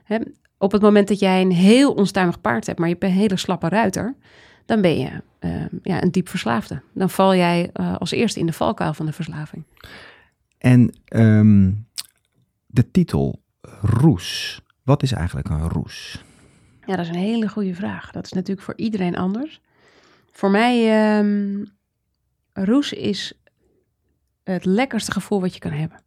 Hè, 0.03 0.17
op 0.57 0.71
het 0.71 0.81
moment 0.81 1.07
dat 1.07 1.19
jij 1.19 1.41
een 1.41 1.51
heel 1.51 1.93
onstuimig 1.93 2.41
paard 2.41 2.65
hebt, 2.65 2.79
maar 2.79 2.87
je 2.87 2.93
hebt 2.93 3.05
een 3.05 3.19
hele 3.19 3.37
slappe 3.37 3.69
ruiter. 3.69 4.15
Dan 4.65 4.81
ben 4.81 4.99
je 4.99 5.09
eh, 5.39 5.51
ja, 5.83 6.03
een 6.03 6.11
diep 6.11 6.29
verslaafde. 6.29 6.81
Dan 6.93 7.09
val 7.09 7.35
jij 7.35 7.69
eh, 7.73 7.95
als 7.97 8.11
eerste 8.11 8.39
in 8.39 8.45
de 8.45 8.53
valkuil 8.53 8.93
van 8.93 9.05
de 9.05 9.13
verslaving. 9.13 9.63
En 10.57 10.93
ehm, 11.05 11.71
de 12.65 12.91
titel 12.91 13.41
Roes. 13.81 14.61
Wat 14.83 15.03
is 15.03 15.11
eigenlijk 15.11 15.49
een 15.49 15.69
roes? 15.69 16.23
Ja, 16.85 16.95
dat 16.95 17.05
is 17.05 17.11
een 17.11 17.15
hele 17.15 17.49
goede 17.49 17.75
vraag. 17.75 18.11
Dat 18.11 18.25
is 18.25 18.31
natuurlijk 18.31 18.65
voor 18.65 18.77
iedereen 18.77 19.17
anders. 19.17 19.61
Voor 20.31 20.51
mij, 20.51 21.07
ehm 21.07 21.63
roes 22.53 22.93
is 22.93 23.41
het 24.43 24.65
lekkerste 24.65 25.11
gevoel 25.11 25.41
wat 25.41 25.53
je 25.53 25.59
kan 25.59 25.71
hebben. 25.71 26.01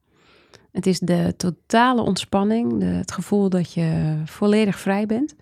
Het 0.72 0.86
is 0.86 0.98
de 0.98 1.34
totale 1.36 2.00
ontspanning, 2.00 2.78
de, 2.78 2.84
het 2.84 3.12
gevoel 3.12 3.48
dat 3.48 3.72
je 3.72 4.16
volledig 4.24 4.78
vrij 4.78 5.06
bent. 5.06 5.34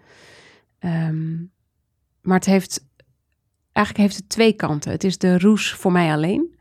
Ehm, 0.78 1.36
maar 2.20 2.36
het 2.36 2.46
heeft, 2.46 2.86
eigenlijk 3.72 4.06
heeft 4.06 4.20
het 4.20 4.28
twee 4.28 4.52
kanten. 4.52 4.90
Het 4.90 5.04
is 5.04 5.18
de 5.18 5.38
roes 5.38 5.72
voor 5.72 5.92
mij 5.92 6.12
alleen. 6.12 6.54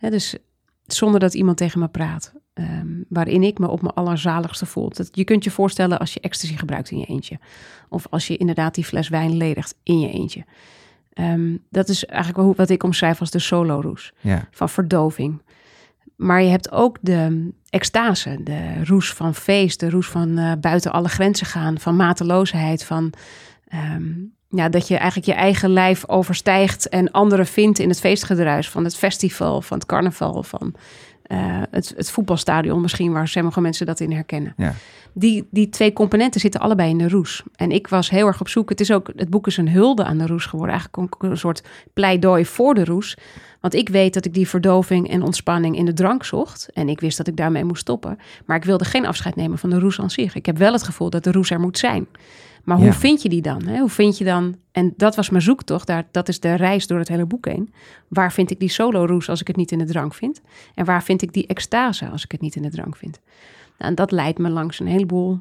Dus 0.00 0.36
zonder 0.86 1.20
dat 1.20 1.34
iemand 1.34 1.56
tegen 1.56 1.80
me 1.80 1.88
praat. 1.88 2.32
Ehm, 2.54 3.02
waarin 3.08 3.42
ik 3.42 3.58
me 3.58 3.68
op 3.68 3.82
mijn 3.82 3.94
allerzaligste 3.94 4.66
voel. 4.66 4.88
Dat, 4.88 5.08
je 5.12 5.24
kunt 5.24 5.44
je 5.44 5.50
voorstellen 5.50 5.98
als 5.98 6.12
je 6.12 6.20
ecstasy 6.20 6.56
gebruikt 6.56 6.90
in 6.90 6.98
je 6.98 7.06
eentje. 7.06 7.38
Of 7.88 8.06
als 8.10 8.26
je 8.26 8.36
inderdaad 8.36 8.74
die 8.74 8.84
fles 8.84 9.08
wijn 9.08 9.36
ledigt 9.36 9.74
in 9.82 10.00
je 10.00 10.10
eentje. 10.10 10.44
Ehm, 11.12 11.56
dat 11.70 11.88
is 11.88 12.04
eigenlijk 12.04 12.56
wat 12.56 12.70
ik 12.70 12.82
omschrijf 12.82 13.20
als 13.20 13.30
de 13.30 13.38
solo-roes. 13.38 14.12
Ja, 14.20 14.48
Van 14.50 14.68
verdoving. 14.68 15.42
Maar 16.22 16.42
je 16.42 16.50
hebt 16.50 16.72
ook 16.72 16.98
de 17.00 17.52
extase, 17.68 18.36
de 18.42 18.84
roes 18.84 19.12
van 19.12 19.34
feest, 19.34 19.80
de 19.80 19.90
roes 19.90 20.06
van 20.06 20.38
eh, 20.38 20.52
buiten 20.60 20.92
alle 20.92 21.08
grenzen 21.08 21.46
gaan, 21.46 21.78
van 21.78 21.96
mateloosheid, 21.96 22.84
van 22.84 23.12
ehm, 23.68 24.10
ja, 24.48 24.68
dat 24.68 24.88
je 24.88 24.96
eigenlijk 24.96 25.26
je 25.26 25.34
eigen 25.34 25.70
lijf 25.70 26.08
overstijgt 26.08 26.88
en 26.88 27.10
anderen 27.10 27.46
vindt 27.46 27.78
in 27.78 27.88
het 27.88 28.00
feestgedruis 28.00 28.68
van 28.68 28.84
het 28.84 28.96
festival, 28.96 29.62
van 29.62 29.78
het 29.78 29.86
carnaval, 29.86 30.42
van 30.42 30.74
eh, 31.22 31.62
het, 31.70 31.92
het 31.96 32.10
voetbalstadion 32.10 32.80
misschien, 32.80 33.12
waar 33.12 33.28
sommige 33.28 33.60
mensen 33.60 33.86
dat 33.86 34.00
in 34.00 34.12
herkennen. 34.12 34.54
ja. 34.56 34.74
Die, 35.14 35.48
die 35.50 35.68
twee 35.68 35.92
componenten 35.92 36.40
zitten 36.40 36.60
allebei 36.60 36.90
in 36.90 36.98
de 36.98 37.08
roes. 37.08 37.42
En 37.56 37.70
ik 37.70 37.88
was 37.88 38.10
heel 38.10 38.26
erg 38.26 38.40
op 38.40 38.48
zoek. 38.48 38.68
Het, 38.68 38.80
is 38.80 38.92
ook, 38.92 39.10
het 39.16 39.30
boek 39.30 39.46
is 39.46 39.56
een 39.56 39.68
hulde 39.68 40.04
aan 40.04 40.18
de 40.18 40.26
roes 40.26 40.46
geworden. 40.46 40.76
Eigenlijk 40.76 41.14
ook 41.14 41.22
een 41.22 41.36
soort 41.36 41.62
pleidooi 41.92 42.46
voor 42.46 42.74
de 42.74 42.84
roes. 42.84 43.16
Want 43.60 43.74
ik 43.74 43.88
weet 43.88 44.14
dat 44.14 44.24
ik 44.24 44.34
die 44.34 44.48
verdoving 44.48 45.10
en 45.10 45.22
ontspanning 45.22 45.76
in 45.76 45.84
de 45.84 45.92
drank 45.92 46.24
zocht. 46.24 46.68
En 46.72 46.88
ik 46.88 47.00
wist 47.00 47.16
dat 47.16 47.26
ik 47.26 47.36
daarmee 47.36 47.64
moest 47.64 47.80
stoppen. 47.80 48.18
Maar 48.46 48.56
ik 48.56 48.64
wilde 48.64 48.84
geen 48.84 49.06
afscheid 49.06 49.36
nemen 49.36 49.58
van 49.58 49.70
de 49.70 49.78
roes 49.78 50.00
aan 50.00 50.10
zich. 50.10 50.34
Ik 50.34 50.46
heb 50.46 50.58
wel 50.58 50.72
het 50.72 50.82
gevoel 50.82 51.10
dat 51.10 51.24
de 51.24 51.32
roes 51.32 51.50
er 51.50 51.60
moet 51.60 51.78
zijn. 51.78 52.06
Maar 52.64 52.76
hoe 52.76 52.86
Ja. 52.86 52.92
vind 52.92 53.22
je 53.22 53.28
die 53.28 53.42
dan? 53.42 53.62
Hè? 53.66 53.78
Hoe 53.78 53.88
vind 53.88 54.18
je 54.18 54.24
dan? 54.24 54.56
En 54.72 54.92
dat 54.96 55.16
was 55.16 55.30
mijn 55.30 55.42
zoektocht. 55.42 55.86
Daar, 55.86 56.04
dat 56.10 56.28
is 56.28 56.40
de 56.40 56.54
reis 56.54 56.86
door 56.86 56.98
het 56.98 57.08
hele 57.08 57.26
boek 57.26 57.46
heen. 57.46 57.72
Waar 58.08 58.32
vind 58.32 58.50
ik 58.50 58.58
die 58.60 58.68
solo-roes 58.68 59.28
als 59.28 59.40
ik 59.40 59.46
het 59.46 59.56
niet 59.56 59.72
in 59.72 59.78
de 59.78 59.84
drank 59.84 60.14
vind? 60.14 60.40
En 60.74 60.84
waar 60.84 61.02
vind 61.02 61.22
ik 61.22 61.32
die 61.32 61.46
extase 61.46 62.08
als 62.08 62.24
ik 62.24 62.32
het 62.32 62.40
niet 62.40 62.56
in 62.56 62.62
de 62.62 62.70
drank 62.70 62.96
vind? 62.96 63.20
Nou, 63.78 63.90
en 63.90 63.94
dat 63.94 64.10
leidt 64.10 64.38
me 64.38 64.48
langs 64.50 64.80
een 64.80 64.86
heleboel 64.86 65.40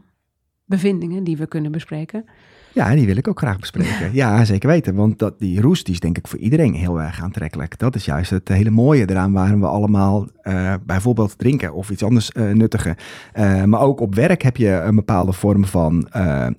bevindingen 0.65 1.23
die 1.23 1.37
we 1.37 1.45
kunnen 1.47 1.71
bespreken. 1.71 2.25
Ja, 2.73 2.95
die 2.95 3.05
wil 3.05 3.17
ik 3.17 3.27
ook 3.27 3.39
graag 3.39 3.59
bespreken. 3.59 4.09
Ja, 4.13 4.45
zeker 4.45 4.69
weten. 4.69 4.95
Want 4.95 5.19
dat, 5.19 5.39
die 5.39 5.61
roes 5.61 5.83
die 5.83 5.93
is 5.93 5.99
denk 5.99 6.17
ik 6.17 6.27
voor 6.27 6.39
iedereen 6.39 6.73
heel 6.73 7.01
erg 7.01 7.21
aantrekkelijk. 7.21 7.79
Dat 7.79 7.95
is 7.95 8.05
juist 8.05 8.29
het 8.29 8.47
hele 8.47 8.69
mooie 8.69 9.09
eraan 9.09 9.31
waarom 9.31 9.59
we 9.59 9.67
allemaal 9.67 10.27
eh, 10.41 10.73
bijvoorbeeld 10.85 11.37
drinken 11.37 11.73
of 11.73 11.89
iets 11.89 12.03
anders 12.03 12.31
eh, 12.31 12.51
nuttigen. 12.51 12.95
Eh, 13.33 13.63
maar 13.63 13.81
ook 13.81 13.99
op 13.99 14.15
werk 14.15 14.41
heb 14.41 14.57
je 14.57 14.69
een 14.69 14.95
bepaalde 14.95 15.33
vorm 15.33 15.65
van 15.65 16.07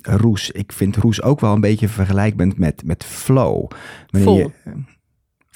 roes. 0.03 0.51
Ik 0.51 0.72
vind 0.72 0.96
roes 0.96 1.22
ook 1.22 1.40
wel 1.40 1.53
een 1.53 1.61
beetje 1.61 1.88
vergelijkbaar 1.88 2.48
met, 2.57 2.83
met 2.85 3.05
flow. 3.05 3.68
Wanneer 4.11 4.29
Vol. 4.29 4.37
Je, 4.37 4.70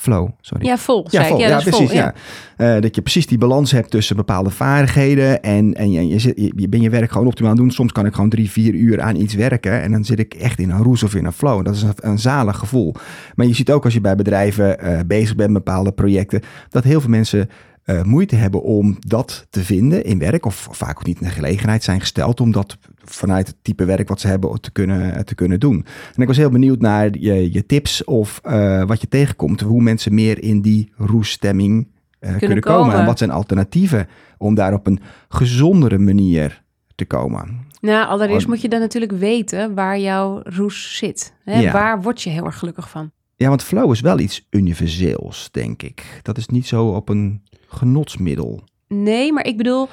flow, 0.06 0.28
sorry. 0.40 0.66
Ja, 0.66 0.78
vol. 0.78 1.06
Ja, 1.10 1.24
vol. 1.24 1.36
Precies. 1.36 1.70
vol, 1.70 1.92
ja. 1.92 2.14
Eh, 2.56 2.80
dat 2.80 2.94
je 2.94 3.02
precies 3.02 3.26
die 3.26 3.38
balans 3.38 3.70
hebt 3.72 3.90
tussen 3.90 4.16
bepaalde 4.16 4.50
vaardigheden 4.50 5.42
en, 5.42 5.74
en 5.74 5.90
je, 5.90 6.08
je, 6.08 6.18
zit, 6.18 6.32
je, 6.36 6.52
je 6.56 6.68
bent 6.68 6.82
je 6.82 6.90
werk 6.90 7.10
gewoon 7.10 7.26
optimaal 7.26 7.50
aan 7.50 7.56
doen. 7.56 7.70
Soms 7.70 7.92
kan 7.92 8.06
ik 8.06 8.14
gewoon 8.14 8.30
drie, 8.30 8.50
vier 8.50 8.74
uur 8.74 9.00
aan 9.00 9.16
iets 9.16 9.34
werken 9.34 9.82
en 9.82 9.92
dan 9.92 10.04
zit 10.04 10.18
ik 10.18 10.34
echt 10.34 10.58
in 10.58 10.70
een 10.70 10.82
roes 10.82 11.02
of 11.02 11.14
in 11.14 11.24
een 11.24 11.32
flow. 11.32 11.64
Dat 11.64 11.74
is 11.74 11.82
een, 11.82 11.92
een 11.96 12.18
zalig 12.18 12.58
gevoel. 12.58 12.94
Maar 13.34 13.46
je 13.46 13.54
ziet 13.54 13.70
ook 13.70 13.84
als 13.84 13.94
je 13.94 14.00
bij 14.00 14.16
bedrijven 14.16 14.78
eh, 14.78 15.00
bezig 15.06 15.34
bent 15.34 15.52
met 15.52 15.64
bepaalde 15.64 15.92
projecten, 15.92 16.40
dat 16.68 16.84
heel 16.84 17.00
veel 17.00 17.10
mensen 17.10 17.48
eh, 17.86 18.02
moeite 18.02 18.36
hebben 18.36 18.62
om 18.62 18.96
dat 18.98 19.46
te 19.50 19.64
vinden 19.64 20.04
in 20.04 20.18
werk. 20.18 20.46
Of 20.46 20.68
vaak 20.70 20.98
ook 20.98 21.06
niet 21.06 21.20
in 21.20 21.26
de 21.26 21.32
gelegenheid 21.32 21.82
zijn 21.82 22.00
gesteld 22.00 22.40
om 22.40 22.52
dat 22.52 22.78
vanuit 23.04 23.46
het 23.46 23.56
type 23.62 23.84
werk 23.84 24.08
wat 24.08 24.20
ze 24.20 24.26
hebben 24.28 24.60
te 24.60 24.70
kunnen, 24.70 25.24
te 25.24 25.34
kunnen 25.34 25.60
doen. 25.60 25.86
En 26.14 26.22
ik 26.22 26.26
was 26.26 26.36
heel 26.36 26.50
benieuwd 26.50 26.80
naar 26.80 27.18
je, 27.18 27.52
je 27.52 27.66
tips 27.66 28.04
of 28.04 28.40
eh, 28.42 28.84
wat 28.84 29.00
je 29.00 29.08
tegenkomt. 29.08 29.60
Hoe 29.60 29.82
mensen 29.82 30.14
meer 30.14 30.42
in 30.42 30.60
die 30.60 30.92
roesstemming 30.96 31.88
eh, 32.18 32.36
kunnen, 32.36 32.60
komen. 32.60 32.80
komen. 32.80 33.00
En 33.00 33.06
wat 33.06 33.18
zijn 33.18 33.30
alternatieven 33.30 34.08
om 34.38 34.54
daar 34.54 34.72
op 34.72 34.86
een 34.86 35.00
gezondere 35.28 35.98
manier 35.98 36.62
te 36.94 37.04
komen. 37.04 37.66
Nou, 37.80 38.06
allereerst 38.06 38.46
moet 38.46 38.60
je 38.60 38.68
dan 38.68 38.80
natuurlijk 38.80 39.12
weten 39.12 39.74
waar 39.74 39.98
jouw 39.98 40.40
roes 40.42 40.96
zit. 40.96 41.34
Hè? 41.44 41.60
Ja. 41.60 41.72
Waar 41.72 42.02
word 42.02 42.22
je 42.22 42.30
heel 42.30 42.44
erg 42.44 42.58
gelukkig 42.58 42.90
van? 42.90 43.10
Ja, 43.36 43.48
want 43.48 43.62
flow 43.62 43.92
is 43.92 44.00
wel 44.00 44.18
iets 44.18 44.46
universeels, 44.50 45.48
denk 45.50 45.82
ik. 45.82 46.20
Dat 46.22 46.38
is 46.38 46.46
niet 46.46 46.66
zo 46.66 46.86
op 46.86 47.08
een 47.08 47.42
genotsmiddel. 47.68 48.62
Nee, 48.88 49.32
maar 49.32 49.46
ik 49.46 49.56
bedoel, 49.56 49.88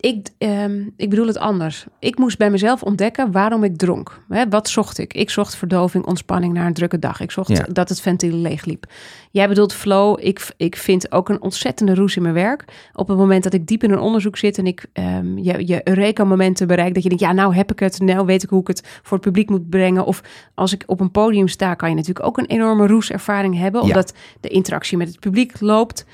Ik, 0.00 0.28
ehm, 0.38 0.80
ik 0.96 1.10
bedoel 1.10 1.26
het 1.26 1.38
anders. 1.38 1.86
Ik 1.98 2.18
moest 2.18 2.38
bij 2.38 2.50
mezelf 2.50 2.82
ontdekken 2.82 3.32
waarom 3.32 3.64
ik 3.64 3.76
dronk. 3.76 4.20
Hè, 4.28 4.48
wat 4.48 4.68
zocht 4.68 4.98
ik? 4.98 5.14
Ik 5.14 5.30
zocht 5.30 5.54
verdoving, 5.56 6.04
ontspanning 6.06 6.52
na 6.52 6.66
een 6.66 6.74
drukke 6.74 6.98
dag. 6.98 7.20
Ik 7.20 7.30
zocht 7.30 7.48
Ja. 7.48 7.66
dat 7.72 7.88
het 7.88 8.00
ventiel 8.00 8.34
leegliep. 8.36 8.84
Jij 9.30 9.48
bedoelt 9.48 9.72
flow. 9.74 10.16
Ik, 10.20 10.48
ik 10.56 10.76
vind 10.76 11.12
ook 11.12 11.28
een 11.28 11.42
ontzettende 11.42 11.94
roes 11.94 12.16
in 12.16 12.22
mijn 12.22 12.34
werk. 12.34 12.64
Op 12.92 13.08
het 13.08 13.16
moment 13.18 13.42
dat 13.42 13.52
ik 13.54 13.66
diep 13.66 13.82
in 13.82 13.90
een 13.90 13.98
onderzoek 13.98 14.36
zit 14.36 14.58
en 14.58 14.66
ik 14.66 14.86
ehm, 14.92 15.38
je, 15.38 15.66
je 15.66 15.88
Eureka-momenten 15.88 16.66
bereik, 16.66 16.94
dat 16.94 17.02
je 17.02 17.08
denkt, 17.08 17.24
ja, 17.24 17.32
nou 17.32 17.54
heb 17.54 17.72
ik 17.72 17.78
het. 17.78 18.00
Nou 18.00 18.26
weet 18.26 18.42
ik 18.42 18.48
hoe 18.50 18.60
ik 18.60 18.66
het 18.66 18.82
voor 19.02 19.16
het 19.16 19.26
publiek 19.26 19.50
moet 19.50 19.68
brengen. 19.68 20.04
Of 20.04 20.22
als 20.54 20.72
ik 20.72 20.82
op 20.86 21.00
een 21.00 21.10
podium 21.10 21.48
sta, 21.48 21.74
kan 21.74 21.88
je 21.88 21.94
natuurlijk 21.94 22.26
ook 22.26 22.38
een 22.38 22.46
enorme 22.46 22.86
roeservaring 22.86 23.58
hebben, 23.58 23.80
Ja. 23.80 23.86
omdat 23.86 24.14
de 24.40 24.48
interactie 24.48 24.96
met 24.96 25.08
het 25.08 25.20
publiek 25.20 25.60
loopt. 25.60 26.06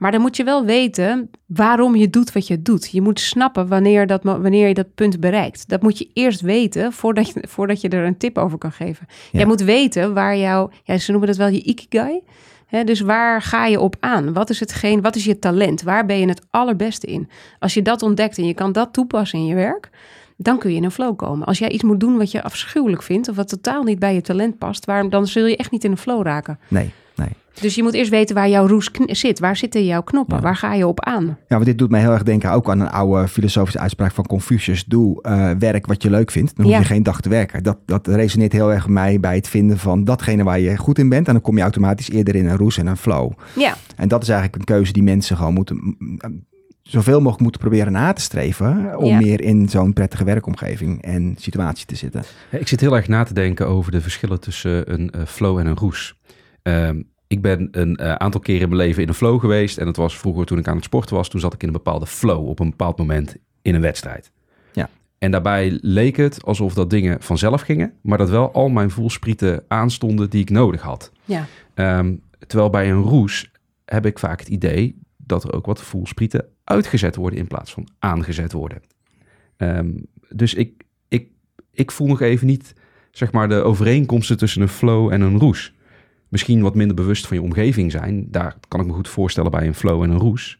Maar 0.00 0.12
dan 0.12 0.20
moet 0.20 0.36
je 0.36 0.44
wel 0.44 0.64
weten 0.64 1.30
waarom 1.46 1.96
je 1.96 2.10
doet 2.10 2.32
wat 2.32 2.46
je 2.46 2.62
doet. 2.62 2.90
Je 2.90 3.00
moet 3.00 3.20
snappen 3.20 3.68
wanneer, 3.68 4.06
dat, 4.06 4.22
wanneer 4.22 4.68
je 4.68 4.74
dat 4.74 4.94
punt 4.94 5.20
bereikt. 5.20 5.68
Dat 5.68 5.82
moet 5.82 5.98
je 5.98 6.08
eerst 6.14 6.40
weten 6.40 6.92
voordat 6.92 7.28
je, 7.28 7.44
voordat 7.48 7.80
je 7.80 7.88
er 7.88 8.04
een 8.04 8.16
tip 8.16 8.38
over 8.38 8.58
kan 8.58 8.72
geven. 8.72 9.06
Ja. 9.08 9.38
Jij 9.38 9.46
moet 9.46 9.62
weten 9.62 10.14
waar 10.14 10.36
jouw, 10.36 10.70
ja, 10.84 10.98
ze 10.98 11.10
noemen 11.10 11.28
dat 11.28 11.36
wel 11.38 11.48
je 11.48 11.62
ikigai. 11.62 12.20
Dus 12.84 13.00
waar 13.00 13.42
ga 13.42 13.66
je 13.66 13.80
op 13.80 13.96
aan? 14.00 14.32
Wat 14.32 14.50
is 14.50 14.60
hetgeen, 14.60 15.00
wat 15.00 15.16
is 15.16 15.24
je 15.24 15.38
talent? 15.38 15.82
Waar 15.82 16.06
ben 16.06 16.18
je 16.18 16.28
het 16.28 16.46
allerbeste 16.50 17.06
in? 17.06 17.28
Als 17.58 17.74
je 17.74 17.82
dat 17.82 18.02
ontdekt 18.02 18.38
en 18.38 18.46
je 18.46 18.54
kan 18.54 18.72
dat 18.72 18.92
toepassen 18.92 19.38
in 19.38 19.46
je 19.46 19.54
werk, 19.54 19.90
dan 20.36 20.58
kun 20.58 20.70
je 20.70 20.76
in 20.76 20.84
een 20.84 20.90
flow 20.90 21.16
komen. 21.16 21.46
Als 21.46 21.58
jij 21.58 21.68
iets 21.68 21.82
moet 21.82 22.00
doen 22.00 22.16
wat 22.16 22.30
je 22.30 22.42
afschuwelijk 22.42 23.02
vindt 23.02 23.28
of 23.28 23.36
wat 23.36 23.48
totaal 23.48 23.82
niet 23.82 23.98
bij 23.98 24.14
je 24.14 24.20
talent 24.20 24.58
past, 24.58 24.84
waarom, 24.84 25.08
dan 25.08 25.26
zul 25.26 25.46
je 25.46 25.56
echt 25.56 25.70
niet 25.70 25.84
in 25.84 25.90
een 25.90 25.96
flow 25.96 26.22
raken. 26.22 26.58
Nee, 26.68 26.90
nee. 27.20 27.28
Dus 27.60 27.74
je 27.74 27.82
moet 27.82 27.94
eerst 27.94 28.10
weten 28.10 28.34
waar 28.34 28.48
jouw 28.48 28.66
roes 28.66 28.90
zit. 29.06 29.38
Waar 29.38 29.56
zitten 29.56 29.84
jouw 29.84 30.02
knoppen? 30.02 30.36
Ja. 30.36 30.42
Waar 30.42 30.56
ga 30.56 30.74
je 30.74 30.86
op 30.86 31.00
aan? 31.04 31.24
Ja, 31.24 31.36
want 31.48 31.64
dit 31.64 31.78
doet 31.78 31.90
mij 31.90 32.00
heel 32.00 32.12
erg 32.12 32.22
denken 32.22 32.52
ook 32.52 32.70
aan 32.70 32.80
een 32.80 32.90
oude 32.90 33.28
filosofische 33.28 33.78
uitspraak 33.78 34.12
van 34.12 34.26
Confucius. 34.26 34.84
Doe 34.84 35.22
eh, 35.22 35.50
werk 35.58 35.86
wat 35.86 36.02
je 36.02 36.10
leuk 36.10 36.30
vindt, 36.30 36.56
dan 36.56 36.64
hoef 36.64 36.74
Ja. 36.74 36.80
je 36.80 36.86
geen 36.86 37.02
dag 37.02 37.20
te 37.20 37.28
werken. 37.28 37.62
Dat, 37.62 37.78
dat 37.86 38.06
resoneert 38.06 38.52
heel 38.52 38.72
erg 38.72 38.84
bij 38.84 38.92
mij 38.94 39.20
bij 39.20 39.34
het 39.34 39.48
vinden 39.48 39.78
van 39.78 40.04
datgene 40.04 40.42
waar 40.44 40.60
je 40.60 40.76
goed 40.76 40.98
in 40.98 41.08
bent. 41.08 41.26
En 41.26 41.32
dan 41.32 41.42
kom 41.42 41.56
je 41.56 41.62
automatisch 41.62 42.10
eerder 42.10 42.34
in 42.34 42.46
een 42.48 42.56
roes 42.56 42.78
en 42.78 42.86
een 42.86 42.96
flow. 42.96 43.32
Ja, 43.56 43.74
En 43.96 44.08
dat 44.08 44.22
is 44.22 44.28
eigenlijk 44.28 44.58
een 44.58 44.74
keuze 44.76 44.92
die 44.92 45.02
mensen 45.02 45.36
gewoon 45.36 45.54
moeten, 45.54 45.96
zoveel 46.82 47.18
mogelijk 47.18 47.40
moeten 47.42 47.60
proberen 47.60 47.92
na 47.92 48.12
te 48.12 48.20
streven. 48.22 48.98
Om 48.98 49.04
Ja. 49.06 49.18
meer 49.20 49.40
in 49.40 49.68
zo'n 49.68 49.92
prettige 49.92 50.24
werkomgeving 50.24 51.02
en 51.02 51.34
situatie 51.38 51.86
te 51.86 51.94
zitten. 51.96 52.22
Ik 52.50 52.68
zit 52.68 52.80
heel 52.80 52.96
erg 52.96 53.08
na 53.08 53.22
te 53.22 53.34
denken 53.34 53.66
over 53.66 53.92
de 53.92 54.00
verschillen 54.00 54.40
tussen 54.40 54.92
een 54.92 55.10
eh, 55.10 55.20
flow 55.26 55.58
en 55.58 55.66
een 55.66 55.76
roes. 55.76 56.18
Ehm, 56.62 57.02
ik 57.26 57.42
ben 57.42 57.68
een 57.70 57.96
eh, 57.96 58.14
aantal 58.14 58.40
keren 58.40 58.62
in 58.62 58.68
mijn 58.68 58.80
leven 58.80 59.02
in 59.02 59.08
een 59.08 59.14
flow 59.14 59.40
geweest. 59.40 59.78
En 59.78 59.84
dat 59.84 59.96
was 59.96 60.18
vroeger 60.18 60.46
toen 60.46 60.58
ik 60.58 60.68
aan 60.68 60.76
het 60.76 60.84
sporten 60.84 61.16
was. 61.16 61.28
Toen 61.28 61.40
zat 61.40 61.54
ik 61.54 61.60
in 61.60 61.68
een 61.68 61.74
bepaalde 61.74 62.06
flow 62.06 62.48
op 62.48 62.58
een 62.58 62.70
bepaald 62.70 62.98
moment 62.98 63.36
in 63.62 63.74
een 63.74 63.80
wedstrijd. 63.80 64.30
Ja. 64.72 64.88
En 65.18 65.30
daarbij 65.30 65.78
leek 65.82 66.16
het 66.16 66.44
alsof 66.44 66.74
dat 66.74 66.90
dingen 66.90 67.22
vanzelf 67.22 67.60
gingen. 67.60 67.92
Maar 68.02 68.18
dat 68.18 68.30
wel 68.30 68.52
al 68.52 68.68
mijn 68.68 68.90
voelsprieten 68.90 69.64
aanstonden 69.68 70.30
die 70.30 70.40
ik 70.40 70.50
nodig 70.50 70.80
had. 70.80 71.12
ja. 71.24 71.46
Ehm, 71.74 72.14
terwijl 72.46 72.70
bij 72.70 72.90
een 72.90 73.02
roes 73.02 73.50
heb 73.84 74.06
ik 74.06 74.18
vaak 74.18 74.38
het 74.38 74.48
idee 74.48 74.98
dat 75.16 75.44
er 75.44 75.52
ook 75.52 75.66
wat 75.66 75.82
voelsprieten 75.82 76.44
uitgezet 76.64 77.16
worden 77.16 77.38
in 77.38 77.46
plaats 77.46 77.72
van 77.72 77.88
aangezet 77.98 78.52
worden. 78.52 78.82
Ehm, 79.56 79.90
dus 80.28 80.54
ik, 80.54 80.82
ik, 81.08 81.28
ik 81.72 81.90
voel 81.90 82.06
nog 82.06 82.20
even 82.20 82.46
niet 82.46 82.74
zeg 83.10 83.32
maar, 83.32 83.48
de 83.48 83.62
overeenkomsten 83.62 84.38
tussen 84.38 84.62
een 84.62 84.68
flow 84.68 85.12
en 85.12 85.20
een 85.20 85.38
roes. 85.38 85.74
Misschien 86.30 86.62
wat 86.62 86.74
minder 86.74 86.96
bewust 86.96 87.26
van 87.26 87.36
je 87.36 87.42
omgeving 87.42 87.90
zijn. 87.90 88.26
Daar 88.30 88.56
kan 88.68 88.80
ik 88.80 88.86
me 88.86 88.92
goed 88.92 89.08
voorstellen 89.08 89.50
bij 89.50 89.66
een 89.66 89.74
flow 89.74 90.02
en 90.02 90.10
een 90.10 90.18
roes. 90.18 90.59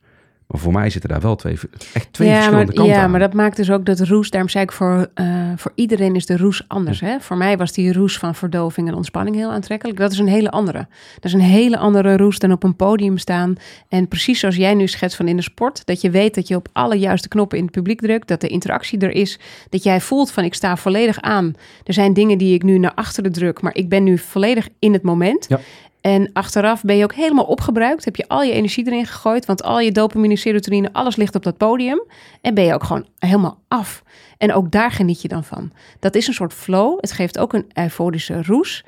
Maar 0.50 0.60
voor 0.60 0.72
mij 0.72 0.90
zitten 0.90 1.10
daar 1.10 1.20
wel 1.20 1.36
twee, 1.36 1.58
echt 1.92 2.12
twee 2.12 2.28
ja, 2.28 2.34
verschillende 2.34 2.66
maar, 2.66 2.74
kanten 2.74 2.94
ja, 2.94 3.02
aan. 3.02 3.10
maar 3.10 3.20
dat 3.20 3.32
maakt 3.32 3.56
dus 3.56 3.70
ook 3.70 3.84
dat 3.84 4.00
roes, 4.00 4.30
daarom 4.30 4.48
zei 4.50 4.64
ik 4.64 4.72
voor, 4.72 5.10
eh, 5.14 5.26
voor 5.56 5.72
iedereen 5.74 6.14
is 6.14 6.26
de 6.26 6.36
roes 6.36 6.64
anders. 6.68 7.00
Hè? 7.00 7.20
Voor 7.20 7.36
mij 7.36 7.56
was 7.56 7.72
die 7.72 7.92
roes 7.92 8.18
van 8.18 8.34
verdoving 8.34 8.88
en 8.88 8.94
ontspanning 8.94 9.36
heel 9.36 9.50
aantrekkelijk. 9.50 9.98
Dat 9.98 10.12
is 10.12 10.18
een 10.18 10.28
hele 10.28 10.50
andere. 10.50 10.86
Dat 11.14 11.24
is 11.24 11.32
een 11.32 11.40
hele 11.40 11.78
andere 11.78 12.16
roes 12.16 12.38
dan 12.38 12.52
op 12.52 12.62
een 12.62 12.76
podium 12.76 13.18
staan. 13.18 13.54
En 13.88 14.08
precies 14.08 14.40
zoals 14.40 14.56
jij 14.56 14.74
nu 14.74 14.86
schetst 14.86 15.16
van 15.16 15.28
in 15.28 15.36
de 15.36 15.42
sport, 15.42 15.86
dat 15.86 16.00
je 16.00 16.10
weet 16.10 16.34
dat 16.34 16.48
je 16.48 16.56
op 16.56 16.68
alle 16.72 16.98
juiste 16.98 17.28
knoppen 17.28 17.58
in 17.58 17.64
het 17.64 17.72
publiek 17.72 18.00
drukt, 18.00 18.28
dat 18.28 18.40
de 18.40 18.48
interactie 18.48 18.98
er 18.98 19.10
is, 19.10 19.38
dat 19.68 19.82
jij 19.82 20.00
voelt 20.00 20.30
van 20.30 20.44
ik 20.44 20.54
sta 20.54 20.76
volledig 20.76 21.20
aan. 21.20 21.54
Er 21.84 21.92
zijn 21.92 22.12
dingen 22.12 22.38
die 22.38 22.54
ik 22.54 22.62
nu 22.62 22.78
naar 22.78 22.94
achteren 22.94 23.32
druk, 23.32 23.60
maar 23.60 23.74
ik 23.74 23.88
ben 23.88 24.02
nu 24.02 24.18
volledig 24.18 24.68
in 24.78 24.92
het 24.92 25.02
moment. 25.02 25.46
Ja. 25.48 25.60
En 26.00 26.30
achteraf 26.32 26.82
ben 26.82 26.96
je 26.96 27.04
ook 27.04 27.14
helemaal 27.14 27.44
opgebruikt. 27.44 28.04
Heb 28.04 28.16
je 28.16 28.28
al 28.28 28.42
je 28.42 28.52
energie 28.52 28.86
erin 28.86 29.06
gegooid. 29.06 29.46
Want 29.46 29.62
al 29.62 29.80
je 29.80 29.92
dopamine, 29.92 30.36
serotonine, 30.36 30.92
alles 30.92 31.16
ligt 31.16 31.34
op 31.34 31.42
dat 31.42 31.56
podium. 31.56 32.02
En 32.40 32.54
ben 32.54 32.64
je 32.64 32.74
ook 32.74 32.84
gewoon 32.84 33.06
helemaal 33.18 33.58
af. 33.68 34.02
En 34.38 34.52
ook 34.52 34.70
daar 34.70 34.90
geniet 34.90 35.22
je 35.22 35.28
dan 35.28 35.44
van. 35.44 35.72
Dat 35.98 36.14
is 36.14 36.26
een 36.26 36.34
soort 36.34 36.52
flow. 36.52 37.00
Het 37.00 37.12
geeft 37.12 37.38
ook 37.38 37.52
een 37.52 37.66
euforische 37.74 38.42
roes. 38.42 38.84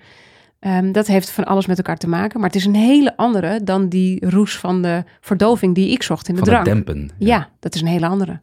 Ehm, 0.61 0.92
dat 0.92 1.07
heeft 1.07 1.31
van 1.31 1.44
alles 1.44 1.66
met 1.66 1.77
elkaar 1.77 1.98
te 1.98 2.09
maken. 2.09 2.40
Maar 2.40 2.48
het 2.48 2.59
is 2.59 2.64
een 2.64 2.75
hele 2.75 3.16
andere 3.16 3.62
dan 3.64 3.88
die 3.88 4.29
roes 4.29 4.59
van 4.59 4.83
de 4.83 5.05
verdoving 5.20 5.75
die 5.75 5.90
ik 5.90 6.03
zocht 6.03 6.29
in 6.29 6.35
de 6.35 6.40
van 6.40 6.48
drank. 6.48 6.66
het 6.66 6.75
dempen. 6.75 7.11
Ja, 7.18 7.48
dat 7.61 7.75
is 7.75 7.81
een 7.81 7.87
hele 7.87 8.07
andere. 8.07 8.40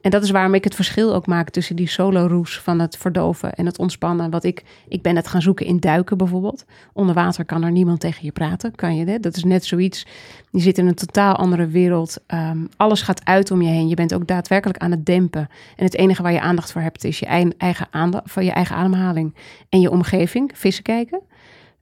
En 0.00 0.10
dat 0.10 0.22
is 0.22 0.30
waarom 0.30 0.54
ik 0.54 0.64
het 0.64 0.74
verschil 0.74 1.14
ook 1.14 1.26
maak 1.26 1.50
tussen 1.50 1.76
die 1.76 1.88
solo-roes 1.88 2.58
van 2.58 2.78
het 2.78 2.96
verdoven 2.96 3.54
en 3.54 3.66
het 3.66 3.78
ontspannen. 3.78 4.30
Wat 4.30 4.44
ik, 4.44 4.64
ik 4.88 5.02
ben 5.02 5.16
het 5.16 5.28
gaan 5.28 5.42
zoeken 5.42 5.66
in 5.66 5.80
duiken 5.80 6.16
bijvoorbeeld. 6.16 6.64
Onder 6.92 7.14
water 7.14 7.44
kan 7.44 7.62
er 7.62 7.70
niemand 7.70 8.00
tegen 8.00 8.24
je 8.24 8.32
praten, 8.32 8.74
kan 8.74 8.96
je 8.96 9.04
dit? 9.04 9.22
Dat 9.22 9.36
is 9.36 9.44
net 9.44 9.64
zoiets. 9.64 10.06
Je 10.50 10.60
zit 10.60 10.78
in 10.78 10.86
een 10.86 10.94
totaal 10.94 11.34
andere 11.34 11.66
wereld. 11.66 12.18
Ehm, 12.26 12.58
alles 12.76 13.02
gaat 13.02 13.24
uit 13.24 13.50
om 13.50 13.62
je 13.62 13.68
heen. 13.68 13.88
Je 13.88 13.94
bent 13.94 14.14
ook 14.14 14.26
daadwerkelijk 14.26 14.78
aan 14.78 14.90
het 14.90 15.06
dempen. 15.06 15.48
En 15.76 15.84
het 15.84 15.94
enige 15.94 16.22
waar 16.22 16.32
je 16.32 16.40
aandacht 16.40 16.72
voor 16.72 16.82
hebt 16.82 17.04
is 17.04 17.18
je 17.18 17.26
eigen, 17.56 17.88
van 18.24 18.44
je 18.44 18.52
eigen 18.52 18.76
ademhaling 18.76 19.34
en 19.68 19.80
je 19.80 19.90
omgeving. 19.90 20.50
Vissen 20.54 20.84
kijken. 20.84 21.20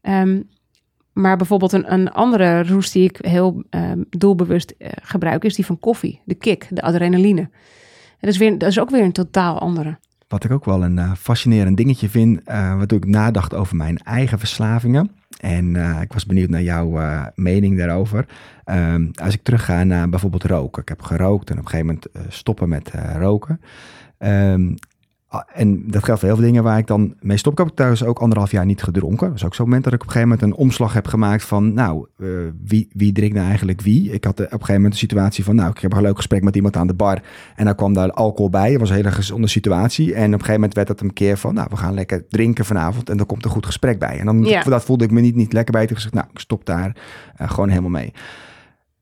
Ehm, 0.01 0.41
maar 1.13 1.37
bijvoorbeeld 1.37 1.73
een, 1.73 1.93
een 1.93 2.11
andere 2.13 2.63
roes 2.65 2.91
die 2.91 3.05
ik 3.05 3.19
heel 3.21 3.63
ehm, 3.71 4.03
doelbewust 4.11 4.75
eh, 4.79 4.91
gebruik, 5.03 5.45
is 5.45 5.55
die 5.55 5.67
van 5.67 5.79
koffie. 5.79 6.21
De 6.25 6.35
kick, 6.35 6.67
de 6.71 6.83
adrenaline. 6.83 7.49
Dat, 8.21 8.31
is 8.31 8.39
weer, 8.39 8.63
is 8.63 8.81
ook 8.81 8.91
weer 8.91 9.03
een 9.03 9.13
totaal 9.13 9.59
andere. 9.59 9.99
Wat 10.29 10.45
ik 10.45 10.51
ook 10.51 10.65
wel 10.65 10.85
een 10.85 10.99
eh, 10.99 11.13
fascinerend 11.13 11.77
dingetje 11.77 12.09
vind, 12.09 12.43
eh 12.45 12.77
waardoor 12.77 12.99
ik 12.99 13.07
nadacht 13.07 13.55
over 13.55 13.77
mijn 13.77 13.99
eigen 13.99 14.39
verslavingen. 14.39 15.11
En 15.41 15.77
eh, 15.77 16.01
ik 16.01 16.13
was 16.13 16.27
benieuwd 16.27 16.49
naar 16.49 16.63
jouw 16.63 17.01
mening 17.35 17.79
daarover. 17.79 18.27
Ehm, 18.65 19.09
als 19.15 19.35
ik 19.35 19.43
terugga 19.43 19.85
naar 19.85 20.09
bijvoorbeeld 20.09 20.45
roken. 20.45 20.83
Ik 20.83 20.89
heb 20.89 21.03
gerookt 21.03 21.51
en 21.51 21.59
op 21.59 21.65
een 21.65 21.71
gegeven 21.71 21.87
moment 21.87 22.35
stoppen 22.35 22.69
met 22.69 22.91
roken. 23.19 23.61
Ehm, 24.19 24.75
en 25.53 25.91
dat 25.91 26.05
geldt 26.05 26.21
voor 26.21 26.29
heel 26.29 26.39
veel 26.39 26.47
dingen 26.47 26.63
waar 26.63 26.79
ik 26.79 26.87
dan 26.87 27.15
mee 27.21 27.37
stop. 27.37 27.53
Ik 27.53 27.59
heb 27.59 27.69
thuis 27.69 28.05
ook 28.05 28.19
anderhalf 28.19 28.51
jaar 28.51 28.65
niet 28.65 28.83
gedronken. 28.83 29.27
Dat 29.27 29.37
is 29.37 29.45
ook 29.45 29.55
zo'n 29.55 29.65
moment 29.65 29.85
dat 29.85 29.93
ik 29.93 30.01
op 30.01 30.07
een 30.07 30.13
gegeven 30.13 30.37
moment 30.37 30.53
een 30.53 30.65
omslag 30.65 30.93
heb 30.93 31.07
gemaakt 31.07 31.45
van... 31.45 31.75
nou, 31.75 32.07
eh, 32.19 32.29
wie, 32.65 32.89
wie 32.93 33.13
drinkt 33.13 33.35
nou 33.35 33.47
eigenlijk 33.47 33.81
wie? 33.81 34.11
Ik 34.11 34.25
had 34.25 34.41
eh, 34.41 34.45
op 34.45 34.53
een 34.53 34.59
gegeven 34.59 34.75
moment 34.75 34.93
een 34.93 34.99
situatie 34.99 35.45
van... 35.45 35.55
nou, 35.55 35.71
ik 35.71 35.79
heb 35.79 35.93
een 35.93 36.03
leuk 36.03 36.17
gesprek 36.17 36.43
met 36.43 36.57
iemand 36.57 36.77
aan 36.77 36.87
de 36.87 36.95
bar... 36.95 37.23
en 37.57 37.65
dan 37.65 37.75
kwam 37.75 37.93
daar 37.93 38.11
alcohol 38.11 38.51
bij. 38.51 38.71
Het 38.71 38.81
was 38.81 38.91
een 38.91 38.97
hele 38.97 39.11
gezonde 39.11 39.49
situatie. 39.49 40.15
En 40.15 40.27
op 40.27 40.33
een 40.33 40.33
gegeven 40.33 40.53
moment 40.55 40.75
werd 40.75 40.89
het 40.89 41.01
een 41.01 41.13
keer 41.13 41.37
van... 41.37 41.55
nou, 41.55 41.67
we 41.71 41.77
gaan 41.77 41.95
lekker 41.95 42.29
drinken 42.29 42.65
vanavond 42.65 43.11
en 43.11 43.17
dan 43.17 43.27
komt 43.27 43.45
een 43.45 43.51
goed 43.51 43.67
gesprek 43.67 43.99
bij. 43.99 44.19
En 44.19 44.27
dan 44.27 44.45
Ja. 44.45 44.63
dat 44.63 44.85
voelde 44.85 45.05
ik 45.05 45.11
me 45.11 45.21
niet, 45.21 45.35
niet 45.35 45.53
lekker 45.53 45.73
bij. 45.73 45.87
Toen 45.87 45.97
gezegd, 45.97 46.15
nou, 46.15 46.27
ik 46.33 46.39
stop 46.39 46.67
daar 46.67 46.97
eh, 47.37 47.51
gewoon 47.51 47.69
helemaal 47.69 47.91
mee. 47.91 48.13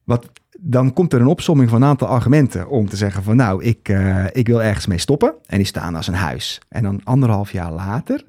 Wat, 0.04 0.30
dan 0.60 0.92
komt 0.92 1.12
er 1.12 1.20
een 1.20 1.26
opsomming 1.26 1.70
van 1.70 1.82
een 1.82 1.88
aantal 1.88 2.08
argumenten 2.08 2.68
om 2.68 2.88
te 2.88 2.96
zeggen 2.96 3.22
van 3.22 3.36
nou, 3.36 3.62
ik, 3.64 3.88
eh, 3.88 4.24
ik 4.32 4.46
wil 4.46 4.62
ergens 4.62 4.86
mee 4.86 4.98
stoppen. 4.98 5.34
En 5.46 5.56
die 5.56 5.66
staan 5.66 5.94
als 5.94 6.06
een 6.06 6.14
huis. 6.14 6.60
En 6.68 6.82
dan 6.82 7.00
anderhalf 7.04 7.52
jaar 7.52 7.72
later 7.72 8.24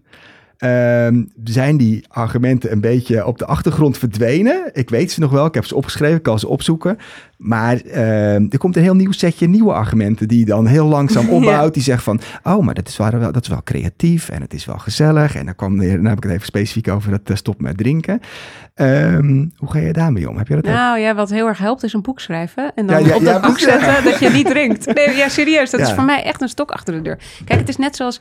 ehm, 0.57 1.23
zijn 1.43 1.77
die 1.77 2.05
argumenten 2.07 2.71
een 2.71 2.81
beetje 2.81 3.25
op 3.25 3.37
de 3.37 3.45
achtergrond 3.45 3.97
verdwenen. 3.97 4.69
Ik 4.73 4.89
weet 4.89 5.11
ze 5.11 5.19
nog 5.19 5.31
wel, 5.31 5.45
ik 5.45 5.53
heb 5.53 5.65
ze 5.65 5.75
opgeschreven, 5.75 6.17
ik 6.17 6.23
kan 6.23 6.39
ze 6.39 6.47
opzoeken. 6.47 6.97
Maar 7.37 7.81
ehm, 7.81 8.45
er 8.49 8.57
komt 8.57 8.75
een 8.75 8.81
heel 8.81 8.95
nieuw 8.95 9.11
setje 9.11 9.47
nieuwe 9.47 9.73
argumenten 9.73 10.27
die 10.27 10.39
je 10.39 10.45
dan 10.45 10.65
heel 10.65 10.87
langzaam 10.87 11.25
Ja. 11.29 11.31
opbouwt. 11.31 11.73
Die 11.73 11.83
zegt 11.83 12.03
van, 12.03 12.19
oh, 12.43 12.65
maar 12.65 12.73
dat 12.73 12.87
is, 12.87 12.97
wel, 12.97 13.09
dat 13.31 13.41
is 13.41 13.47
wel 13.47 13.63
creatief 13.63 14.29
en 14.29 14.41
het 14.41 14.53
is 14.53 14.65
wel 14.65 14.77
gezellig. 14.77 15.35
En 15.35 15.45
dan, 15.45 15.55
kwam 15.55 15.77
dan 15.77 16.05
heb 16.05 16.17
ik 16.17 16.23
het 16.23 16.31
even 16.31 16.45
specifiek 16.45 16.87
over 16.87 17.11
dat 17.11 17.21
eh, 17.25 17.35
stop 17.35 17.61
met 17.61 17.77
drinken. 17.77 18.19
Ehm, 18.73 19.45
hoe 19.55 19.71
ga 19.71 19.79
je 19.79 19.93
daarmee 19.93 20.29
om? 20.29 20.37
Heb 20.37 20.47
je 20.47 20.55
dat 20.55 20.65
ook? 20.67 20.73
Nou 20.73 20.99
ja, 20.99 21.15
wat 21.15 21.29
heel 21.29 21.47
erg 21.47 21.57
helpt 21.57 21.83
is 21.83 21.93
een 21.93 22.01
boek 22.01 22.19
schrijven. 22.19 22.71
En 22.75 22.87
dan 22.87 22.99
Ja, 22.99 23.07
ja, 23.07 23.15
op 23.15 23.23
dat 23.23 23.41
boek 23.41 23.59
zetten 23.59 24.03
dat 24.03 24.19
je 24.19 24.29
niet 24.29 24.45
drinkt. 24.47 24.93
Nee, 24.93 25.15
ja, 25.15 25.29
serieus. 25.29 25.69
Dat 25.69 25.79
is 25.79 25.91
voor 25.91 26.03
mij 26.03 26.23
echt 26.23 26.41
een 26.41 26.49
stok 26.49 26.71
achter 26.71 26.93
de 26.93 27.01
deur. 27.01 27.17
Kijk, 27.45 27.59
het 27.59 27.69
is 27.69 27.77
net 27.77 27.95
zoals... 27.95 28.19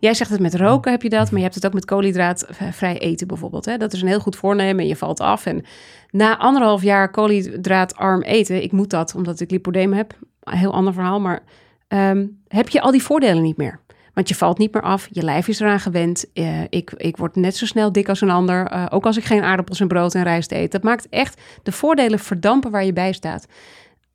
Jij 0.00 0.14
zegt 0.14 0.30
het 0.30 0.40
met 0.40 0.54
roken 0.54 0.90
heb 0.90 1.02
je 1.02 1.08
dat, 1.08 1.26
maar 1.30 1.36
je 1.36 1.42
hebt 1.42 1.54
het 1.54 1.66
ook 1.66 1.72
met 1.72 1.84
koolhydraatvrij 1.84 2.98
eten 2.98 3.26
bijvoorbeeld. 3.26 3.64
Hè? 3.64 3.76
Dat 3.76 3.92
is 3.92 4.02
een 4.02 4.08
heel 4.08 4.20
goed 4.20 4.36
voornemen 4.36 4.82
en 4.82 4.88
je 4.88 4.96
valt 4.96 5.20
af. 5.20 5.46
En 5.46 5.64
na 6.10 6.38
anderhalf 6.38 6.82
jaar 6.82 7.10
koolhydraatarm 7.10 8.22
eten, 8.22 8.62
ik 8.62 8.72
moet 8.72 8.90
dat 8.90 9.14
omdat 9.14 9.40
ik 9.40 9.50
lipodeem 9.50 9.92
heb, 9.92 10.18
een 10.42 10.58
heel 10.58 10.72
ander 10.72 10.92
verhaal, 10.92 11.20
maar 11.20 11.42
ehm, 11.88 12.26
heb 12.48 12.68
je 12.68 12.80
al 12.80 12.90
die 12.90 13.02
voordelen 13.02 13.42
niet 13.42 13.56
meer. 13.56 13.80
Want 14.14 14.28
je 14.28 14.36
valt 14.36 14.58
niet 14.58 14.74
meer 14.74 14.82
af, 14.82 15.08
je 15.10 15.22
lijf 15.22 15.48
is 15.48 15.60
eraan 15.60 15.80
gewend. 15.80 16.26
Eh, 16.32 16.62
ik, 16.68 16.92
ik 16.96 17.16
word 17.16 17.36
net 17.36 17.56
zo 17.56 17.66
snel 17.66 17.92
dik 17.92 18.08
als 18.08 18.20
een 18.20 18.30
ander, 18.30 18.66
eh, 18.66 18.86
ook 18.90 19.06
als 19.06 19.16
ik 19.16 19.24
geen 19.24 19.42
aardappels 19.42 19.80
en 19.80 19.88
brood 19.88 20.14
en 20.14 20.22
rijst 20.22 20.52
eet. 20.52 20.72
Dat 20.72 20.82
maakt 20.82 21.08
echt 21.08 21.40
de 21.62 21.72
voordelen 21.72 22.18
verdampen 22.18 22.70
waar 22.70 22.84
je 22.84 22.92
bij 22.92 23.12
staat 23.12 23.46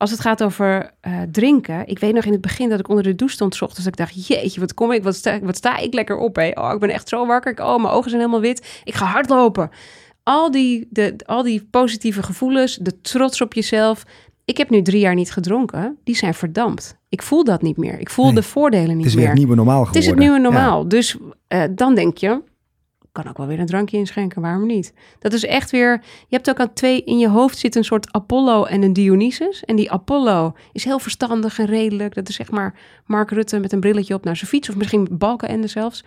als 0.04 0.12
het 0.12 0.22
gaat 0.22 0.44
over 0.44 0.92
eh, 1.02 1.22
drinken. 1.32 1.88
Ik 1.88 2.00
weet 2.00 2.14
nog 2.14 2.24
in 2.26 2.32
het 2.32 2.42
begin 2.42 2.70
dat 2.70 2.80
ik 2.80 2.90
onder 2.90 3.04
de 3.04 3.16
douche 3.16 3.36
stond. 3.36 3.56
S 3.56 3.62
ochtends 3.62 3.84
dat 3.84 3.94
ik 3.94 4.00
dacht, 4.00 4.28
jeetje, 4.28 4.60
wat 4.60 4.74
kom 4.74 4.92
ik? 4.92 5.04
Wat 5.04 5.16
sta, 5.16 5.40
wat 5.40 5.56
sta 5.56 5.78
ik 5.78 5.94
lekker 5.94 6.18
op? 6.18 6.36
Hé? 6.36 6.52
Oh, 6.54 6.72
ik 6.74 6.80
ben 6.80 6.90
echt 6.90 7.10
zo 7.10 7.26
wakker. 7.26 7.64
Oh, 7.64 7.76
mijn 7.82 7.94
ogen 7.94 8.10
zijn 8.10 8.22
helemaal 8.22 8.42
wit. 8.42 8.82
Ik 8.84 8.94
ga 8.94 9.06
hardlopen. 9.06 9.70
Al 10.24 10.52
die, 10.52 10.88
de, 10.90 11.16
al 11.26 11.44
die 11.44 11.68
positieve 11.72 12.24
gevoelens, 12.24 12.76
de 12.82 13.02
trots 13.02 13.42
op 13.42 13.54
jezelf. 13.54 14.04
Ik 14.46 14.58
heb 14.58 14.70
nu 14.70 14.82
drie 14.82 15.00
jaar 15.00 15.16
niet 15.16 15.32
gedronken. 15.32 15.98
Die 16.04 16.16
zijn 16.16 16.34
verdampt. 16.34 16.98
Ik 17.10 17.22
voel 17.22 17.44
dat 17.44 17.62
niet 17.62 17.78
meer. 17.78 18.00
Ik 18.00 18.10
voel 18.10 18.26
Nee, 18.26 18.34
de 18.34 18.44
voordelen 18.44 18.88
niet 18.98 18.98
Het 18.98 19.06
is 19.06 19.12
meer. 19.14 19.20
weer 19.22 19.30
het 19.30 19.38
nieuwe 19.40 19.56
normaal 19.56 19.86
geworden. 19.86 20.02
Het 20.02 20.04
is 20.04 20.10
het 20.10 20.20
nieuwe 20.20 20.36
Ja. 20.38 20.42
normaal. 20.44 20.88
Dus 20.88 21.18
eh, 21.48 21.64
dan 21.72 21.96
denk 21.96 22.18
je, 22.18 22.42
kan 23.14 23.28
ook 23.28 23.38
wel 23.38 23.48
weer 23.48 23.60
een 23.60 23.66
drankje 23.66 23.98
inschenken, 23.98 24.42
waarom 24.42 24.66
niet? 24.66 24.94
Dat 25.20 25.34
is 25.34 25.46
echt 25.46 25.72
weer, 25.72 25.92
je 26.28 26.36
hebt 26.36 26.50
ook 26.50 26.60
aan 26.60 26.74
twee, 26.74 27.04
in 27.04 27.18
je 27.18 27.30
hoofd 27.30 27.58
zit 27.58 27.76
een 27.76 27.84
soort 27.84 28.12
Apollo 28.12 28.64
en 28.64 28.84
een 28.84 28.94
Dionysus. 28.94 29.64
En 29.64 29.76
die 29.76 29.92
Apollo 29.92 30.54
is 30.72 30.84
heel 30.84 31.00
verstandig 31.00 31.60
en 31.60 31.66
redelijk. 31.66 32.16
Dat 32.16 32.30
is 32.30 32.36
zeg 32.36 32.52
maar 32.52 32.74
Mark 33.06 33.32
Rutte 33.32 33.60
met 33.60 33.72
een 33.72 33.80
brilletje 33.80 34.14
op 34.14 34.24
naar 34.24 34.36
zijn 34.36 34.50
fiets, 34.50 34.70
of 34.70 34.76
misschien 34.76 35.08
Balkenende 35.12 35.68
zelfs. 35.68 36.04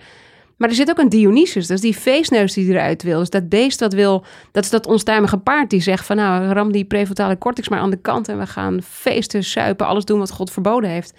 Maar 0.56 0.68
er 0.68 0.74
zit 0.74 0.90
ook 0.90 0.98
een 0.98 1.08
Dionysus, 1.08 1.66
dat 1.66 1.76
is 1.76 1.82
die 1.82 1.94
feestneus 1.94 2.52
die 2.52 2.70
eruit 2.70 3.02
wil. 3.02 3.18
Dus 3.18 3.30
dat 3.30 3.48
beest 3.48 3.78
dat 3.78 3.92
wil, 3.92 4.24
dat 4.52 4.64
is 4.64 4.70
dat 4.70 4.86
onstuimige 4.86 5.38
paard 5.38 5.70
die 5.70 5.80
zegt 5.80 6.06
van 6.06 6.16
nou, 6.16 6.52
ram 6.52 6.72
die 6.72 6.84
prefrontale 6.84 7.38
cortex 7.38 7.68
maar 7.68 7.78
aan 7.78 7.90
de 7.90 8.00
kant 8.00 8.28
en 8.28 8.38
we 8.38 8.46
gaan 8.46 8.82
feesten, 8.82 9.44
suipen, 9.44 9.86
alles 9.86 10.04
doen 10.04 10.18
wat 10.18 10.30
God 10.30 10.50
verboden 10.50 10.90
heeft. 10.90 11.14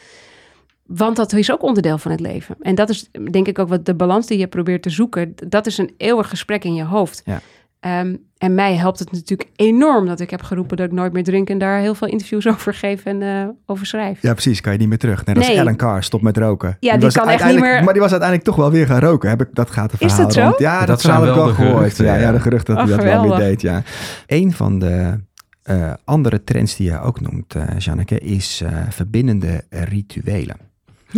Want 0.87 1.15
dat 1.15 1.33
is 1.33 1.51
ook 1.51 1.63
onderdeel 1.63 1.97
van 1.97 2.11
het 2.11 2.19
leven. 2.19 2.55
En 2.61 2.75
dat 2.75 2.89
is 2.89 3.09
denk 3.31 3.47
ik 3.47 3.59
ook 3.59 3.69
wat 3.69 3.85
de 3.85 3.95
balans 3.95 4.27
die 4.27 4.37
je 4.37 4.47
probeert 4.47 4.81
te 4.81 4.89
zoeken. 4.89 5.33
Dat 5.47 5.65
is 5.65 5.77
een 5.77 5.93
eeuwig 5.97 6.29
gesprek 6.29 6.63
in 6.63 6.73
je 6.73 6.83
hoofd. 6.83 7.21
Ja. 7.25 7.39
Ehm, 7.79 8.15
en 8.37 8.55
mij 8.55 8.75
helpt 8.75 8.99
het 8.99 9.11
natuurlijk 9.11 9.49
enorm 9.55 10.05
dat 10.05 10.19
ik 10.19 10.29
heb 10.29 10.41
geroepen 10.41 10.77
dat 10.77 10.85
ik 10.85 10.91
nooit 10.91 11.13
meer 11.13 11.23
drink 11.23 11.49
en 11.49 11.57
daar 11.57 11.79
heel 11.79 11.95
veel 11.95 12.07
interviews 12.07 12.47
over 12.53 12.73
geef 12.73 13.05
en 13.05 13.21
eh, 13.21 13.47
over 13.65 13.85
schrijf. 13.85 14.21
Ja, 14.21 14.31
precies. 14.33 14.61
Kan 14.61 14.73
je 14.73 14.79
niet 14.79 14.87
meer 14.87 14.97
terug. 14.97 15.25
Net 15.25 15.37
als 15.37 15.47
Nee. 15.47 15.57
Ellen 15.57 15.75
Carr, 15.75 16.03
stop 16.03 16.21
met 16.21 16.37
roken. 16.37 16.77
die 16.79 16.91
was 16.99 17.13
kan 17.13 17.29
echt 17.29 17.45
niet 17.45 17.59
meer- 17.59 17.83
Maar 17.83 17.93
die 17.93 18.01
was 18.01 18.11
uiteindelijk 18.11 18.43
toch 18.43 18.55
wel 18.55 18.71
weer 18.71 18.85
gaan 18.85 18.99
roken. 18.99 19.29
Heb 19.29 19.41
ik, 19.41 19.47
dat 19.53 19.69
gaat 19.69 19.91
de 19.91 19.97
Is 19.99 20.15
dat 20.15 20.33
zo? 20.33 20.41
rond. 20.41 20.59
Ja, 20.59 20.77
dat, 20.79 20.87
Dat 20.87 21.01
verhaal 21.01 21.23
zijn 21.23 21.33
heb 21.35 21.47
ik 21.49 21.55
wel 21.57 21.67
gehoord. 21.67 21.97
ja, 21.97 22.05
ja. 22.05 22.15
ja. 22.21 22.31
de 22.31 22.39
geruchten 22.39 22.75
dat 22.75 22.83
Oh, 22.83 22.89
hij 22.95 23.05
dat 23.05 23.13
wel 23.13 23.37
weer 23.37 23.47
deed. 23.47 23.61
Ja. 23.61 23.83
Een 24.27 24.51
van 24.53 24.79
de 24.79 25.19
eh, 25.63 25.93
andere 26.03 26.43
trends 26.43 26.75
die 26.75 26.89
je 26.91 26.99
ook 27.01 27.21
noemt, 27.21 27.55
eh 27.55 27.63
Janneke, 27.77 28.19
is 28.19 28.63
verbindende 28.89 29.63
rituelen. 29.69 30.57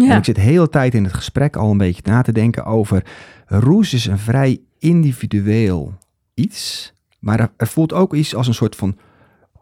En 0.07 0.17
ik 0.17 0.25
zit 0.25 0.35
de 0.35 0.41
hele 0.41 0.69
tijd 0.69 0.93
in 0.93 1.03
het 1.03 1.13
gesprek 1.13 1.55
al 1.55 1.71
een 1.71 1.77
beetje 1.77 2.01
na 2.05 2.21
te 2.21 2.31
denken 2.31 2.65
over... 2.65 3.03
Roes 3.45 3.93
is 3.93 4.05
een 4.05 4.19
vrij 4.19 4.59
individueel 4.79 5.93
iets. 6.33 6.93
Maar 7.19 7.39
er, 7.39 7.51
er 7.57 7.67
voelt 7.67 7.93
ook 7.93 8.13
iets 8.13 8.35
als 8.35 8.47
een 8.47 8.53
soort 8.53 8.75
van 8.75 8.97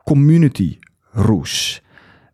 community 0.03 0.77
roes. 1.11 1.81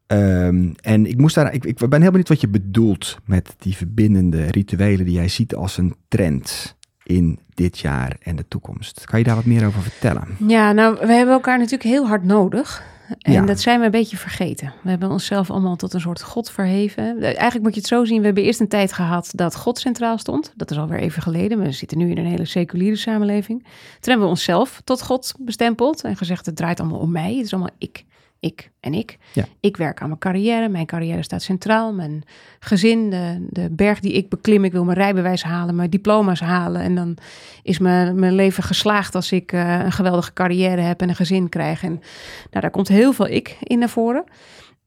Ehm, 0.08 0.72
en 0.82 1.06
ik, 1.06 1.18
moest 1.18 1.36
daar, 1.36 1.54
ik, 1.54 1.66
ik 1.66 1.78
ben 1.78 2.01
heel 2.01 2.10
benieuwd 2.10 2.30
wat 2.30 2.41
je 2.41 2.47
bedoelt 2.47 3.18
met 3.26 3.56
die 3.58 3.76
verbindende 3.76 4.45
rituelen... 4.45 5.06
die 5.06 5.14
jij 5.14 5.28
ziet 5.28 5.56
als 5.56 5.78
een 5.78 5.95
trend 6.08 6.76
in 7.04 7.39
dit 7.54 7.80
jaar 7.80 8.16
en 8.20 8.36
de 8.36 8.47
toekomst. 8.47 9.06
Kan 9.06 9.20
je 9.20 9.26
daar 9.26 9.36
wat 9.36 9.45
meer 9.45 9.66
over 9.66 9.82
vertellen? 9.82 10.28
ja, 10.47 10.72
nou, 10.72 10.97
we 10.99 11.14
hebben 11.14 11.34
elkaar 11.34 11.58
natuurlijk 11.58 11.89
heel 11.89 12.08
hard 12.08 12.24
nodig. 12.24 12.84
En 13.20 13.45
dat 13.45 13.60
zijn 13.60 13.80
we 13.80 13.86
een 13.86 13.91
beetje 13.91 14.18
vergeten. 14.18 14.74
We 14.82 14.89
hebben 14.89 15.12
onszelf 15.12 15.51
allemaal 15.51 15.76
tot 15.76 15.93
een 15.93 15.99
soort 16.01 16.22
God 16.22 16.51
verheven. 16.51 17.22
Eigenlijk 17.22 17.64
moet 17.64 17.74
je 17.74 17.80
het 17.80 17.89
zo 17.89 18.06
zien. 18.06 18.20
We 18.20 18.26
hebben 18.26 18.43
eerst 18.43 18.60
een 18.60 18.68
tijd 18.68 18.93
gehad 18.93 19.32
dat 19.36 19.56
God 19.56 19.80
centraal 19.80 20.18
stond. 20.18 20.54
Dat 20.56 20.72
is 20.72 20.78
alweer 20.78 20.99
even 20.99 21.22
geleden. 21.22 21.60
We 21.60 21.72
zitten 21.72 21.97
nu 21.97 22.10
in 22.10 22.18
een 22.18 22.26
hele 22.26 22.45
seculiere 22.45 22.95
samenleving. 22.95 23.60
Toen 23.60 23.70
hebben 24.01 24.24
we 24.24 24.32
onszelf 24.32 24.82
tot 24.84 25.01
God 25.01 25.34
bestempeld 25.39 26.04
en 26.04 26.16
gezegd: 26.16 26.45
het 26.45 26.56
draait 26.56 26.80
allemaal 26.80 26.99
om 26.99 27.12
mij. 27.12 27.36
Het 27.36 27.45
is 27.45 27.54
allemaal 27.54 27.76
ik, 27.78 28.06
ik 28.44 28.72
en 28.80 28.94
ik. 28.94 29.18
Ja. 29.34 29.46
Ik 29.60 29.78
werk 29.78 30.02
aan 30.02 30.08
mijn 30.08 30.20
carrière. 30.20 30.70
Mijn 30.70 30.86
carrière 30.86 31.24
staat 31.24 31.41
centraal. 31.41 31.94
Mijn 31.94 32.24
gezin, 32.60 33.10
de, 33.10 33.46
de 33.50 33.70
berg 33.72 34.00
die 34.00 34.14
ik 34.14 34.30
beklim. 34.30 34.64
Ik 34.64 34.72
wil 34.72 34.84
mijn 34.84 34.98
rijbewijs 34.98 35.44
halen, 35.44 35.76
mijn 35.76 35.89
diploma's 35.89 36.39
halen. 36.39 36.82
En 36.82 36.96
dan 36.96 37.18
is 37.64 37.80
mijn, 37.80 38.20
mijn 38.20 38.36
leven 38.36 38.64
geslaagd 38.64 39.16
als 39.16 39.32
ik 39.32 39.52
eh, 39.52 39.80
een 39.84 39.91
geweldige 39.91 40.34
carrière 40.34 40.82
heb 40.82 41.02
en 41.02 41.10
een 41.10 41.16
gezin 41.16 41.50
krijg. 41.50 41.84
En 41.84 41.91
nou, 41.91 42.62
daar 42.62 42.72
komt 42.72 42.88
heel 42.88 43.14
veel 43.14 43.28
ik 43.28 43.58
in 43.60 43.80
naar 43.80 43.89
voren. 43.89 44.24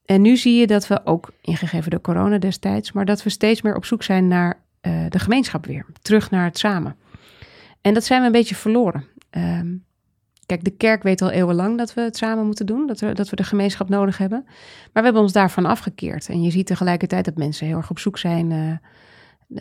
En 0.04 0.22
nu 0.22 0.36
zie 0.36 0.54
je 0.54 0.66
dat 0.66 0.86
we 0.86 1.00
ook, 1.04 1.32
ingegeven 1.40 1.90
door 1.90 2.00
corona 2.00 2.38
destijds, 2.38 2.92
maar 2.92 3.04
dat 3.04 3.22
we 3.22 3.30
steeds 3.30 3.62
meer 3.62 3.76
op 3.76 3.84
zoek 3.84 4.02
zijn 4.02 4.28
naar 4.28 4.60
eh, 4.80 4.92
de 5.08 5.18
gemeenschap 5.18 5.66
weer. 5.66 5.86
Terug 6.02 6.30
naar 6.30 6.44
het 6.44 6.58
samen. 6.58 6.96
En 7.80 7.94
dat 7.94 8.04
zijn 8.04 8.20
we 8.20 8.26
een 8.26 8.32
beetje 8.32 8.54
verloren. 8.54 9.04
Ehm, 9.30 9.74
kijk, 10.46 10.64
de 10.64 10.70
kerk 10.70 11.02
weet 11.02 11.22
al 11.22 11.30
eeuwenlang 11.30 11.78
dat 11.78 11.94
we 11.94 12.00
het 12.00 12.16
samen 12.16 12.46
moeten 12.46 12.66
doen, 12.66 12.86
dat 12.86 13.00
we, 13.00 13.12
dat 13.12 13.28
we 13.28 13.36
de 13.36 13.44
gemeenschap 13.44 13.88
nodig 13.88 14.18
hebben. 14.18 14.42
Maar 14.44 14.90
we 14.92 15.02
hebben 15.02 15.22
ons 15.22 15.32
daarvan 15.32 15.66
afgekeerd. 15.66 16.28
En 16.28 16.42
je 16.42 16.50
ziet 16.50 16.66
tegelijkertijd 16.66 17.24
dat 17.24 17.36
mensen 17.36 17.66
heel 17.66 17.76
erg 17.76 17.90
op 17.90 17.98
zoek 17.98 18.18
zijn 18.18 18.52
eh, 18.52 18.70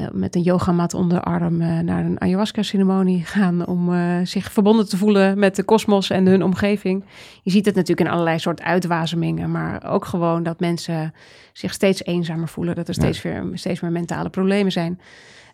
eh, 0.05 0.11
met 0.11 0.35
een 0.35 0.41
yogamat 0.41 0.93
onder 0.93 1.17
de 1.17 1.23
arm 1.23 1.61
eh, 1.61 1.79
naar 1.79 2.05
een 2.05 2.21
ayahuasca-ceremonie 2.21 3.25
gaan 3.25 3.67
om 3.67 3.93
zich 4.25 4.51
verbonden 4.51 4.89
te 4.89 4.97
voelen 4.97 5.39
met 5.39 5.55
de 5.55 5.63
kosmos 5.63 6.09
en 6.09 6.25
hun 6.25 6.43
omgeving. 6.43 7.05
Je 7.41 7.51
ziet 7.51 7.65
het 7.65 7.75
natuurlijk 7.75 8.07
in 8.07 8.13
allerlei 8.13 8.39
soort 8.39 8.61
uitwazemingen, 8.61 9.51
maar 9.51 9.83
ook 9.91 10.05
gewoon 10.05 10.43
dat 10.43 10.59
mensen 10.59 11.13
zich 11.53 11.73
steeds 11.73 12.03
eenzamer 12.03 12.47
voelen, 12.47 12.75
dat 12.75 12.87
er 12.87 12.93
Ja. 12.95 13.01
steeds, 13.01 13.21
weer, 13.21 13.49
steeds 13.53 13.79
meer 13.79 13.91
mentale 13.91 14.29
problemen 14.29 14.71
zijn. 14.71 14.99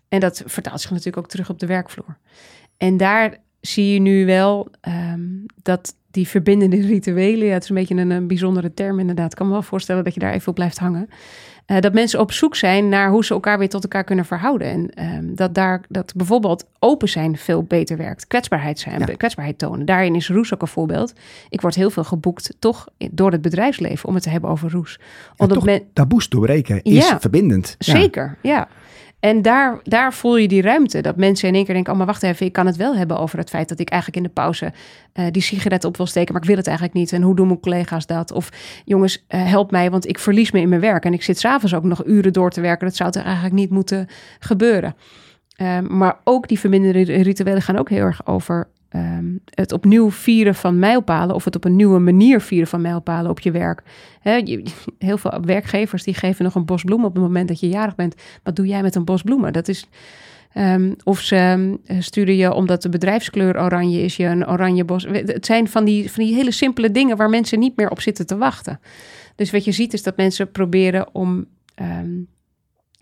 En 0.10 0.20
dat 0.20 0.44
vertaalt 0.46 0.82
zich 0.82 0.90
natuurlijk 0.90 1.18
ook 1.18 1.28
terug 1.28 1.50
op 1.50 1.60
de 1.60 1.66
werkvloer. 1.66 2.18
En 2.78 2.98
daar 2.98 3.38
zie 3.62 3.93
je 3.93 3.99
nu 3.99 4.26
wel 4.26 4.68
ehm, 4.82 5.20
dat 5.62 5.95
die 6.12 6.28
verbindende 6.28 6.82
rituelen, 6.82 7.47
ja, 7.47 7.53
het 7.53 7.64
is 7.64 7.70
een 7.70 7.76
beetje 7.76 7.95
een, 7.95 8.09
een 8.09 8.28
bijzondere 8.28 8.74
term 8.74 8.99
inderdaad. 8.99 9.32
Ik 9.32 9.38
kan 9.38 9.47
me 9.47 9.53
wel 9.53 9.62
voorstellen 9.62 10.03
dat 10.03 10.14
je 10.14 10.20
daar 10.20 10.34
even 10.34 10.47
op 10.47 10.55
blijft 10.55 10.78
hangen. 10.78 11.07
Eh, 11.66 11.80
dat 11.80 11.93
mensen 11.93 12.20
op 12.20 12.32
zoek 12.32 12.55
zijn 12.55 12.89
naar 12.89 13.09
hoe 13.09 13.26
ze 13.26 13.34
elkaar 13.34 13.57
weer 13.59 13.70
tot 13.70 13.84
elkaar 13.84 14.03
kunnen 14.03 14.26
verhouden. 14.26 14.68
En 14.68 14.89
ehm, 14.89 15.36
dat, 15.36 15.53
daar, 15.55 15.82
dat 15.89 16.14
bijvoorbeeld 16.16 16.66
open 16.80 17.09
zijn 17.09 17.38
veel 17.38 17.64
beter 17.64 17.97
werkt. 17.97 18.28
Kwetsbaarheid 18.28 18.80
zijn, 18.80 18.99
Ja. 18.99 19.05
kwetsbaarheid 19.05 19.57
tonen. 19.57 19.86
Daarin 19.86 20.16
is 20.16 20.30
Roes 20.30 20.53
ook 20.53 20.62
een 20.62 20.68
voorbeeld. 20.68 21.14
Ik 21.49 21.62
word 21.62 21.76
heel 21.76 21.89
veel 21.89 22.03
geboekt, 22.03 22.55
toch 22.59 22.88
door 23.12 23.32
het 23.32 23.41
bedrijfsleven, 23.41 24.07
om 24.09 24.14
het 24.14 24.24
te 24.24 24.30
hebben 24.30 24.49
over 24.49 24.72
Roes. 24.72 24.99
Omdat 25.38 25.57
toch 25.57 25.66
men, 25.66 25.82
taboes 25.93 26.30
doorbreken 26.30 26.82
is 26.84 27.07
Ja. 27.07 27.20
verbindend. 27.20 27.76
Ja. 27.78 27.95
Zeker, 27.99 28.38
ja. 28.41 28.68
En 29.22 29.42
daar, 29.42 29.80
daar 29.84 30.14
voel 30.14 30.38
je 30.38 30.48
die 30.48 30.62
ruimte. 30.62 31.02
Dat 31.02 31.16
mensen 31.16 31.48
in 31.48 31.56
één 31.56 31.66
keer 31.66 31.74
denken: 31.74 31.92
oh, 31.92 31.98
maar 31.98 32.08
wacht 32.08 32.24
even, 32.24 32.46
ik 32.46 32.54
kan 32.54 32.66
het 32.66 32.76
wel 32.76 32.96
hebben 32.96 33.18
over 33.18 33.38
het 33.38 33.50
feit 33.50 33.70
dat 33.70 33.80
ik 33.80 33.90
eigenlijk 33.90 34.22
in 34.22 34.28
de 34.28 34.34
pauze 34.42 34.74
eh, 35.14 35.26
die 35.32 35.42
sigaret 35.42 35.84
op 35.84 35.98
wil 35.98 36.06
steken, 36.06 36.34
maar 36.34 36.42
ik 36.42 36.48
wil 36.48 36.58
het 36.58 36.68
eigenlijk 36.68 36.98
niet. 36.98 37.14
En 37.14 37.22
hoe 37.22 37.36
doen 37.36 37.48
mijn 37.48 37.60
collega's 37.60 38.06
dat? 38.06 38.32
Of 38.32 38.50
jongens, 38.86 39.26
eh, 39.28 39.46
help 39.46 39.72
mij, 39.72 39.92
want 39.92 40.08
ik 40.08 40.20
verlies 40.20 40.52
me 40.52 40.60
in 40.60 40.70
mijn 40.70 40.82
werk. 40.82 41.06
En 41.06 41.14
ik 41.14 41.24
zit 41.24 41.40
s'avonds 41.40 41.76
ook 41.76 41.84
nog 41.84 42.06
uren 42.06 42.34
door 42.34 42.50
te 42.50 42.62
werken. 42.62 42.88
Dat 42.88 42.96
zou 42.96 43.12
toch 43.12 43.24
eigenlijk 43.24 43.56
niet 43.56 43.70
moeten 43.70 44.08
gebeuren. 44.40 44.96
Ehm, 45.56 45.98
maar 45.98 46.20
ook 46.24 46.48
die 46.48 46.60
verbindende 46.60 47.22
rituelen 47.22 47.62
gaan 47.62 47.78
ook 47.78 47.90
heel 47.90 48.06
erg 48.06 48.28
over 48.28 48.68
ehm, 48.92 49.26
het 49.46 49.72
opnieuw 49.72 50.12
vieren 50.12 50.56
van 50.56 50.80
mijlpalen. 50.80 51.36
Of 51.36 51.46
het 51.46 51.56
op 51.56 51.66
een 51.66 51.76
nieuwe 51.76 52.00
manier 52.00 52.42
vieren 52.42 52.68
van 52.68 52.82
mijlpalen 52.82 53.32
op 53.32 53.39
je 53.39 53.52
werk. 53.52 53.82
Hè, 54.20 54.36
je- 54.36 54.64
heel 54.98 55.18
veel 55.18 55.42
werkgevers 55.46 56.04
die 56.04 56.14
geven 56.14 56.44
nog 56.44 56.56
een 56.56 56.66
bos 56.66 56.84
bloemen 56.84 57.08
op 57.08 57.14
het 57.14 57.24
moment 57.24 57.48
dat 57.48 57.60
je 57.60 57.68
jarig 57.70 57.96
bent. 57.96 58.16
Wat 58.44 58.56
doe 58.56 58.68
jij 58.68 58.82
met 58.82 58.96
een 58.96 59.06
bos 59.06 59.22
bloemen? 59.22 59.54
Dat 59.54 59.68
is. 59.68 59.86
ehm, 60.54 60.94
of 61.04 61.20
ze 61.20 61.36
ehm, 61.36 62.02
sturen 62.02 62.36
je, 62.36 62.54
omdat 62.54 62.82
de 62.82 62.89
bedrijfskleur 62.89 63.62
oranje 63.62 64.02
is, 64.02 64.16
je 64.16 64.26
een 64.26 64.48
oranje 64.50 64.86
bos. 64.86 65.06
Het 65.12 65.46
zijn 65.46 65.68
van 65.68 65.86
die, 65.86 66.12
van 66.12 66.24
die 66.24 66.34
hele 66.36 66.52
simpele 66.52 66.92
dingen 66.92 67.18
waar 67.18 67.30
mensen 67.30 67.60
niet 67.60 67.76
meer 67.78 67.89
op 67.89 68.02
zitten 68.02 68.26
te 68.28 68.38
wachten. 68.38 68.80
Dus 69.36 69.52
wat 69.52 69.66
je 69.66 69.72
ziet 69.72 69.94
is 69.94 70.04
dat 70.04 70.18
mensen 70.18 70.52
proberen 70.52 71.16
om 71.16 71.46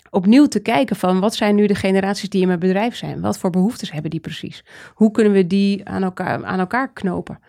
opnieuw 0.10 0.46
te 0.46 0.60
kijken 0.60 0.96
van 0.96 1.20
wat 1.20 1.36
zijn 1.36 1.56
nu 1.56 1.68
de 1.68 1.76
generaties 1.76 2.30
die 2.30 2.42
in 2.42 2.48
mijn 2.48 2.60
bedrijf 2.60 2.96
zijn? 2.96 3.22
Wat 3.22 3.38
voor 3.38 3.50
behoeftes 3.50 3.92
hebben 3.92 4.12
die 4.12 4.20
precies? 4.20 4.64
Hoe 4.94 5.12
kunnen 5.12 5.34
we 5.34 5.48
die 5.48 5.88
aan 5.90 6.04
elkaar, 6.04 6.46
aan 6.46 6.60
elkaar 6.60 6.94
knopen? 6.94 7.40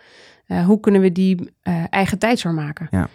Eh, 0.46 0.64
hoe 0.66 0.80
kunnen 0.80 1.00
we 1.00 1.12
die 1.12 1.50
eh, 1.62 1.84
eigen 1.90 2.18
tijdsor 2.18 2.52
maken? 2.54 2.86
Ja. 2.90 3.08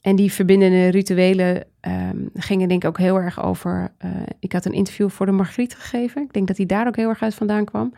En 0.00 0.16
die 0.16 0.32
verbindende 0.32 0.88
rituelen 0.88 1.64
ehm, 1.80 2.16
gingen 2.34 2.68
denk 2.68 2.82
ik 2.82 2.88
ook 2.88 2.98
heel 2.98 3.16
erg 3.16 3.42
over... 3.42 3.92
eh, 3.98 4.10
ik 4.38 4.52
had 4.52 4.64
een 4.64 4.72
interview 4.72 5.10
voor 5.10 5.26
de 5.26 5.32
Margriet 5.32 5.74
gegeven. 5.74 6.22
Ik 6.22 6.32
denk 6.32 6.46
dat 6.46 6.56
die 6.56 6.66
daar 6.66 6.86
ook 6.86 6.96
heel 6.96 7.08
erg 7.08 7.22
uit 7.22 7.34
vandaan 7.34 7.64
kwam. 7.64 7.92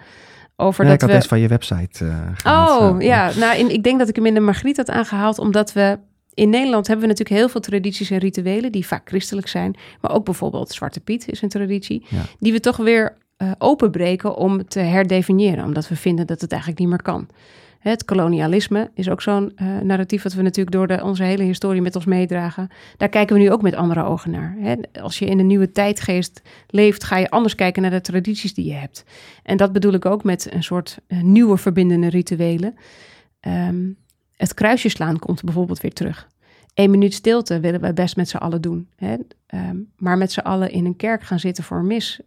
Over 0.57 0.84
Ja, 0.84 0.90
dat 0.90 1.03
ik 1.03 1.09
had 1.11 1.22
we... 1.22 1.28
van 1.28 1.40
je 1.40 1.48
website 1.48 2.12
gehaald, 2.34 2.94
Oh, 2.94 3.03
ja. 3.03 3.30
Nou, 3.36 3.59
in, 3.59 3.70
ik 3.70 3.82
denk 3.82 3.98
dat 3.98 4.09
ik 4.09 4.16
hem 4.16 4.26
in 4.26 4.34
de 4.34 4.40
Margriet 4.40 4.76
had 4.76 4.90
aangehaald, 4.90 5.38
omdat 5.38 5.72
we 5.72 5.98
in 6.35 6.51
Nederland 6.51 6.87
hebben 6.87 7.07
we 7.07 7.12
natuurlijk 7.12 7.41
heel 7.41 7.49
veel 7.49 7.61
tradities 7.61 8.11
en 8.11 8.18
rituelen 8.18 8.72
die 8.72 8.87
vaak 8.87 9.09
christelijk 9.09 9.49
zijn. 9.49 9.76
Maar 10.01 10.14
ook 10.14 10.24
bijvoorbeeld 10.24 10.70
Zwarte 10.70 11.01
Piet 11.01 11.28
is 11.28 11.43
een 11.43 11.49
traditie. 11.49 12.07
Ja. 12.09 12.22
Die 12.39 12.53
we 12.53 12.61
toch 12.61 12.76
weer 12.76 13.16
eh, 13.37 13.51
openbreken 13.59 14.37
om 14.37 14.68
te 14.68 14.80
herdefiniëren. 14.80 15.64
Omdat 15.64 15.89
we 15.89 15.97
vinden 15.97 16.26
dat 16.26 16.41
het 16.41 16.51
eigenlijk 16.51 16.80
niet 16.80 16.91
meer 16.91 17.03
kan. 17.03 17.28
Het 17.83 18.05
kolonialisme 18.05 18.91
is 18.95 19.09
ook 19.09 19.22
zo'n 19.22 19.53
eh, 19.57 19.78
narratief 19.78 20.22
dat 20.22 20.33
we 20.33 20.43
natuurlijk 20.43 20.76
door 20.76 20.87
de, 20.87 21.05
onze 21.05 21.22
hele 21.22 21.43
historie 21.43 21.83
met 21.83 21.97
ons 21.97 22.05
meedragen. 22.05 22.68
Daar 22.97 23.09
kijken 23.09 23.37
we 23.37 23.43
nu 23.43 23.51
ook 23.51 23.62
met 23.62 23.74
andere 23.74 24.05
ogen 24.05 24.30
naar. 24.30 24.57
Hè? 24.59 24.74
Als 25.01 25.18
je 25.18 25.26
in 25.26 25.39
een 25.39 25.47
nieuwe 25.47 25.72
tijdgeest 25.72 26.43
leeft, 26.66 27.05
ga 27.05 27.16
je 27.16 27.30
anders 27.30 27.55
kijken 27.55 27.83
naar 27.83 27.91
de 27.91 28.01
tradities 28.01 28.55
die 28.55 28.64
je 28.64 28.72
hebt. 28.72 29.05
En 29.43 29.57
dat 29.57 29.72
bedoel 29.72 29.93
ik 29.93 30.07
ook 30.07 30.24
met 30.24 30.53
een 30.53 30.62
soort 30.62 30.99
eh, 31.07 31.20
nieuwe 31.20 31.57
verbindende 31.57 32.09
rituelen. 32.09 32.74
Ehm, 33.41 33.91
het 34.37 34.55
kruisje 34.55 34.89
slaan 34.89 35.18
komt 35.18 35.43
bijvoorbeeld 35.43 35.80
weer 35.80 35.93
terug. 35.93 36.28
Eén 36.74 36.91
minuut 36.91 37.14
stilte 37.14 37.61
willen 37.61 37.80
we 37.80 37.93
best 37.93 38.16
met 38.16 38.28
z'n 38.28 38.37
allen 38.37 38.61
doen. 38.61 38.89
Hè? 38.97 39.16
Ehm, 39.47 39.76
maar 39.97 40.18
met 40.18 40.33
z'n 40.33 40.41
allen 40.41 40.70
in 40.70 40.85
een 40.85 40.97
kerk 40.97 41.22
gaan 41.22 41.39
zitten 41.39 41.64
voor 41.64 41.78
een 41.78 41.87
mis. 41.87 42.20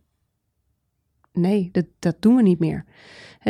Nee, 1.33 1.69
dat, 1.71 1.85
dat 1.99 2.15
doen 2.19 2.35
we 2.35 2.41
niet 2.41 2.59
meer. 2.59 2.85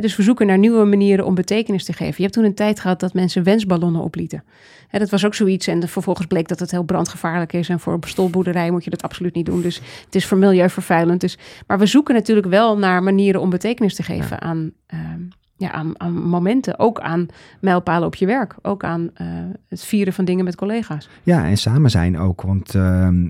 Dus 0.01 0.16
we 0.16 0.24
zoeken 0.24 0.47
naar 0.47 0.58
nieuwe 0.58 0.86
manieren 0.86 1.26
om 1.26 1.36
betekenis 1.36 1.86
te 1.86 1.93
geven. 1.93 2.14
Je 2.16 2.22
hebt 2.22 2.34
toen 2.34 2.43
een 2.43 2.53
tijd 2.53 2.80
gehad 2.80 2.99
dat 2.99 3.14
mensen 3.14 3.43
wensballonnen 3.43 4.01
oplieten. 4.01 4.43
Dat 4.91 5.10
was 5.10 5.26
ook 5.26 5.36
zoiets. 5.36 5.68
En 5.68 5.88
vervolgens 5.88 6.28
bleek 6.28 6.47
dat 6.47 6.60
het 6.60 6.72
heel 6.72 6.84
brandgevaarlijk 6.84 7.53
is. 7.53 7.70
En 7.70 7.80
voor 7.80 7.93
een 7.93 8.03
stolboerderij 8.06 8.72
moet 8.72 8.84
je 8.84 8.89
dat 8.89 9.01
absoluut 9.01 9.36
niet 9.36 9.45
doen. 9.45 9.62
Dus 9.62 9.82
het 10.06 10.16
is 10.16 10.26
voor 10.26 10.38
milieuvervuilend. 10.38 11.22
Dus, 11.22 11.38
maar 11.68 11.80
we 11.80 11.86
zoeken 11.86 12.14
natuurlijk 12.14 12.47
wel 12.47 12.78
naar 12.78 13.03
manieren 13.03 13.41
om 13.41 13.49
betekenis 13.49 13.95
te 13.95 14.03
geven 14.03 14.41
aan, 14.41 14.72
ehm, 14.86 15.22
ja, 15.58 15.86
aan, 15.97 16.14
momenten. 16.14 16.80
Ook 16.80 16.99
aan 16.99 17.28
mijlpalen 17.62 18.08
op 18.08 18.16
je 18.16 18.26
werk. 18.26 18.56
Ook 18.62 18.84
aan 18.84 19.10
eh, 19.14 19.28
het 19.70 19.84
vieren 19.84 20.14
van 20.14 20.26
dingen 20.26 20.45
met 20.45 20.56
collega's. 20.56 21.10
Ja, 21.24 21.45
en 21.45 21.58
samen 21.58 21.89
zijn 21.89 22.20
ook. 22.20 22.41
Want 22.41 22.76
ehm, 22.76 23.28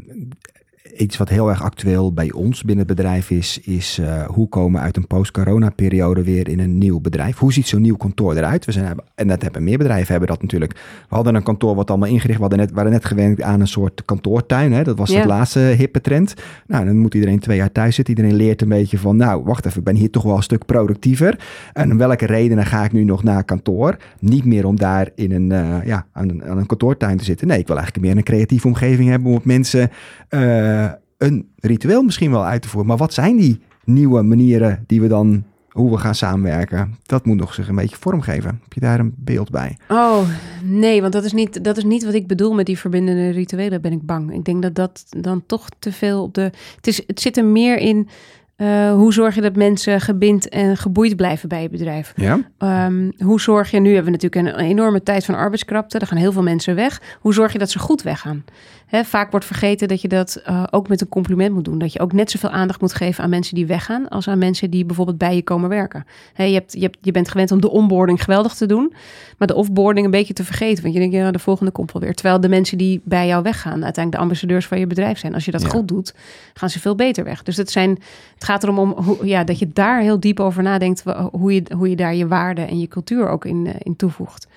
iets 0.97 1.17
wat 1.17 1.29
heel 1.29 1.49
erg 1.49 1.63
actueel 1.63 2.13
bij 2.13 2.31
ons 2.31 2.63
binnen 2.63 2.85
het 2.87 2.95
bedrijf 2.95 3.29
is, 3.29 3.59
is 3.63 3.99
uh, 3.99 4.25
hoe 4.25 4.49
komen 4.49 4.79
we 4.79 4.85
uit 4.85 4.97
een 4.97 5.07
post-corona-periode 5.07 6.23
weer 6.23 6.47
in 6.47 6.59
een 6.59 6.77
nieuw 6.77 6.99
bedrijf? 6.99 7.37
Hoe 7.37 7.53
ziet 7.53 7.67
zo'n 7.67 7.81
nieuw 7.81 7.95
kantoor 7.95 8.35
eruit? 8.35 8.65
We 8.65 8.71
zijn, 8.71 8.97
en 9.15 9.27
dat 9.27 9.41
hebben 9.41 9.63
meer 9.63 9.77
bedrijven 9.77 10.11
hebben 10.11 10.29
dat 10.29 10.41
natuurlijk. 10.41 10.73
We 11.09 11.15
hadden 11.15 11.35
een 11.35 11.43
kantoor 11.43 11.75
wat 11.75 11.89
allemaal 11.89 12.09
ingericht, 12.09 12.35
we 12.35 12.41
hadden 12.41 12.59
net, 12.59 12.71
waren 12.71 12.91
net 12.91 13.05
gewend 13.05 13.41
aan 13.41 13.59
een 13.59 13.67
soort 13.67 14.05
kantoortuin. 14.05 14.73
Hè? 14.73 14.83
Dat 14.83 14.97
was 14.97 15.13
het 15.13 15.25
laatste 15.25 15.59
hippe 15.59 16.01
trend. 16.01 16.33
Nou, 16.67 16.85
dan 16.85 16.97
moet 16.97 17.13
iedereen 17.13 17.39
twee 17.39 17.57
jaar 17.57 17.71
thuis 17.71 17.95
zitten. 17.95 18.15
Iedereen 18.15 18.37
leert 18.37 18.61
een 18.61 18.69
beetje 18.69 18.97
van, 18.97 19.15
nou, 19.15 19.43
wacht 19.43 19.65
even, 19.65 19.79
ik 19.79 19.85
ben 19.85 19.95
hier 19.95 20.11
toch 20.11 20.23
wel 20.23 20.35
een 20.35 20.43
stuk 20.43 20.65
productiever. 20.65 21.39
En 21.73 21.91
om 21.91 21.97
welke 21.97 22.25
redenen 22.25 22.65
ga 22.65 22.83
ik 22.83 22.91
nu 22.91 23.03
nog 23.03 23.23
naar 23.23 23.43
kantoor? 23.43 23.97
Niet 24.19 24.45
meer 24.45 24.65
om 24.65 24.75
daar 24.75 25.09
in 25.15 25.31
een, 25.31 25.51
eh, 25.51 25.85
ja, 25.85 26.05
aan, 26.11 26.29
een, 26.29 26.43
aan 26.43 26.57
een 26.57 26.65
kantoortuin 26.65 27.17
te 27.17 27.23
zitten. 27.23 27.47
Nee, 27.47 27.59
ik 27.59 27.67
wil 27.67 27.77
eigenlijk 27.77 28.07
meer 28.07 28.17
een 28.17 28.23
creatieve 28.23 28.67
omgeving 28.67 29.09
hebben 29.09 29.27
om 29.27 29.33
met 29.33 29.45
mensen 29.45 29.89
eh, 30.29 30.84
een 31.17 31.49
ritueel 31.59 32.03
misschien 32.03 32.31
wel 32.31 32.45
uit 32.45 32.61
te 32.61 32.67
voeren. 32.67 32.89
Maar 32.89 32.97
wat 32.97 33.13
zijn 33.13 33.37
die 33.37 33.59
nieuwe 33.83 34.21
manieren 34.21 34.83
die 34.87 35.01
we 35.01 35.07
dan, 35.07 35.43
hoe 35.69 35.91
we 35.91 35.97
gaan 35.97 36.15
samenwerken? 36.15 36.95
Dat 37.03 37.25
moet 37.25 37.37
nog 37.37 37.53
zich 37.53 37.67
een 37.67 37.75
beetje 37.75 37.97
vormgeven. 37.99 38.59
Heb 38.63 38.73
je 38.73 38.79
daar 38.79 38.99
een 38.99 39.13
beeld 39.17 39.49
bij? 39.49 39.77
Oh, 39.87 40.27
nee, 40.63 41.01
want 41.01 41.13
dat 41.13 41.23
is, 41.23 41.33
niet, 41.33 41.63
dat 41.63 41.77
is 41.77 41.83
niet 41.83 42.05
wat 42.05 42.13
ik 42.13 42.27
bedoel 42.27 42.53
met 42.53 42.65
die 42.65 42.79
verbindende 42.79 43.29
rituelen, 43.29 43.81
ben 43.81 43.91
ik 43.91 44.05
bang. 44.05 44.33
Ik 44.33 44.45
denk 44.45 44.61
dat 44.61 44.75
dat 44.75 45.05
dan 45.09 45.43
toch 45.45 45.69
te 45.79 45.91
veel 45.91 46.23
op 46.23 46.33
de... 46.33 46.51
Het, 46.75 46.87
is, 46.87 47.03
het 47.07 47.21
zit 47.21 47.37
er 47.37 47.45
meer 47.45 47.77
in, 47.77 48.07
eh, 48.55 48.93
hoe 48.93 49.13
zorg 49.13 49.35
je 49.35 49.41
dat 49.41 49.55
mensen 49.55 50.01
gebind 50.01 50.49
en 50.49 50.77
geboeid 50.77 51.15
blijven 51.15 51.49
bij 51.49 51.61
je 51.61 51.69
bedrijf? 51.69 52.13
Ja? 52.15 52.39
Ehm, 52.57 53.11
hoe 53.17 53.41
zorg 53.41 53.71
je, 53.71 53.79
nu 53.79 53.93
hebben 53.93 54.13
we 54.13 54.19
natuurlijk 54.19 54.57
een 54.57 54.65
enorme 54.65 55.03
tijd 55.03 55.25
van 55.25 55.35
arbeidskrapte, 55.35 55.99
er 55.99 56.07
gaan 56.07 56.17
heel 56.17 56.31
veel 56.31 56.43
mensen 56.43 56.75
weg. 56.75 57.01
Hoe 57.19 57.33
zorg 57.33 57.51
je 57.51 57.59
dat 57.59 57.69
ze 57.69 57.79
goed 57.79 58.01
weggaan? 58.01 58.43
Hè, 58.85 59.03
vaak 59.03 59.31
wordt 59.31 59.45
vergeten 59.45 59.87
dat 59.87 60.01
je 60.01 60.07
dat 60.07 60.35
eh, 60.35 60.63
ook 60.71 60.87
met 60.87 61.01
een 61.01 61.07
compliment 61.09 61.53
moet 61.53 61.65
doen. 61.65 61.77
Dat 61.77 61.93
je 61.93 61.99
ook 61.99 62.13
net 62.13 62.31
zoveel 62.31 62.49
aandacht 62.49 62.81
moet 62.81 62.93
geven 62.93 63.23
aan 63.23 63.29
mensen 63.29 63.55
die 63.55 63.65
weggaan, 63.65 64.09
als 64.09 64.27
aan 64.27 64.37
mensen 64.37 64.69
die 64.69 64.85
bijvoorbeeld 64.85 65.17
bij 65.17 65.35
je 65.35 65.43
komen 65.43 65.69
werken. 65.69 66.05
Hè, 66.33 66.43
je, 66.43 66.53
hebt, 66.53 66.73
je, 66.73 66.79
hebt, 66.79 66.97
je 67.01 67.11
bent 67.11 67.29
gewend 67.29 67.51
om 67.51 67.61
de 67.61 67.69
onboarding 67.69 68.23
geweldig 68.23 68.53
te 68.53 68.65
doen, 68.65 68.93
maar 69.37 69.47
de 69.47 69.55
offboarding 69.55 70.05
een 70.05 70.11
beetje 70.11 70.33
te 70.33 70.43
vergeten. 70.43 70.83
Want 70.83 70.93
je 70.93 70.99
denkt, 70.99 71.15
ja, 71.15 71.31
de 71.31 71.39
volgende 71.39 71.71
komt 71.71 71.91
wel 71.91 72.01
weer. 72.01 72.13
Terwijl 72.13 72.39
de 72.39 72.49
mensen 72.49 72.77
die 72.77 73.01
bij 73.03 73.27
jou 73.27 73.43
weggaan, 73.43 73.83
uiteindelijk 73.83 74.11
de 74.11 74.21
ambassadeurs 74.21 74.67
van 74.67 74.79
je 74.79 74.87
bedrijf 74.87 75.17
zijn. 75.19 75.33
Als 75.33 75.45
je 75.45 75.51
dat 75.51 75.61
Ja. 75.61 75.67
goed 75.69 75.87
doet, 75.87 76.13
gaan 76.53 76.69
ze 76.69 76.79
veel 76.79 76.95
beter 76.95 77.23
weg. 77.23 77.43
Dus 77.43 77.57
het, 77.57 77.71
zijn, 77.71 77.89
het 78.33 78.43
gaat 78.43 78.63
erom 78.63 78.79
om, 78.79 78.91
hoe, 78.91 79.27
ja, 79.27 79.43
dat 79.43 79.59
je 79.59 79.69
daar 79.73 80.01
heel 80.01 80.19
diep 80.19 80.39
over 80.39 80.63
nadenkt, 80.63 81.03
hoe 81.31 81.53
je, 81.53 81.63
hoe 81.75 81.89
je 81.89 81.95
daar 81.95 82.15
je 82.15 82.27
waarde 82.27 82.61
en 82.61 82.79
je 82.79 82.87
cultuur 82.87 83.29
ook 83.29 83.45
in, 83.45 83.67
eh, 83.67 83.73
in 83.77 83.95
toevoegt. 83.95 84.47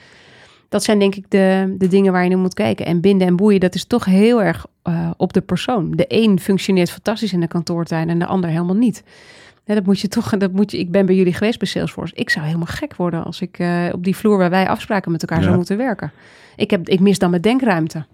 Dat 0.68 0.82
zijn 0.84 0.98
denk 0.98 1.14
ik 1.14 1.24
de, 1.28 1.74
de 1.78 1.88
dingen 1.88 2.12
waar 2.12 2.22
je 2.22 2.28
naar 2.28 2.38
moet 2.38 2.54
kijken. 2.54 2.86
En 2.86 3.00
binden 3.00 3.26
en 3.26 3.36
boeien, 3.36 3.60
dat 3.60 3.74
is 3.74 3.84
toch 3.84 4.04
heel 4.04 4.42
erg 4.42 4.66
eh, 4.82 5.10
op 5.16 5.32
de 5.32 5.40
persoon. 5.40 5.90
De 5.90 6.04
een 6.08 6.40
functioneert 6.40 6.90
fantastisch 6.90 7.32
in 7.32 7.40
de 7.40 7.48
kantoortuin 7.48 8.08
en 8.08 8.18
de 8.18 8.26
ander 8.26 8.50
helemaal 8.50 8.76
niet. 8.76 9.02
Ja, 9.64 9.74
dat 9.74 9.84
moet 9.84 10.00
je 10.00 10.08
toch, 10.08 10.36
dat 10.36 10.52
moet 10.52 10.70
je, 10.70 10.78
ik 10.78 10.90
ben 10.90 11.06
bij 11.06 11.14
jullie 11.14 11.32
geweest 11.32 11.58
bij 11.58 11.68
Salesforce. 11.68 12.14
Ik 12.14 12.30
zou 12.30 12.44
helemaal 12.46 12.66
gek 12.66 12.96
worden 12.96 13.24
als 13.24 13.40
ik 13.40 13.58
eh, 13.58 13.84
op 13.92 14.04
die 14.04 14.16
vloer 14.16 14.38
waar 14.38 14.50
wij 14.50 14.68
afspraken 14.68 15.12
met 15.12 15.20
elkaar 15.22 15.38
Ja. 15.38 15.44
zou 15.44 15.56
moeten 15.56 15.76
werken. 15.76 16.12
Ik, 16.56 16.70
heb, 16.70 16.88
ik 16.88 17.00
mis 17.00 17.18
dan 17.18 17.30
mijn 17.30 17.42
denkruimte. 17.42 18.06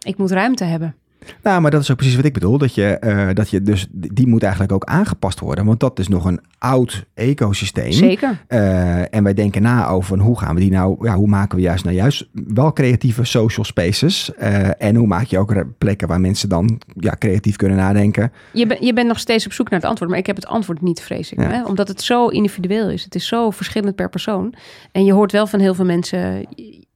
Ik 0.00 0.16
moet 0.16 0.30
ruimte 0.30 0.64
hebben. 0.64 0.94
Nou, 1.42 1.60
maar 1.60 1.70
dat 1.70 1.80
is 1.80 1.90
ook 1.90 1.96
precies 1.96 2.16
wat 2.16 2.24
ik 2.24 2.32
bedoel. 2.32 2.58
Dat 2.58 2.74
je, 2.74 2.86
eh, 2.86 3.28
dat 3.34 3.50
je 3.50 3.62
dus, 3.62 3.86
die 3.90 4.26
moet 4.26 4.42
eigenlijk 4.42 4.72
ook 4.72 4.84
aangepast 4.84 5.40
worden. 5.40 5.64
Want 5.64 5.80
dat 5.80 5.98
is 5.98 6.08
nog 6.08 6.24
een 6.24 6.40
oud 6.58 7.04
ecosysteem. 7.14 7.92
Zeker. 7.92 8.44
Eh, 8.46 9.14
en 9.14 9.22
wij 9.24 9.34
denken 9.34 9.62
na 9.62 9.88
over 9.88 10.18
hoe 10.18 10.38
gaan 10.38 10.54
we 10.54 10.60
die 10.60 10.70
nou, 10.70 11.06
ja, 11.06 11.14
hoe 11.14 11.28
maken 11.28 11.56
we 11.56 11.62
juist 11.62 11.84
nou 11.84 11.96
juist 11.96 12.28
wel 12.32 12.72
creatieve 12.72 13.24
social 13.24 13.64
spaces. 13.64 14.34
Eh, 14.34 14.82
en 14.82 14.96
hoe 14.96 15.06
maak 15.06 15.26
je 15.26 15.38
ook 15.38 15.64
plekken 15.78 16.08
waar 16.08 16.20
mensen 16.20 16.48
dan 16.48 16.80
ja, 16.94 17.14
creatief 17.18 17.56
kunnen 17.56 17.76
nadenken. 17.76 18.32
Je, 18.52 18.66
ben, 18.66 18.84
je 18.84 18.92
bent 18.92 19.08
nog 19.08 19.18
steeds 19.18 19.46
op 19.46 19.52
zoek 19.52 19.70
naar 19.70 19.80
het 19.80 19.88
antwoord, 19.88 20.10
maar 20.10 20.20
ik 20.20 20.26
heb 20.26 20.36
het 20.36 20.46
antwoord 20.46 20.80
niet, 20.80 21.00
vrees 21.00 21.32
ik. 21.32 21.40
Ja. 21.40 21.48
Hè? 21.48 21.64
Omdat 21.64 21.88
het 21.88 22.02
zo 22.02 22.26
individueel 22.26 22.90
is. 22.90 23.04
Het 23.04 23.14
is 23.14 23.26
zo 23.26 23.50
verschillend 23.50 23.94
per 23.94 24.08
persoon. 24.08 24.54
En 24.92 25.04
je 25.04 25.12
hoort 25.12 25.32
wel 25.32 25.46
van 25.46 25.60
heel 25.60 25.74
veel 25.74 25.84
mensen 25.84 26.46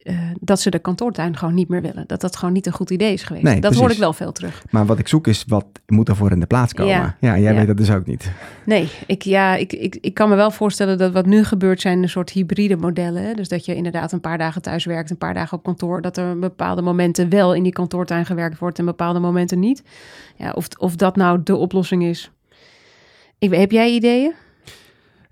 eh, 0.05 0.17
dat 0.39 0.59
ze 0.59 0.69
de 0.69 0.79
kantoortuin 0.79 1.37
gewoon 1.37 1.53
niet 1.53 1.67
meer 1.69 1.81
willen. 1.81 2.03
Dat 2.07 2.21
dat 2.21 2.35
gewoon 2.35 2.53
niet 2.53 2.65
een 2.65 2.71
goed 2.73 2.89
idee 2.89 3.13
is 3.13 3.23
geweest. 3.23 3.43
Nee, 3.45 3.53
dat 3.53 3.61
precies. 3.61 3.79
hoor 3.79 3.91
ik 3.91 3.97
wel 3.97 4.13
veel 4.13 4.31
terug. 4.31 4.63
Maar 4.69 4.85
wat 4.85 4.99
ik 4.99 5.07
zoek 5.07 5.27
is, 5.27 5.43
wat 5.47 5.65
moet 5.87 6.05
daarvoor 6.05 6.31
in 6.31 6.39
de 6.39 6.45
plaats 6.45 6.73
komen? 6.73 6.93
Ja, 6.93 7.15
Ja. 7.19 7.37
jij 7.39 7.51
Ja. 7.51 7.57
weet 7.57 7.67
dat 7.67 7.77
dus 7.77 7.91
ook 7.91 8.05
niet. 8.05 8.31
Nee, 8.65 8.89
ik, 9.07 9.21
ja, 9.21 9.55
ik, 9.55 9.73
ik, 9.73 9.97
ik 10.01 10.13
kan 10.13 10.29
me 10.29 10.35
wel 10.35 10.51
voorstellen 10.51 10.97
dat 10.97 11.11
wat 11.11 11.25
nu 11.25 11.43
gebeurt 11.43 11.81
zijn 11.81 12.01
een 12.03 12.09
soort 12.09 12.29
hybride 12.29 12.75
modellen. 12.77 13.23
Hè? 13.23 13.33
Dus 13.33 13.47
dat 13.47 13.65
je 13.65 13.75
inderdaad 13.75 14.11
een 14.11 14.21
paar 14.21 14.37
dagen 14.37 14.61
thuis 14.61 14.85
werkt, 14.85 15.09
een 15.09 15.17
paar 15.17 15.33
dagen 15.33 15.57
op 15.57 15.63
kantoor. 15.63 16.01
Dat 16.01 16.17
er 16.17 16.39
bepaalde 16.39 16.81
momenten 16.81 17.29
wel 17.29 17.53
in 17.53 17.63
die 17.63 17.73
kantoortuin 17.73 18.25
gewerkt 18.25 18.59
wordt 18.59 18.79
en 18.79 18.85
bepaalde 18.85 19.19
momenten 19.19 19.59
niet. 19.59 19.83
Ja, 20.35 20.51
of, 20.51 20.67
of 20.77 20.95
dat 20.95 21.15
nou 21.15 21.39
de 21.43 21.55
oplossing 21.55 22.03
is. 22.03 22.31
Ik, 23.39 23.53
heb 23.53 23.71
jij 23.71 23.91
ideeën? 23.91 24.33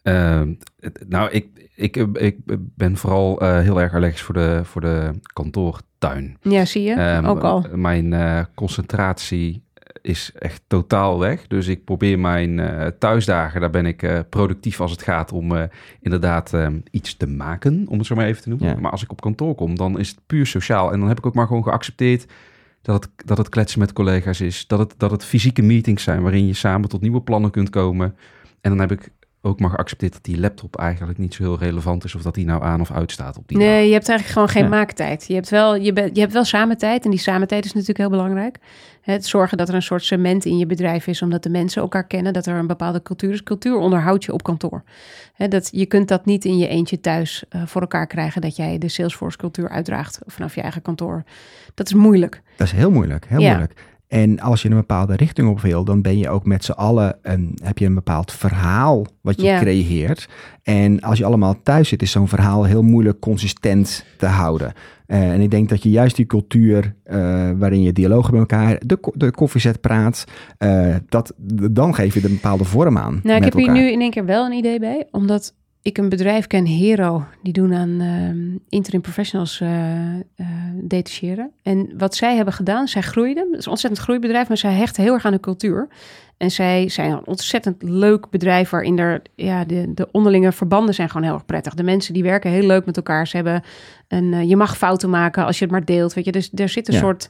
Ehm, 0.04 0.54
nou, 1.08 1.32
ik, 1.32 1.63
ik, 1.76 1.96
ik 2.14 2.38
ben 2.76 2.98
vooral 2.98 3.42
eh, 3.42 3.60
heel 3.60 3.82
erg 3.82 3.94
allergisch 3.94 4.22
voor 4.22 4.34
de, 4.34 4.62
voor 4.64 4.82
de 4.82 5.12
kantoortuin. 5.34 6.38
Ja, 6.42 6.66
zie 6.66 6.84
je? 6.84 6.94
Ehm, 6.94 7.26
Ook 7.26 7.42
al. 7.42 7.66
Mijn 7.74 8.14
eh, 8.14 8.40
concentratie 8.56 9.64
is 10.04 10.32
echt 10.40 10.62
totaal 10.68 11.20
weg. 11.20 11.48
Dus 11.48 11.68
ik 11.68 11.84
probeer 11.84 12.20
mijn 12.20 12.60
eh, 12.60 12.88
thuisdagen, 13.00 13.62
daar 13.62 13.70
ben 13.70 13.86
ik 13.86 14.04
eh, 14.04 14.20
productief 14.30 14.82
als 14.82 14.92
het 14.92 15.02
gaat 15.02 15.32
om 15.32 15.56
eh, 15.56 15.64
inderdaad 16.02 16.54
ehm, 16.54 16.80
iets 16.92 17.18
te 17.18 17.28
maken, 17.28 17.86
om 17.88 17.98
het 17.98 18.08
zo 18.08 18.16
maar 18.16 18.26
even 18.26 18.42
te 18.42 18.50
noemen. 18.50 18.68
Ja. 18.68 18.80
Maar 18.80 18.92
als 18.92 19.04
ik 19.04 19.12
op 19.12 19.22
kantoor 19.22 19.56
kom, 19.56 19.76
dan 19.76 20.00
is 20.00 20.10
het 20.10 20.20
puur 20.26 20.46
sociaal. 20.46 20.92
En 20.92 21.00
dan 21.00 21.08
heb 21.08 21.18
ik 21.18 21.26
ook 21.26 21.34
maar 21.34 21.48
gewoon 21.48 21.64
geaccepteerd 21.64 22.26
dat 22.82 23.04
het, 23.04 23.28
dat 23.28 23.38
het 23.38 23.50
kletsen 23.50 23.80
met 23.80 23.94
collega's 23.94 24.42
is. 24.42 24.68
Dat 24.68 24.80
het, 24.80 24.94
dat 24.98 25.12
het 25.12 25.26
fysieke 25.26 25.62
meetings 25.62 26.04
zijn 26.04 26.22
waarin 26.22 26.48
je 26.48 26.54
samen 26.54 26.90
tot 26.90 27.02
nieuwe 27.02 27.22
plannen 27.22 27.52
kunt 27.52 27.70
komen. 27.70 28.16
En 28.62 28.70
dan 28.70 28.80
heb 28.80 28.92
ik 28.92 29.12
ook 29.46 29.60
maar 29.60 29.70
geaccepteerd 29.70 30.14
dat 30.14 30.24
die 30.24 30.40
laptop 30.40 30.76
eigenlijk 30.78 31.18
niet 31.18 31.34
zo 31.34 31.44
heel 31.44 31.58
relevant 31.58 32.04
is 32.04 32.16
of 32.16 32.22
dat 32.22 32.34
die 32.36 32.46
nou 32.46 32.64
aan 32.64 32.82
of 32.82 32.92
uit 32.92 33.12
staat 33.12 33.38
op 33.38 33.48
die 33.48 33.58
dag. 33.58 33.68
Nee, 33.68 33.88
je 33.88 33.94
hebt 33.94 34.10
eigenlijk 34.10 34.40
gewoon 34.40 34.50
geen 34.50 34.64
Ja. 34.64 34.70
maaktijd. 34.70 35.26
Je 35.28 35.34
hebt 35.34 35.50
wel, 35.50 35.76
je, 35.76 35.94
bent, 35.94 36.16
je 36.16 36.22
hebt 36.22 36.34
wel 36.34 36.44
samentijd 36.44 37.04
en 37.04 37.10
die 37.10 37.20
samentijd 37.20 37.66
is 37.66 37.72
natuurlijk 37.74 38.00
heel 38.00 38.10
belangrijk. 38.10 38.58
Het 39.02 39.26
zorgen 39.26 39.58
dat 39.58 39.70
er 39.70 39.76
een 39.76 39.82
soort 39.82 40.04
cement 40.04 40.46
in 40.46 40.58
je 40.58 40.66
bedrijf 40.66 41.08
is, 41.08 41.22
omdat 41.22 41.44
de 41.44 41.50
mensen 41.50 41.82
elkaar 41.82 42.08
kennen, 42.08 42.34
dat 42.34 42.46
er 42.46 42.56
een 42.56 42.68
bepaalde 42.68 43.02
cultuur 43.02 43.32
is. 43.34 43.44
Cultuur 43.44 43.76
onderhoud 43.76 44.24
je 44.24 44.34
op 44.34 44.44
kantoor. 44.44 44.84
Hè, 45.34 45.48
dat, 45.48 45.70
je 45.72 45.86
kunt 45.86 46.08
dat 46.08 46.26
niet 46.26 46.46
in 46.46 46.58
je 46.58 46.68
eentje 46.68 47.00
thuis 47.00 47.44
eh, 47.50 47.62
voor 47.66 47.82
elkaar 47.82 48.08
krijgen, 48.08 48.42
dat 48.42 48.56
jij 48.56 48.78
de 48.78 48.90
Salesforce 48.90 49.38
cultuur 49.38 49.70
uitdraagt 49.70 50.20
vanaf 50.26 50.56
je 50.56 50.62
eigen 50.62 50.82
kantoor. 50.82 51.24
Dat 51.74 51.88
is 51.88 51.94
moeilijk. 51.94 52.42
Dat 52.58 52.68
is 52.68 52.74
heel 52.74 52.92
moeilijk, 52.92 53.26
heel 53.28 53.40
Ja. 53.40 53.50
moeilijk. 53.50 53.80
En 54.14 54.40
als 54.40 54.62
je 54.62 54.70
een 54.70 54.76
bepaalde 54.76 55.16
richting 55.16 55.50
op 55.50 55.62
wil, 55.62 55.84
dan 55.84 56.02
ben 56.02 56.18
je 56.18 56.30
ook 56.30 56.46
met 56.46 56.64
z'n 56.64 56.72
allen 56.72 57.18
een, 57.22 57.58
heb 57.64 57.78
je 57.78 57.86
een 57.86 57.94
bepaald 57.94 58.32
verhaal 58.32 59.06
wat 59.22 59.42
je 59.42 59.58
creëert. 59.60 60.30
En 60.64 61.02
als 61.02 61.18
je 61.18 61.26
allemaal 61.26 61.62
thuis 61.64 61.88
zit, 61.88 62.02
is 62.02 62.12
zo'n 62.12 62.28
verhaal 62.28 62.64
heel 62.64 62.82
moeilijk 62.82 63.20
consistent 63.20 64.06
te 64.18 64.26
houden. 64.26 64.74
Eh, 65.06 65.32
en 65.32 65.42
ik 65.42 65.52
denk 65.52 65.70
dat 65.70 65.84
je 65.84 65.90
juist 65.90 66.16
die 66.16 66.26
cultuur 66.26 66.96
eh, 67.04 67.18
waarin 67.58 67.82
je 67.82 67.94
dialoog 67.94 68.28
hebt 68.28 68.40
met 68.40 68.52
elkaar, 68.52 68.82
de, 68.86 69.12
de 69.14 69.32
koffiezet 69.32 69.82
praat, 69.82 70.24
eh, 70.58 70.96
dat, 71.10 71.34
dan 71.72 71.96
geef 71.96 72.14
je 72.14 72.20
er 72.20 72.26
een 72.26 72.34
bepaalde 72.34 72.64
vorm 72.64 72.98
aan. 72.98 73.20
Nou, 73.24 73.38
ik 73.38 73.44
heb 73.44 73.54
hier 73.54 73.72
nu 73.72 73.92
in 73.92 74.02
één 74.02 74.12
keer 74.12 74.26
wel 74.26 74.46
een 74.46 74.58
idee 74.58 74.80
bij, 74.80 75.08
omdat 75.12 75.54
ik 75.84 75.98
een 75.98 76.10
bedrijf 76.10 76.48
ken, 76.48 76.66
Hero, 76.66 77.26
die 77.42 77.54
doen 77.54 77.74
aan 77.74 78.02
ehm, 78.02 78.58
interim 78.70 79.02
professionals 79.02 79.62
eh, 79.62 79.94
detacheren. 80.74 81.52
En 81.62 81.94
wat 81.98 82.16
zij 82.16 82.36
hebben 82.36 82.54
gedaan, 82.54 82.88
zij 82.88 83.02
groeiden. 83.02 83.48
Het 83.50 83.60
is 83.60 83.66
een 83.66 83.72
ontzettend 83.72 84.04
groeibedrijf, 84.04 84.48
maar 84.48 84.58
zij 84.58 84.74
hechten 84.74 85.04
heel 85.04 85.14
erg 85.14 85.26
aan 85.26 85.32
de 85.32 85.40
cultuur. 85.40 85.88
En 86.38 86.52
zij 86.52 86.90
zijn 86.90 87.12
een 87.12 87.28
ontzettend 87.28 87.84
leuk 87.84 88.30
bedrijf 88.30 88.70
waarin 88.70 89.00
er, 89.00 89.22
ja, 89.36 89.66
de, 89.66 89.94
de 89.94 90.12
onderlinge 90.12 90.52
verbanden 90.52 90.94
zijn 90.94 91.10
gewoon 91.10 91.24
heel 91.26 91.34
erg 91.34 91.46
prettig. 91.46 91.74
De 91.74 91.84
mensen 91.84 92.14
die 92.14 92.24
werken 92.24 92.52
heel 92.52 92.68
leuk 92.68 92.86
met 92.86 92.98
elkaar. 92.98 93.28
Ze 93.28 93.36
hebben 93.36 93.64
een, 94.08 94.34
eh, 94.34 94.50
je 94.50 94.56
mag 94.56 94.78
fouten 94.78 95.10
maken 95.10 95.46
als 95.46 95.58
je 95.58 95.64
het 95.64 95.74
maar 95.74 95.86
deelt, 95.86 96.14
weet 96.14 96.26
je. 96.26 96.32
Dus 96.32 96.50
er 96.56 96.70
zit 96.70 96.88
een 96.88 96.94
Ja. 96.94 97.00
soort, 97.00 97.30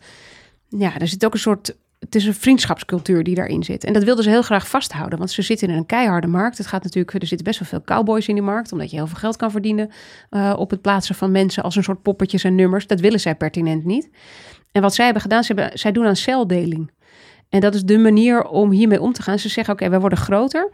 ja, 0.70 1.00
er 1.00 1.08
zit 1.08 1.26
ook 1.26 1.34
een 1.34 1.40
soort 1.40 1.76
het 2.04 2.16
is 2.16 2.26
een 2.26 2.34
vriendschapscultuur 2.34 3.24
die 3.24 3.36
daarin 3.36 3.64
zit. 3.64 3.84
En 3.84 3.94
dat 3.94 4.04
wilden 4.04 4.24
ze 4.24 4.30
heel 4.30 4.42
graag 4.42 4.68
vasthouden, 4.68 5.18
want 5.18 5.32
ze 5.32 5.42
zitten 5.42 5.70
in 5.70 5.76
een 5.76 5.86
keiharde 5.86 6.28
markt. 6.28 6.58
Het 6.58 6.68
gaat 6.68 6.84
natuurlijk, 6.84 7.14
er 7.14 7.28
zitten 7.28 7.48
best 7.48 7.60
wel 7.60 7.68
veel 7.68 7.82
cowboys 7.82 8.28
in 8.28 8.34
die 8.34 8.44
markt, 8.44 8.72
omdat 8.72 8.90
je 8.90 8.96
heel 8.96 9.08
veel 9.08 9.18
geld 9.18 9.36
kan 9.36 9.52
verdienen 9.52 9.90
eh, 10.30 10.54
op 10.58 10.70
het 10.70 10.82
plaatsen 10.82 11.16
van 11.16 11.32
mensen 11.32 11.64
als 11.64 11.76
een 11.76 11.84
soort 11.84 12.02
poppetjes 12.02 12.44
en 12.44 12.56
nummers. 12.56 12.88
Dat 12.88 13.00
willen 13.00 13.20
zij 13.20 13.36
pertinent 13.36 13.86
niet. 13.86 14.10
En 14.72 14.82
wat 14.82 14.94
zij 14.94 15.06
hebben 15.06 15.24
gedaan, 15.24 15.44
ze 15.44 15.54
hebben, 15.54 15.80
zij 15.80 15.92
doen 15.92 16.06
aan 16.06 16.16
celdeling. 16.16 16.92
En 17.50 17.60
dat 17.60 17.76
is 17.76 17.84
de 17.84 17.98
manier 17.98 18.44
om 18.44 18.72
hiermee 18.72 19.02
om 19.02 19.14
te 19.14 19.22
gaan. 19.22 19.40
Ze 19.40 19.50
zeggen, 19.50 19.74
oké, 19.74 19.90
wij 19.90 20.00
worden 20.00 20.18
groter. 20.18 20.70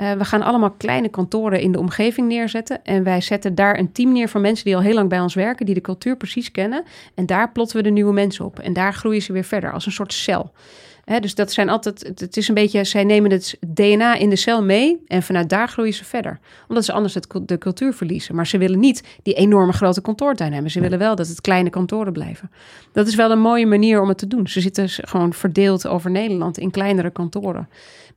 Uh, 0.00 0.12
we 0.12 0.24
gaan 0.24 0.42
allemaal 0.42 0.70
kleine 0.70 1.08
kantoren 1.08 1.60
in 1.60 1.72
de 1.72 1.78
omgeving 1.78 2.28
neerzetten. 2.28 2.84
En 2.84 3.02
wij 3.02 3.20
zetten 3.20 3.54
daar 3.54 3.78
een 3.78 3.92
team 3.92 4.12
neer 4.12 4.28
van 4.28 4.40
mensen 4.40 4.64
die 4.64 4.76
al 4.76 4.82
heel 4.82 4.94
lang 4.94 5.08
bij 5.08 5.20
ons 5.20 5.34
werken, 5.34 5.66
die 5.66 5.74
de 5.74 5.80
cultuur 5.80 6.16
precies 6.16 6.50
kennen. 6.50 6.84
En 7.14 7.26
daar 7.26 7.52
plotten 7.52 7.76
we 7.76 7.82
de 7.82 7.90
nieuwe 7.90 8.12
mensen 8.12 8.44
op. 8.44 8.58
En 8.58 8.72
daar 8.72 8.94
groeien 8.94 9.22
ze 9.22 9.32
weer 9.32 9.44
verder 9.44 9.72
als 9.72 9.86
een 9.86 9.92
soort 9.92 10.12
cel 10.12 10.52
dus 11.20 11.34
dat 11.34 11.52
zijn 11.52 11.68
altijd, 11.68 12.12
het 12.14 12.36
is 12.36 12.48
een 12.48 12.54
beetje, 12.54 12.84
zij 12.84 13.04
nemen 13.04 13.30
het 13.30 13.58
DNA 13.66 14.14
in 14.14 14.30
de 14.30 14.36
cel 14.36 14.62
mee 14.62 15.02
en 15.06 15.22
vanuit 15.22 15.48
daar 15.48 15.68
groeien 15.68 15.94
ze 15.94 16.04
verder. 16.04 16.38
Omdat 16.68 16.84
ze 16.84 16.92
anders 16.92 17.14
het, 17.14 17.26
de 17.42 17.58
cultuur 17.58 17.94
verliezen. 17.94 18.34
Maar 18.34 18.46
ze 18.46 18.58
willen 18.58 18.78
niet 18.78 19.02
die 19.22 19.34
enorme 19.34 19.72
grote 19.72 20.00
kantoortuin 20.00 20.52
hebben. 20.52 20.70
Ze 20.70 20.80
willen 20.80 20.98
wel 20.98 21.16
dat 21.16 21.28
het 21.28 21.40
kleine 21.40 21.70
kantoren 21.70 22.12
blijven. 22.12 22.50
Dat 22.92 23.06
is 23.06 23.14
wel 23.14 23.30
een 23.30 23.40
mooie 23.40 23.66
manier 23.66 24.00
om 24.00 24.08
het 24.08 24.18
te 24.18 24.26
doen. 24.26 24.46
Ze 24.46 24.60
zitten 24.60 24.88
gewoon 24.88 25.32
verdeeld 25.32 25.86
over 25.86 26.10
Nederland 26.10 26.58
in 26.58 26.70
kleinere 26.70 27.10
kantoren. 27.10 27.68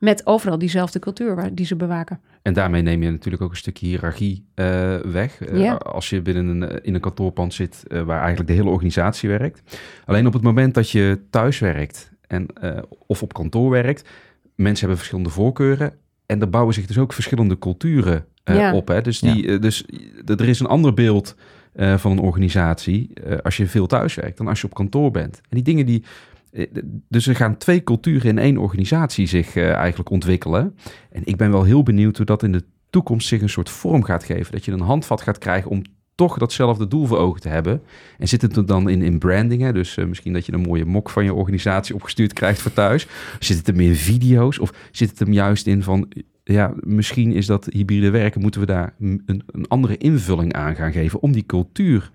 Met 0.02 0.26
overal 0.26 0.58
diezelfde 0.58 1.00
cultuur 1.00 1.50
die 1.54 1.66
ze 1.66 1.76
bewaken. 1.76 2.20
En 2.42 2.54
daarmee 2.54 2.82
neem 2.82 3.04
je 3.04 3.12
natuurlijk 3.12 3.44
ook 3.44 3.50
een 3.50 3.58
stukje 3.58 3.86
hiërarchie 3.86 4.46
uh, 4.56 4.96
weg. 4.96 5.50
Uh, 5.52 5.76
Als 5.76 6.10
je 6.10 6.22
binnen 6.22 6.48
een, 6.48 6.70
eh, 6.70 6.78
in 6.82 6.94
een 6.94 7.02
kantoorpand 7.02 7.54
zit 7.54 7.84
waar 7.88 8.20
eigenlijk 8.20 8.48
de 8.48 8.54
hele 8.54 8.70
organisatie 8.70 9.30
werkt. 9.30 9.78
Alleen 10.06 10.28
op 10.28 10.34
het 10.34 10.42
moment 10.42 10.74
dat 10.74 10.90
je 10.90 11.20
thuis 11.30 11.60
werkt 11.60 12.12
en, 12.28 12.46
uh, 12.64 12.78
of 13.08 13.22
op 13.22 13.34
kantoor 13.34 13.70
werkt. 13.70 14.10
Mensen 14.56 14.80
hebben 14.80 14.98
verschillende 14.98 15.30
voorkeuren. 15.30 15.94
En 16.26 16.42
er 16.42 16.50
bouwen 16.50 16.74
zich 16.74 16.86
dus 16.86 16.98
ook 16.98 17.14
verschillende 17.14 17.58
culturen 17.58 18.26
uh, 18.46 18.74
op. 18.74 18.88
Hè? 18.88 19.02
Dus, 19.02 19.20
die, 19.20 19.46
uh, 19.46 19.60
dus 19.60 19.86
er 20.26 20.50
is 20.50 20.60
een 20.60 20.66
ander 20.66 20.94
beeld 20.94 21.36
van 21.96 22.12
een 22.12 22.20
organisatie 22.20 23.14
als 23.44 23.58
je 23.58 23.68
veel 23.68 23.88
thuis 23.88 24.16
werkt 24.16 24.38
dan 24.38 24.48
als 24.48 24.62
je 24.62 24.68
op 24.68 24.74
kantoor 24.74 25.12
bent. 25.12 25.36
En 25.38 25.50
die 25.50 25.64
dingen 25.64 25.86
die. 25.86 26.04
Dus 27.10 27.28
er 27.28 27.36
gaan 27.36 27.58
twee 27.58 27.84
culturen 27.84 28.30
in 28.30 28.38
één 28.38 28.58
organisatie 28.58 29.26
zich 29.26 29.56
eigenlijk 29.56 30.10
ontwikkelen. 30.10 30.76
En 31.12 31.22
ik 31.26 31.38
ben 31.38 31.52
wel 31.52 31.64
heel 31.64 31.84
benieuwd 31.84 32.18
hoe 32.18 32.26
dat 32.26 32.44
in 32.44 32.52
de 32.52 32.64
toekomst 32.90 33.28
zich 33.28 33.42
een 33.42 33.50
soort 33.50 33.70
vorm 33.70 34.04
gaat 34.04 34.24
geven. 34.24 34.52
Dat 34.52 34.66
je 34.66 34.72
een 34.72 34.80
handvat 34.80 35.22
gaat 35.22 35.38
krijgen 35.38 35.72
om 35.72 35.82
toch 36.16 36.38
datzelfde 36.38 36.88
doel 36.88 37.06
voor 37.06 37.18
ogen 37.18 37.42
te 37.42 37.50
hebben. 37.50 37.82
En 38.18 38.28
zit 38.28 38.42
het 38.42 38.56
er 38.56 38.66
dan 38.66 38.90
in, 38.90 39.02
in 39.02 39.20
branding? 39.20 39.62
Hè? 39.62 39.74
Dus 39.74 39.98
uh, 39.98 40.06
misschien 40.06 40.34
dat 40.34 40.46
je 40.46 40.54
een 40.54 40.62
mooie 40.62 40.86
mok 40.86 41.10
van 41.10 41.24
je 41.24 41.34
organisatie 41.34 41.96
opgestuurd 41.96 42.34
krijgt 42.34 42.62
voor 42.62 42.74
thuis. 42.74 43.08
Zit 43.40 43.68
het 43.68 43.76
meer 43.76 43.88
in 43.88 43.96
video's? 43.96 44.60
Of 44.60 44.74
zit 44.92 45.10
het 45.10 45.20
hem 45.20 45.34
juist 45.34 45.68
in 45.68 45.84
van... 45.84 46.12
Ja, 46.44 46.74
misschien 46.80 47.32
is 47.34 47.46
dat 47.46 47.66
hybride 47.66 48.10
werken. 48.10 48.42
Moeten 48.42 48.62
we 48.62 48.68
daar 48.68 48.94
een, 49.00 49.24
een 49.26 49.68
andere 49.68 49.98
invulling 49.98 50.54
aan 50.54 50.76
gaan 50.76 50.92
geven... 50.92 51.22
om 51.22 51.32
die 51.32 51.46
cultuur 51.46 52.12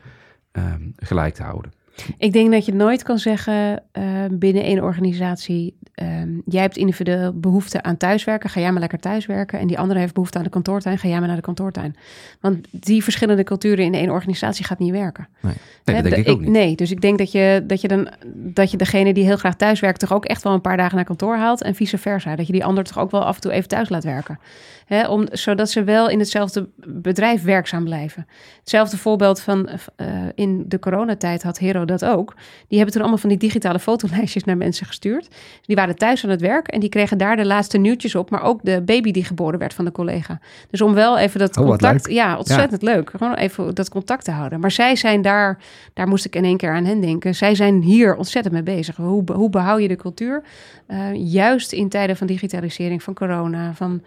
uh, 0.53 0.74
gelijk 0.97 1.34
te 1.34 1.43
houden? 1.43 1.72
Ik 2.18 2.32
denk 2.32 2.53
dat 2.53 2.64
je 2.66 2.74
nooit 2.74 3.03
kan 3.03 3.18
zeggen 3.18 3.82
uh, 3.92 4.05
binnen 4.30 4.62
één 4.62 4.82
organisatie: 4.82 5.78
uh, 6.03 6.09
jij 6.44 6.61
hebt 6.61 6.76
individueel 6.76 7.32
behoefte 7.32 7.82
aan 7.82 7.97
thuiswerken, 7.97 8.51
ga 8.51 8.61
jij 8.61 8.70
maar 8.70 8.80
lekker 8.80 8.99
thuiswerken. 8.99 9.59
En 9.59 9.66
die 9.66 9.78
andere 9.78 10.01
heeft 10.01 10.14
behoefte 10.14 10.38
aan 10.38 10.44
de 10.44 10.51
kantoortuin, 10.51 10.99
ga 10.99 11.09
jij 11.09 11.18
maar 11.18 11.26
naar 11.26 11.36
de 11.36 11.42
kantoortuin. 11.42 11.97
Want 12.40 12.66
die 12.70 13.03
verschillende 13.03 13.44
culturen 13.44 13.84
in 13.84 13.94
één 13.94 14.11
organisatie 14.11 14.64
gaat 14.64 14.78
niet 14.78 14.90
werken. 14.90 15.28
Nee, 15.40 15.55
nee 15.84 16.03
dat 16.03 16.11
denk 16.11 16.26
ik 16.26 16.32
ook 16.32 16.40
niet. 16.40 16.51
Nee, 16.51 16.74
dus 16.76 16.90
ik 16.90 17.01
denk 17.01 17.18
dat 17.18 17.32
je, 17.32 17.64
dat, 17.66 17.80
je 17.80 17.88
dan, 17.88 18.09
dat 18.34 18.70
je 18.70 18.76
degene 18.76 19.14
die 19.14 19.24
heel 19.24 19.36
graag 19.36 19.57
thuiswerkt, 19.57 20.01
toch 20.01 20.12
ook 20.12 20.24
echt 20.24 20.42
wel 20.42 20.53
een 20.53 20.61
paar 20.61 20.76
dagen 20.76 20.97
naar 20.97 21.05
kantoor 21.05 21.36
haalt. 21.36 21.62
En 21.62 21.74
vice 21.74 21.99
versa. 21.99 22.36
Dat 22.36 22.47
je 22.47 22.53
die 22.53 22.64
ander 22.64 22.84
toch 22.84 22.99
ook 22.99 23.11
wel 23.11 23.24
af 23.24 23.34
en 23.34 23.40
toe 23.40 23.53
even 23.53 23.68
thuis 23.68 23.88
laat 23.88 24.05
werken. 24.05 24.38
Hè, 24.86 25.09
om, 25.09 25.26
zodat 25.32 25.70
ze 25.70 25.84
wel 25.84 26.09
in 26.09 26.18
hetzelfde 26.18 26.68
bedrijf 26.86 27.42
werkzaam 27.42 27.84
blijven. 27.84 28.26
Hetzelfde 28.59 28.99
voorbeeld 28.99 29.40
van 29.40 29.68
uh, 29.68 30.07
in 30.34 30.64
de 30.68 30.78
coronatijd 30.78 31.42
had 31.42 31.59
Hero 31.59 31.84
dat 31.87 32.05
ook. 32.05 32.34
Die 32.68 32.76
hebben 32.76 32.93
toen 32.93 33.03
allemaal 33.03 33.20
van 33.20 33.28
die 33.28 33.39
digitale 33.39 33.78
fotolijstjes 33.78 34.45
naar 34.45 34.57
mensen 34.57 34.87
gestuurd. 34.87 35.28
Die 35.62 35.76
waren 35.76 35.97
thuis 35.97 36.24
aan 36.24 36.30
het 36.30 36.41
werk 36.41 36.68
en 36.68 36.80
die 36.80 36.89
kregen 36.89 37.18
daar 37.18 37.37
de 37.37 37.47
laatste 37.47 37.78
nieuwtjes 37.78 38.14
op. 38.14 38.30
Maar 38.30 38.43
ook 38.43 38.61
de 38.62 38.82
baby 38.82 39.11
die 39.11 39.24
geboren 39.24 39.59
werd 39.59 39.74
van 39.74 39.84
de 39.84 39.93
collega. 39.93 40.41
Dus 40.70 40.80
om 40.80 40.95
wel 40.95 41.18
even 41.18 41.41
dat 41.41 41.57
oh, 41.57 41.66
contact... 41.66 42.11
Ja, 42.11 42.37
ontzettend 42.37 42.82
leuk. 42.82 43.11
Gewoon 43.11 43.34
even 43.34 43.74
dat 43.74 43.89
contact 43.89 44.24
te 44.24 44.30
houden. 44.30 44.61
Maar 44.61 44.70
zij 44.70 44.97
zijn 44.97 45.22
daar... 45.22 45.59
Daar 45.93 46.09
moest 46.09 46.24
ik 46.24 46.37
in 46.37 46.45
één 46.45 46.57
keer 46.57 46.74
aan 46.74 46.84
hen 46.84 47.01
denken. 47.01 47.34
Zij 47.34 47.55
zijn 47.55 47.82
hier 47.82 48.16
ontzettend 48.16 48.55
mee 48.55 48.62
bezig. 48.62 48.97
Hoe, 48.97 49.24
hoe 49.32 49.51
behoud 49.51 49.80
je 49.80 49.89
de 49.89 49.97
cultuur? 49.97 50.43
Uh, 50.89 50.99
juist 51.14 51.72
in 51.72 51.89
tijden 51.89 52.16
van 52.16 52.26
digitalisering, 52.26 53.03
van 53.03 53.14
corona, 53.14 53.74
van 53.74 54.03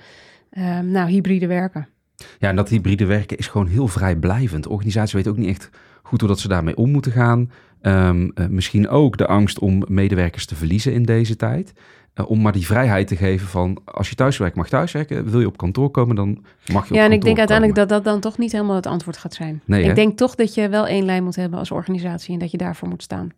uh, 0.54 0.80
nou, 0.80 1.10
hybride 1.10 1.48
werken. 1.48 1.88
Ja, 2.40 2.50
en 2.50 2.56
dat 2.56 2.70
hybride 2.70 3.06
werken 3.06 3.38
is 3.38 3.48
gewoon 3.48 3.68
heel 3.68 3.88
vrijblijvend. 3.88 4.64
De 4.64 4.70
organisatie 4.70 5.18
weet 5.18 5.28
ook 5.28 5.38
niet 5.38 5.50
echt 5.50 5.70
goed 6.04 6.20
hoe 6.20 6.30
dat 6.30 6.40
ze 6.40 6.48
daarmee 6.48 6.78
om 6.78 6.92
moeten 6.92 7.12
gaan. 7.12 7.52
Um, 7.82 8.32
uh, 8.36 8.46
misschien 8.48 8.90
ook 8.90 9.18
de 9.18 9.28
angst 9.28 9.60
om 9.60 9.84
medewerkers 9.88 10.46
te 10.46 10.56
verliezen 10.56 10.94
in 10.94 11.04
deze 11.04 11.36
tijd. 11.36 11.74
Uh, 12.16 12.30
om 12.30 12.42
maar 12.42 12.52
die 12.52 12.66
vrijheid 12.66 13.08
te 13.08 13.16
geven 13.16 13.48
van 13.48 13.82
als 13.86 14.10
je 14.10 14.16
thuiswerkt 14.16 14.56
mag 14.56 14.70
thuiswerken. 14.70 15.30
Wil 15.30 15.40
je 15.40 15.48
op 15.48 15.58
kantoor 15.58 15.90
komen, 15.90 16.16
dan 16.16 16.46
mag 16.74 16.84
je 16.84 16.90
op 16.90 16.96
Ja, 16.96 17.06
en 17.06 17.12
ik 17.12 17.22
denk 17.22 17.38
uiteindelijk 17.38 17.78
dat 17.78 17.90
dat 17.90 18.04
dan 18.04 18.20
toch 18.20 18.38
niet 18.38 18.52
helemaal 18.52 18.76
het 18.76 18.88
antwoord 18.88 19.18
gaat 19.18 19.34
zijn. 19.34 19.62
Nee, 19.66 19.82
ik 19.82 19.88
hè? 19.88 19.94
denk 19.94 20.18
toch 20.18 20.36
dat 20.36 20.54
je 20.54 20.70
wel 20.70 20.88
één 20.88 21.06
lijn 21.06 21.24
moet 21.24 21.36
hebben 21.36 21.60
als 21.60 21.72
organisatie 21.72 22.34
en 22.34 22.40
dat 22.40 22.52
je 22.52 22.58
daarvoor 22.58 22.88
moet 22.88 23.04
staan. 23.04 23.32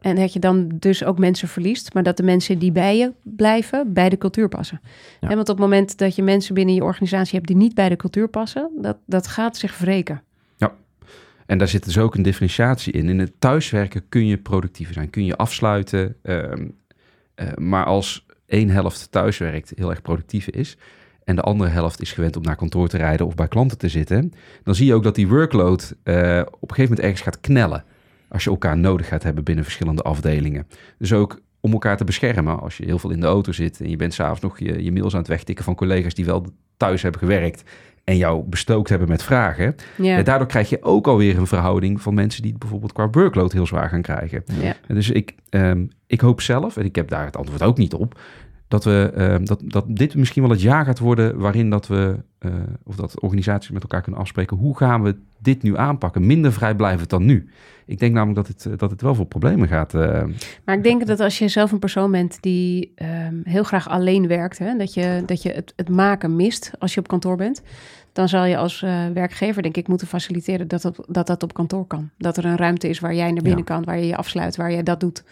En 0.00 0.16
dat 0.16 0.32
je 0.32 0.38
dan 0.38 0.68
dus 0.74 1.04
ook 1.04 1.18
mensen 1.18 1.48
verliest, 1.48 1.94
maar 1.94 2.02
dat 2.02 2.16
de 2.16 2.22
mensen 2.22 2.58
die 2.58 2.72
bij 2.72 2.96
je 2.96 3.12
blijven, 3.22 3.92
bij 3.92 4.08
de 4.08 4.18
cultuur 4.18 4.48
passen. 4.48 4.80
Ja. 5.20 5.28
En 5.28 5.36
want 5.36 5.48
op 5.48 5.56
het 5.56 5.64
moment 5.64 5.98
dat 5.98 6.14
je 6.14 6.22
mensen 6.22 6.54
binnen 6.54 6.74
je 6.74 6.84
organisatie 6.84 7.34
hebt 7.34 7.46
die 7.46 7.56
niet 7.56 7.74
bij 7.74 7.88
de 7.88 7.96
cultuur 7.96 8.28
passen, 8.28 8.70
dat, 8.80 8.96
dat 9.06 9.26
gaat 9.26 9.56
zich 9.56 9.78
wreken. 9.78 10.22
En 11.50 11.58
daar 11.58 11.68
zit 11.68 11.84
dus 11.84 11.98
ook 11.98 12.14
een 12.14 12.22
differentiatie 12.22 12.92
in. 12.92 13.08
In 13.08 13.18
het 13.18 13.32
thuiswerken 13.38 14.08
kun 14.08 14.26
je 14.26 14.36
productiever 14.36 14.94
zijn, 14.94 15.10
kun 15.10 15.24
je 15.24 15.36
afsluiten. 15.36 16.16
Uh, 16.22 16.42
uh, 16.42 17.52
maar 17.56 17.84
als 17.84 18.26
één 18.46 18.68
helft 18.68 19.10
thuiswerkt, 19.10 19.72
heel 19.74 19.90
erg 19.90 20.02
productief 20.02 20.48
is, 20.48 20.76
en 21.24 21.36
de 21.36 21.42
andere 21.42 21.70
helft 21.70 22.00
is 22.00 22.12
gewend 22.12 22.36
om 22.36 22.42
naar 22.42 22.56
kantoor 22.56 22.88
te 22.88 22.96
rijden 22.96 23.26
of 23.26 23.34
bij 23.34 23.48
klanten 23.48 23.78
te 23.78 23.88
zitten, 23.88 24.32
dan 24.62 24.74
zie 24.74 24.86
je 24.86 24.94
ook 24.94 25.02
dat 25.02 25.14
die 25.14 25.28
workload 25.28 25.82
uh, 26.04 26.40
op 26.50 26.70
een 26.70 26.76
gegeven 26.76 26.82
moment 26.82 27.00
ergens 27.00 27.20
gaat 27.20 27.40
knellen 27.40 27.84
als 28.28 28.44
je 28.44 28.50
elkaar 28.50 28.78
nodig 28.78 29.08
gaat 29.08 29.22
hebben 29.22 29.44
binnen 29.44 29.64
verschillende 29.64 30.02
afdelingen. 30.02 30.66
Dus 30.98 31.12
ook 31.12 31.40
om 31.60 31.72
elkaar 31.72 31.96
te 31.96 32.04
beschermen. 32.04 32.60
Als 32.60 32.76
je 32.76 32.84
heel 32.84 32.98
veel 32.98 33.10
in 33.10 33.20
de 33.20 33.26
auto 33.26 33.52
zit 33.52 33.80
en 33.80 33.90
je 33.90 33.96
bent 33.96 34.14
s'avonds 34.14 34.40
nog 34.40 34.58
je, 34.58 34.84
je 34.84 34.92
mails 34.92 35.12
aan 35.12 35.18
het 35.18 35.28
wegtikken 35.28 35.64
van 35.64 35.74
collega's 35.74 36.14
die 36.14 36.24
wel 36.24 36.46
thuis 36.76 37.02
hebben 37.02 37.20
gewerkt 37.20 37.62
en 38.10 38.16
jou 38.16 38.42
bestookt 38.42 38.88
hebben 38.88 39.08
met 39.08 39.22
vragen. 39.22 39.74
Ja. 39.96 40.16
En 40.16 40.24
daardoor 40.24 40.46
krijg 40.46 40.68
je 40.68 40.82
ook 40.82 41.06
alweer 41.06 41.38
een 41.38 41.46
verhouding 41.46 42.02
van 42.02 42.14
mensen 42.14 42.42
die 42.42 42.54
bijvoorbeeld 42.58 42.92
qua 42.92 43.10
workload 43.10 43.52
heel 43.52 43.66
zwaar 43.66 43.88
gaan 43.88 44.02
krijgen. 44.02 44.44
Ja. 44.60 44.76
Dus 44.86 45.10
ik, 45.10 45.34
um, 45.50 45.88
ik 46.06 46.20
hoop 46.20 46.40
zelf, 46.40 46.76
en 46.76 46.84
ik 46.84 46.96
heb 46.96 47.08
daar 47.08 47.24
het 47.24 47.36
antwoord 47.36 47.62
ook 47.62 47.78
niet 47.78 47.94
op, 47.94 48.20
dat, 48.70 48.84
we, 48.84 49.12
uh, 49.16 49.46
dat, 49.46 49.60
dat 49.64 49.84
dit 49.88 50.14
misschien 50.14 50.42
wel 50.42 50.50
het 50.50 50.62
jaar 50.62 50.84
gaat 50.84 50.98
worden 50.98 51.38
waarin 51.38 51.70
dat 51.70 51.86
we, 51.86 52.16
uh, 52.40 52.52
of 52.84 52.96
dat 52.96 53.20
organisaties 53.20 53.70
met 53.70 53.82
elkaar 53.82 54.02
kunnen 54.02 54.20
afspreken, 54.20 54.56
hoe 54.56 54.76
gaan 54.76 55.02
we 55.02 55.16
dit 55.38 55.62
nu 55.62 55.76
aanpakken? 55.76 56.26
Minder 56.26 56.52
vrijblijvend 56.52 57.10
dan 57.10 57.24
nu. 57.24 57.48
Ik 57.86 57.98
denk 57.98 58.14
namelijk 58.14 58.46
dat 58.46 58.62
het, 58.64 58.78
dat 58.78 58.90
het 58.90 59.02
wel 59.02 59.14
voor 59.14 59.26
problemen 59.26 59.68
gaat. 59.68 59.94
Uh... 59.94 60.22
Maar 60.64 60.76
ik 60.76 60.82
denk 60.82 61.06
dat 61.06 61.20
als 61.20 61.38
je 61.38 61.48
zelf 61.48 61.72
een 61.72 61.78
persoon 61.78 62.10
bent 62.10 62.42
die 62.42 62.92
um, 63.28 63.40
heel 63.44 63.62
graag 63.62 63.88
alleen 63.88 64.26
werkt, 64.26 64.58
hè, 64.58 64.76
dat 64.76 64.94
je, 64.94 65.22
dat 65.26 65.42
je 65.42 65.50
het, 65.50 65.72
het 65.76 65.88
maken 65.88 66.36
mist 66.36 66.70
als 66.78 66.94
je 66.94 67.00
op 67.00 67.08
kantoor 67.08 67.36
bent, 67.36 67.62
dan 68.12 68.28
zal 68.28 68.44
je 68.44 68.56
als 68.56 68.80
werkgever, 69.14 69.62
denk 69.62 69.76
ik, 69.76 69.88
moeten 69.88 70.06
faciliteren 70.06 70.68
dat, 70.68 70.82
dat, 70.82 71.04
dat 71.08 71.26
dat 71.26 71.42
op 71.42 71.54
kantoor 71.54 71.86
kan. 71.86 72.10
Dat 72.18 72.36
er 72.36 72.44
een 72.44 72.56
ruimte 72.56 72.88
is 72.88 72.98
waar 72.98 73.14
jij 73.14 73.32
naar 73.32 73.42
binnen 73.42 73.64
ja. 73.66 73.74
kan, 73.74 73.84
waar 73.84 73.98
je 73.98 74.06
je 74.06 74.16
afsluit, 74.16 74.56
waar 74.56 74.72
je 74.72 74.82
dat 74.82 75.00
doet. 75.00 75.22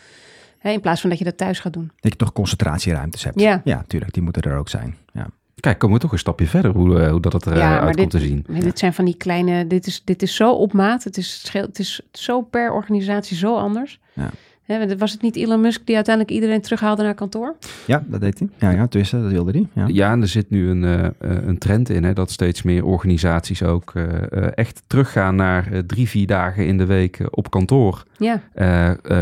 Hè, 0.58 0.70
in 0.70 0.80
plaats 0.80 1.00
van 1.00 1.10
dat 1.10 1.18
je 1.18 1.24
dat 1.24 1.36
thuis 1.36 1.60
gaat 1.60 1.72
doen. 1.72 1.90
Dat 2.00 2.12
je 2.12 2.18
toch 2.18 2.32
concentratieruimtes 2.32 3.24
hebt. 3.24 3.40
Ja, 3.40 3.60
ja 3.64 3.84
tuurlijk, 3.86 4.12
die 4.12 4.22
moeten 4.22 4.42
er 4.42 4.58
ook 4.58 4.68
zijn. 4.68 4.96
Ja. 5.12 5.26
Kijk, 5.60 5.78
komen 5.78 5.96
we 5.96 6.02
toch 6.02 6.12
een 6.12 6.18
stapje 6.18 6.46
verder 6.46 6.70
hoe, 6.70 7.00
uh, 7.00 7.10
hoe 7.10 7.20
dat 7.20 7.32
het 7.32 7.46
eruit 7.46 7.60
ja, 7.60 7.80
uit 7.80 7.96
komt 7.96 8.10
te 8.10 8.18
zien. 8.18 8.44
Maar 8.48 8.60
dit 8.60 8.78
zijn 8.78 8.92
van 8.92 9.04
die 9.04 9.16
kleine, 9.16 9.66
dit 9.66 9.86
is, 9.86 10.04
dit 10.04 10.22
is 10.22 10.34
zo 10.34 10.52
op 10.52 10.72
maat. 10.72 11.04
Het 11.04 11.16
is, 11.16 11.48
het 11.52 11.78
is 11.78 12.00
zo 12.12 12.42
per 12.42 12.72
organisatie 12.72 13.36
zo 13.36 13.56
anders. 13.56 14.00
Ja. 14.12 14.30
He, 14.68 14.96
was 14.96 15.12
het 15.12 15.22
niet 15.22 15.36
Elon 15.36 15.60
Musk 15.60 15.80
die 15.84 15.94
uiteindelijk 15.94 16.34
iedereen 16.34 16.60
terughaalde 16.60 17.02
naar 17.02 17.14
kantoor? 17.14 17.54
Ja, 17.86 18.04
dat 18.06 18.20
deed 18.20 18.38
hij. 18.38 18.48
Ja, 18.58 18.70
ja 18.70 18.86
tussen, 18.86 19.22
dat 19.22 19.30
wilde 19.30 19.50
hij. 19.50 19.66
Ja. 19.72 19.86
ja, 19.86 20.12
en 20.12 20.20
er 20.20 20.28
zit 20.28 20.50
nu 20.50 20.68
een, 20.68 20.82
uh, 20.82 21.06
een 21.20 21.58
trend 21.58 21.88
in, 21.88 22.04
hè, 22.04 22.12
dat 22.12 22.30
steeds 22.30 22.62
meer 22.62 22.84
organisaties 22.84 23.62
ook 23.62 23.92
uh, 23.94 24.04
echt 24.54 24.82
teruggaan 24.86 25.36
naar 25.36 25.68
drie, 25.86 26.08
vier 26.08 26.26
dagen 26.26 26.66
in 26.66 26.78
de 26.78 26.86
week 26.86 27.18
op 27.30 27.50
kantoor 27.50 28.04
ja. 28.16 28.42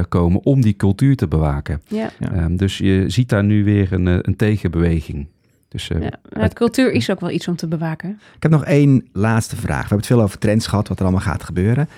komen 0.08 0.40
om 0.44 0.60
die 0.60 0.76
cultuur 0.76 1.16
te 1.16 1.28
bewaken. 1.28 1.82
Ja. 1.88 2.10
Um, 2.34 2.56
dus 2.56 2.78
je 2.78 3.04
ziet 3.06 3.28
daar 3.28 3.44
nu 3.44 3.64
weer 3.64 3.92
een, 3.92 4.06
een 4.06 4.36
tegenbeweging. 4.36 5.26
Dus, 5.68 5.90
uh, 5.90 6.02
ja, 6.02 6.40
het, 6.40 6.52
cultuur 6.54 6.92
is 6.92 7.10
ook 7.10 7.20
wel 7.20 7.30
iets 7.30 7.48
om 7.48 7.56
te 7.56 7.66
bewaken. 7.66 8.10
Ik 8.36 8.42
heb 8.42 8.50
nog 8.50 8.64
één 8.64 9.08
laatste 9.12 9.56
vraag. 9.56 9.82
We 9.82 9.88
hebben 9.88 9.98
het 9.98 10.06
veel 10.06 10.22
over 10.22 10.38
trends 10.38 10.66
gehad, 10.66 10.88
wat 10.88 10.98
er 10.98 11.04
allemaal 11.04 11.22
gaat 11.22 11.44
gebeuren. 11.44 11.88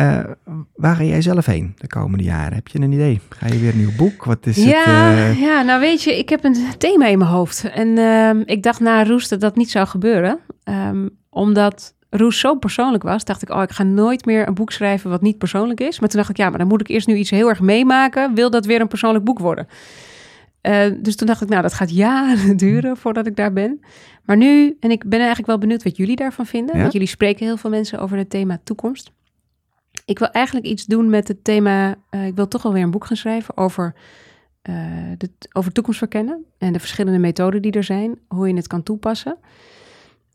Uh, 0.00 0.20
waar 0.74 0.96
ga 0.96 1.02
jij 1.02 1.22
zelf 1.22 1.46
heen 1.46 1.74
de 1.76 1.86
komende 1.86 2.24
jaren? 2.24 2.54
Heb 2.54 2.68
je 2.68 2.80
een 2.80 2.92
idee? 2.92 3.20
Ga 3.28 3.46
je 3.46 3.58
weer 3.58 3.70
een 3.70 3.78
nieuw 3.78 3.96
boek? 3.96 4.24
Wat 4.24 4.46
is 4.46 4.56
ja, 4.56 5.10
het? 5.10 5.36
Uh... 5.36 5.40
Ja, 5.40 5.62
nou 5.62 5.80
weet 5.80 6.02
je, 6.02 6.18
ik 6.18 6.28
heb 6.28 6.44
een 6.44 6.56
thema 6.78 7.06
in 7.06 7.18
mijn 7.18 7.30
hoofd. 7.30 7.70
En 7.70 7.88
uh, 7.88 8.30
ik 8.44 8.62
dacht 8.62 8.80
na 8.80 9.04
Roest 9.04 9.30
dat 9.30 9.40
dat 9.40 9.56
niet 9.56 9.70
zou 9.70 9.86
gebeuren. 9.86 10.38
Um, 10.64 11.10
omdat 11.30 11.94
Roes 12.10 12.38
zo 12.38 12.54
persoonlijk 12.54 13.02
was, 13.02 13.24
dacht 13.24 13.42
ik, 13.42 13.50
oh, 13.50 13.62
ik 13.62 13.70
ga 13.70 13.82
nooit 13.82 14.24
meer 14.24 14.48
een 14.48 14.54
boek 14.54 14.72
schrijven 14.72 15.10
wat 15.10 15.22
niet 15.22 15.38
persoonlijk 15.38 15.80
is. 15.80 16.00
Maar 16.00 16.08
toen 16.08 16.18
dacht 16.18 16.30
ik, 16.30 16.36
ja, 16.36 16.48
maar 16.48 16.58
dan 16.58 16.68
moet 16.68 16.80
ik 16.80 16.88
eerst 16.88 17.06
nu 17.06 17.14
iets 17.14 17.30
heel 17.30 17.48
erg 17.48 17.60
meemaken. 17.60 18.34
Wil 18.34 18.50
dat 18.50 18.66
weer 18.66 18.80
een 18.80 18.88
persoonlijk 18.88 19.24
boek 19.24 19.38
worden? 19.38 19.66
Uh, 20.62 20.80
dus 21.00 21.16
toen 21.16 21.26
dacht 21.26 21.42
ik, 21.42 21.48
nou, 21.48 21.62
dat 21.62 21.74
gaat 21.74 21.90
jaren 21.90 22.56
duren 22.66 22.96
voordat 22.96 23.26
ik 23.26 23.36
daar 23.36 23.52
ben. 23.52 23.80
Maar 24.24 24.36
nu, 24.36 24.76
en 24.80 24.90
ik 24.90 25.08
ben 25.08 25.18
eigenlijk 25.18 25.48
wel 25.48 25.58
benieuwd 25.58 25.82
wat 25.82 25.96
jullie 25.96 26.16
daarvan 26.16 26.46
vinden. 26.46 26.74
Ja? 26.74 26.80
Want 26.80 26.92
jullie 26.92 27.08
spreken 27.08 27.46
heel 27.46 27.56
veel 27.56 27.70
mensen 27.70 27.98
over 27.98 28.16
het 28.16 28.30
thema 28.30 28.60
toekomst. 28.64 29.10
Ik 30.04 30.18
wil 30.18 30.28
eigenlijk 30.28 30.66
iets 30.66 30.86
doen 30.86 31.10
met 31.10 31.28
het 31.28 31.44
thema, 31.44 31.94
uh, 32.10 32.26
ik 32.26 32.34
wil 32.34 32.48
toch 32.48 32.64
alweer 32.64 32.82
een 32.82 32.90
boek 32.90 33.06
gaan 33.06 33.16
schrijven 33.16 33.56
over, 33.56 33.94
uh, 34.70 34.76
de, 35.16 35.30
over 35.52 35.72
toekomst 35.72 35.98
verkennen. 35.98 36.44
En 36.58 36.72
de 36.72 36.78
verschillende 36.78 37.18
methoden 37.18 37.62
die 37.62 37.72
er 37.72 37.84
zijn, 37.84 38.18
hoe 38.28 38.48
je 38.48 38.54
het 38.54 38.66
kan 38.66 38.82
toepassen. 38.82 39.38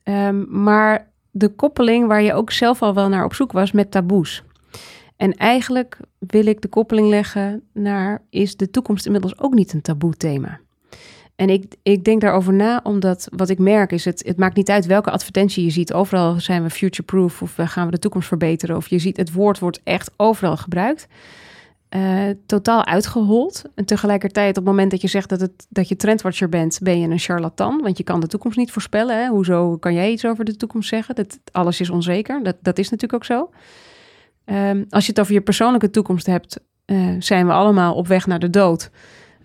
Um, 0.04 0.64
maar 0.64 1.12
de 1.32 1.50
koppeling 1.50 2.08
waar 2.08 2.22
je 2.22 2.34
ook 2.34 2.52
zelf 2.52 2.82
al 2.82 2.94
wel 2.94 3.10
naar 3.10 3.26
op 3.26 3.34
zoek 3.34 3.52
was 3.52 3.72
met 3.72 3.92
taboes. 3.92 4.44
En 5.18 5.34
eigenlijk 5.34 5.98
wil 6.20 6.46
ik 6.46 6.62
de 6.62 6.68
koppeling 6.68 7.08
leggen 7.08 7.64
naar, 7.74 8.22
is 8.30 8.56
de 8.56 8.70
toekomst 8.70 9.06
inmiddels 9.06 9.40
ook 9.40 9.54
niet 9.54 9.74
een 9.74 9.82
taboe 9.82 10.14
thema? 10.14 10.60
En 11.44 11.50
ik, 11.50 11.76
ik 11.82 12.04
denk 12.04 12.22
daarover 12.22 12.54
na, 12.54 12.80
omdat 12.84 13.28
wat 13.36 13.50
ik 13.50 13.60
merk 13.60 13.92
is, 13.92 14.06
het, 14.06 14.24
het 14.26 14.38
maakt 14.38 14.56
niet 14.56 14.70
uit 14.70 14.86
welke 14.86 15.12
advertentie 15.12 15.64
je 15.64 15.70
ziet. 15.70 15.94
Overal 15.94 16.40
zijn 16.40 16.64
we 16.64 16.70
future-proof 16.70 17.42
of 17.42 17.56
gaan 17.58 17.86
we 17.86 17.92
de 17.92 18.00
toekomst 18.00 18.28
verbeteren. 18.28 18.76
Of 18.76 18.88
je 18.88 19.00
ziet, 19.00 19.18
het 19.18 19.34
woord 19.34 19.60
wordt 19.60 19.80
echt 19.84 20.12
overal 20.18 20.58
gebruikt. 20.58 21.08
Uh, 21.96 22.30
totaal 22.46 22.86
uitgehold. 22.86 23.64
En 23.76 23.86
tegelijkertijd, 23.86 24.50
op 24.50 24.56
het 24.56 24.66
moment 24.66 24.92
dat 24.92 25.02
je 25.02 25.08
zegt 25.08 25.30
dat, 25.30 25.40
het, 25.40 25.68
dat 25.70 25.88
je 25.88 25.96
trendwatcher 25.96 26.50
bent, 26.50 26.80
ben 26.82 27.00
je 27.00 27.08
een 27.08 27.20
charlatan. 27.20 27.82
Want 27.82 27.98
je 27.98 28.04
kan 28.04 28.20
de 28.20 28.28
toekomst 28.28 28.58
niet 28.58 28.72
voorspellen. 28.72 29.24
Hè? 29.24 29.28
Hoezo 29.28 29.78
kan 29.78 29.94
jij 29.94 30.12
iets 30.12 30.26
over 30.26 30.46
de 30.46 30.56
toekomst 30.56 30.90
zeggen? 30.90 31.16
Dat, 31.16 31.40
alles 31.52 31.80
is 31.80 31.90
onzeker. 31.90 32.44
Dat, 32.44 32.56
dat 32.62 32.78
is 32.78 32.90
natuurlijk 32.90 33.14
ook 33.14 33.26
zo. 33.26 33.50
Um, 34.46 34.86
als 34.90 35.06
je 35.06 35.12
het 35.12 35.20
over 35.20 35.34
je 35.34 35.42
persoonlijke 35.42 35.90
toekomst 35.90 36.26
hebt, 36.26 36.60
uh, 36.86 37.16
zijn 37.20 37.48
we 37.48 37.54
allemaal 37.54 37.94
op 37.96 38.08
weg 38.08 38.28
naar 38.28 38.40
de 38.40 38.50
dood. 38.50 38.90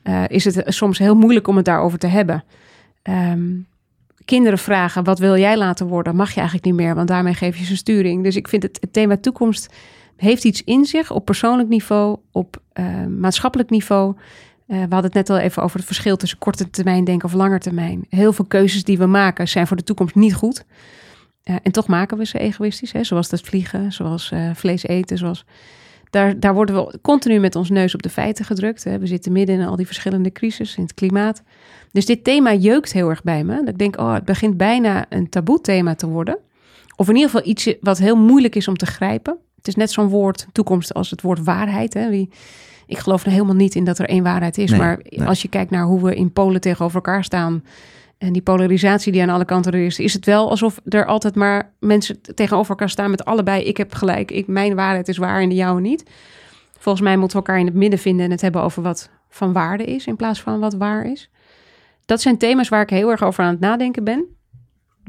Uh, 0.04 0.24
is 0.28 0.44
het 0.44 0.62
soms 0.66 0.98
heel 0.98 1.16
moeilijk 1.16 1.48
om 1.48 1.56
het 1.56 1.64
daarover 1.64 1.98
te 1.98 2.06
hebben. 2.06 2.44
Um, 3.02 3.66
kinderen 4.24 4.58
vragen, 4.58 5.04
wat 5.04 5.18
wil 5.18 5.36
jij 5.36 5.56
laten 5.56 5.86
worden? 5.86 6.16
Mag 6.16 6.28
je 6.30 6.36
eigenlijk 6.36 6.64
niet 6.64 6.74
meer, 6.74 6.94
want 6.94 7.08
daarmee 7.08 7.34
geef 7.34 7.56
je 7.56 7.64
ze 7.64 7.76
sturing. 7.76 8.22
Dus 8.22 8.36
ik 8.36 8.48
vind 8.48 8.62
het, 8.62 8.78
het 8.80 8.92
thema 8.92 9.16
toekomst 9.16 9.74
heeft 10.16 10.44
iets 10.44 10.64
in 10.64 10.84
zich 10.84 11.10
op 11.10 11.24
persoonlijk 11.24 11.68
niveau, 11.68 12.18
op 12.32 12.62
uh, 12.74 13.06
maatschappelijk 13.06 13.70
niveau. 13.70 14.14
Uh, 14.16 14.18
we 14.66 14.78
hadden 14.78 15.02
het 15.02 15.14
net 15.14 15.30
al 15.30 15.38
even 15.38 15.62
over 15.62 15.76
het 15.76 15.86
verschil 15.86 16.16
tussen 16.16 16.38
korte 16.38 16.70
termijn 16.70 17.04
denken 17.04 17.28
of 17.28 17.34
lange 17.34 17.58
termijn. 17.58 18.06
Heel 18.08 18.32
veel 18.32 18.44
keuzes 18.44 18.84
die 18.84 18.98
we 18.98 19.06
maken 19.06 19.48
zijn 19.48 19.66
voor 19.66 19.76
de 19.76 19.82
toekomst 19.82 20.14
niet 20.14 20.34
goed. 20.34 20.64
En 21.62 21.72
toch 21.72 21.86
maken 21.86 22.18
we 22.18 22.26
ze 22.26 22.38
egoïstisch, 22.38 22.92
hè? 22.92 23.04
zoals 23.04 23.28
dat 23.28 23.40
vliegen, 23.40 23.92
zoals 23.92 24.32
vlees 24.54 24.82
eten. 24.82 25.18
Zoals... 25.18 25.44
Daar, 26.10 26.40
daar 26.40 26.54
worden 26.54 26.74
we 26.74 26.98
continu 27.02 27.38
met 27.38 27.56
ons 27.56 27.70
neus 27.70 27.94
op 27.94 28.02
de 28.02 28.08
feiten 28.08 28.44
gedrukt. 28.44 28.84
Hè? 28.84 28.98
We 28.98 29.06
zitten 29.06 29.32
midden 29.32 29.60
in 29.60 29.66
al 29.66 29.76
die 29.76 29.86
verschillende 29.86 30.32
crisis 30.32 30.76
in 30.76 30.82
het 30.82 30.94
klimaat. 30.94 31.42
Dus 31.92 32.06
dit 32.06 32.24
thema 32.24 32.54
jeukt 32.54 32.92
heel 32.92 33.08
erg 33.08 33.22
bij 33.22 33.44
me. 33.44 33.56
Dat 33.56 33.68
ik 33.68 33.78
denk, 33.78 33.98
oh, 33.98 34.14
het 34.14 34.24
begint 34.24 34.56
bijna 34.56 35.06
een 35.08 35.28
taboe 35.28 35.60
thema 35.60 35.94
te 35.94 36.06
worden. 36.08 36.38
Of 36.96 37.08
in 37.08 37.14
ieder 37.14 37.30
geval 37.30 37.46
iets 37.46 37.74
wat 37.80 37.98
heel 37.98 38.16
moeilijk 38.16 38.54
is 38.54 38.68
om 38.68 38.76
te 38.76 38.86
grijpen. 38.86 39.36
Het 39.56 39.68
is 39.68 39.74
net 39.74 39.90
zo'n 39.90 40.08
woord 40.08 40.46
toekomst 40.52 40.94
als 40.94 41.10
het 41.10 41.22
woord 41.22 41.44
waarheid. 41.44 41.94
Hè? 41.94 42.10
Wie, 42.10 42.28
ik 42.86 42.98
geloof 42.98 43.24
er 43.24 43.30
helemaal 43.30 43.54
niet 43.54 43.74
in 43.74 43.84
dat 43.84 43.98
er 43.98 44.08
één 44.08 44.22
waarheid 44.22 44.58
is. 44.58 44.70
Nee, 44.70 44.80
maar 44.80 45.00
nee. 45.02 45.28
als 45.28 45.42
je 45.42 45.48
kijkt 45.48 45.70
naar 45.70 45.84
hoe 45.84 46.04
we 46.04 46.14
in 46.14 46.32
Polen 46.32 46.60
tegenover 46.60 46.96
elkaar 46.96 47.24
staan. 47.24 47.64
En 48.18 48.32
die 48.32 48.42
polarisatie 48.42 49.12
die 49.12 49.22
aan 49.22 49.28
alle 49.28 49.44
kanten 49.44 49.72
er 49.72 49.84
is, 49.84 49.98
is 49.98 50.12
het 50.12 50.24
wel 50.24 50.50
alsof 50.50 50.80
er 50.84 51.06
altijd 51.06 51.34
maar 51.34 51.72
mensen 51.80 52.20
tegenover 52.34 52.70
elkaar 52.70 52.90
staan 52.90 53.10
met 53.10 53.24
allebei. 53.24 53.62
Ik 53.62 53.76
heb 53.76 53.94
gelijk, 53.94 54.30
ik, 54.30 54.46
mijn 54.46 54.74
waarheid 54.74 55.08
is 55.08 55.16
waar 55.16 55.40
en 55.40 55.48
de 55.48 55.54
jouwe 55.54 55.80
niet. 55.80 56.10
Volgens 56.78 57.04
mij 57.04 57.16
moeten 57.16 57.38
we 57.38 57.44
elkaar 57.44 57.60
in 57.60 57.66
het 57.66 57.74
midden 57.74 57.98
vinden 57.98 58.24
en 58.24 58.30
het 58.30 58.40
hebben 58.40 58.62
over 58.62 58.82
wat 58.82 59.10
van 59.28 59.52
waarde 59.52 59.84
is 59.84 60.06
in 60.06 60.16
plaats 60.16 60.40
van 60.40 60.60
wat 60.60 60.74
waar 60.74 61.10
is. 61.10 61.30
Dat 62.04 62.20
zijn 62.20 62.38
thema's 62.38 62.68
waar 62.68 62.82
ik 62.82 62.90
heel 62.90 63.10
erg 63.10 63.22
over 63.22 63.44
aan 63.44 63.50
het 63.50 63.60
nadenken 63.60 64.04
ben 64.04 64.26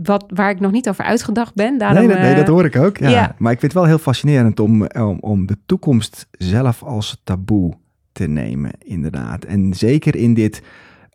wat, 0.03 0.25
waar 0.27 0.49
ik 0.49 0.59
nog 0.59 0.71
niet 0.71 0.89
over 0.89 1.03
uitgedacht 1.03 1.53
ben. 1.53 1.77
Daarom, 1.77 1.97
nee, 1.97 2.07
dat, 2.07 2.19
nee, 2.19 2.35
dat 2.35 2.47
hoor 2.47 2.65
ik 2.65 2.75
ook. 2.75 2.97
Ja. 2.97 3.09
ja. 3.09 3.35
Maar 3.37 3.51
ik 3.51 3.59
vind 3.59 3.71
het 3.71 3.81
wel 3.81 3.89
heel 3.89 3.97
fascinerend 3.97 4.59
om, 4.59 4.85
om, 4.85 5.17
om 5.19 5.45
de 5.45 5.57
toekomst 5.65 6.27
zelf 6.31 6.83
als 6.83 7.21
taboe 7.23 7.73
te 8.11 8.27
nemen, 8.27 8.71
inderdaad. 8.83 9.43
En 9.43 9.73
zeker 9.73 10.15
in 10.15 10.33
dit, 10.33 10.61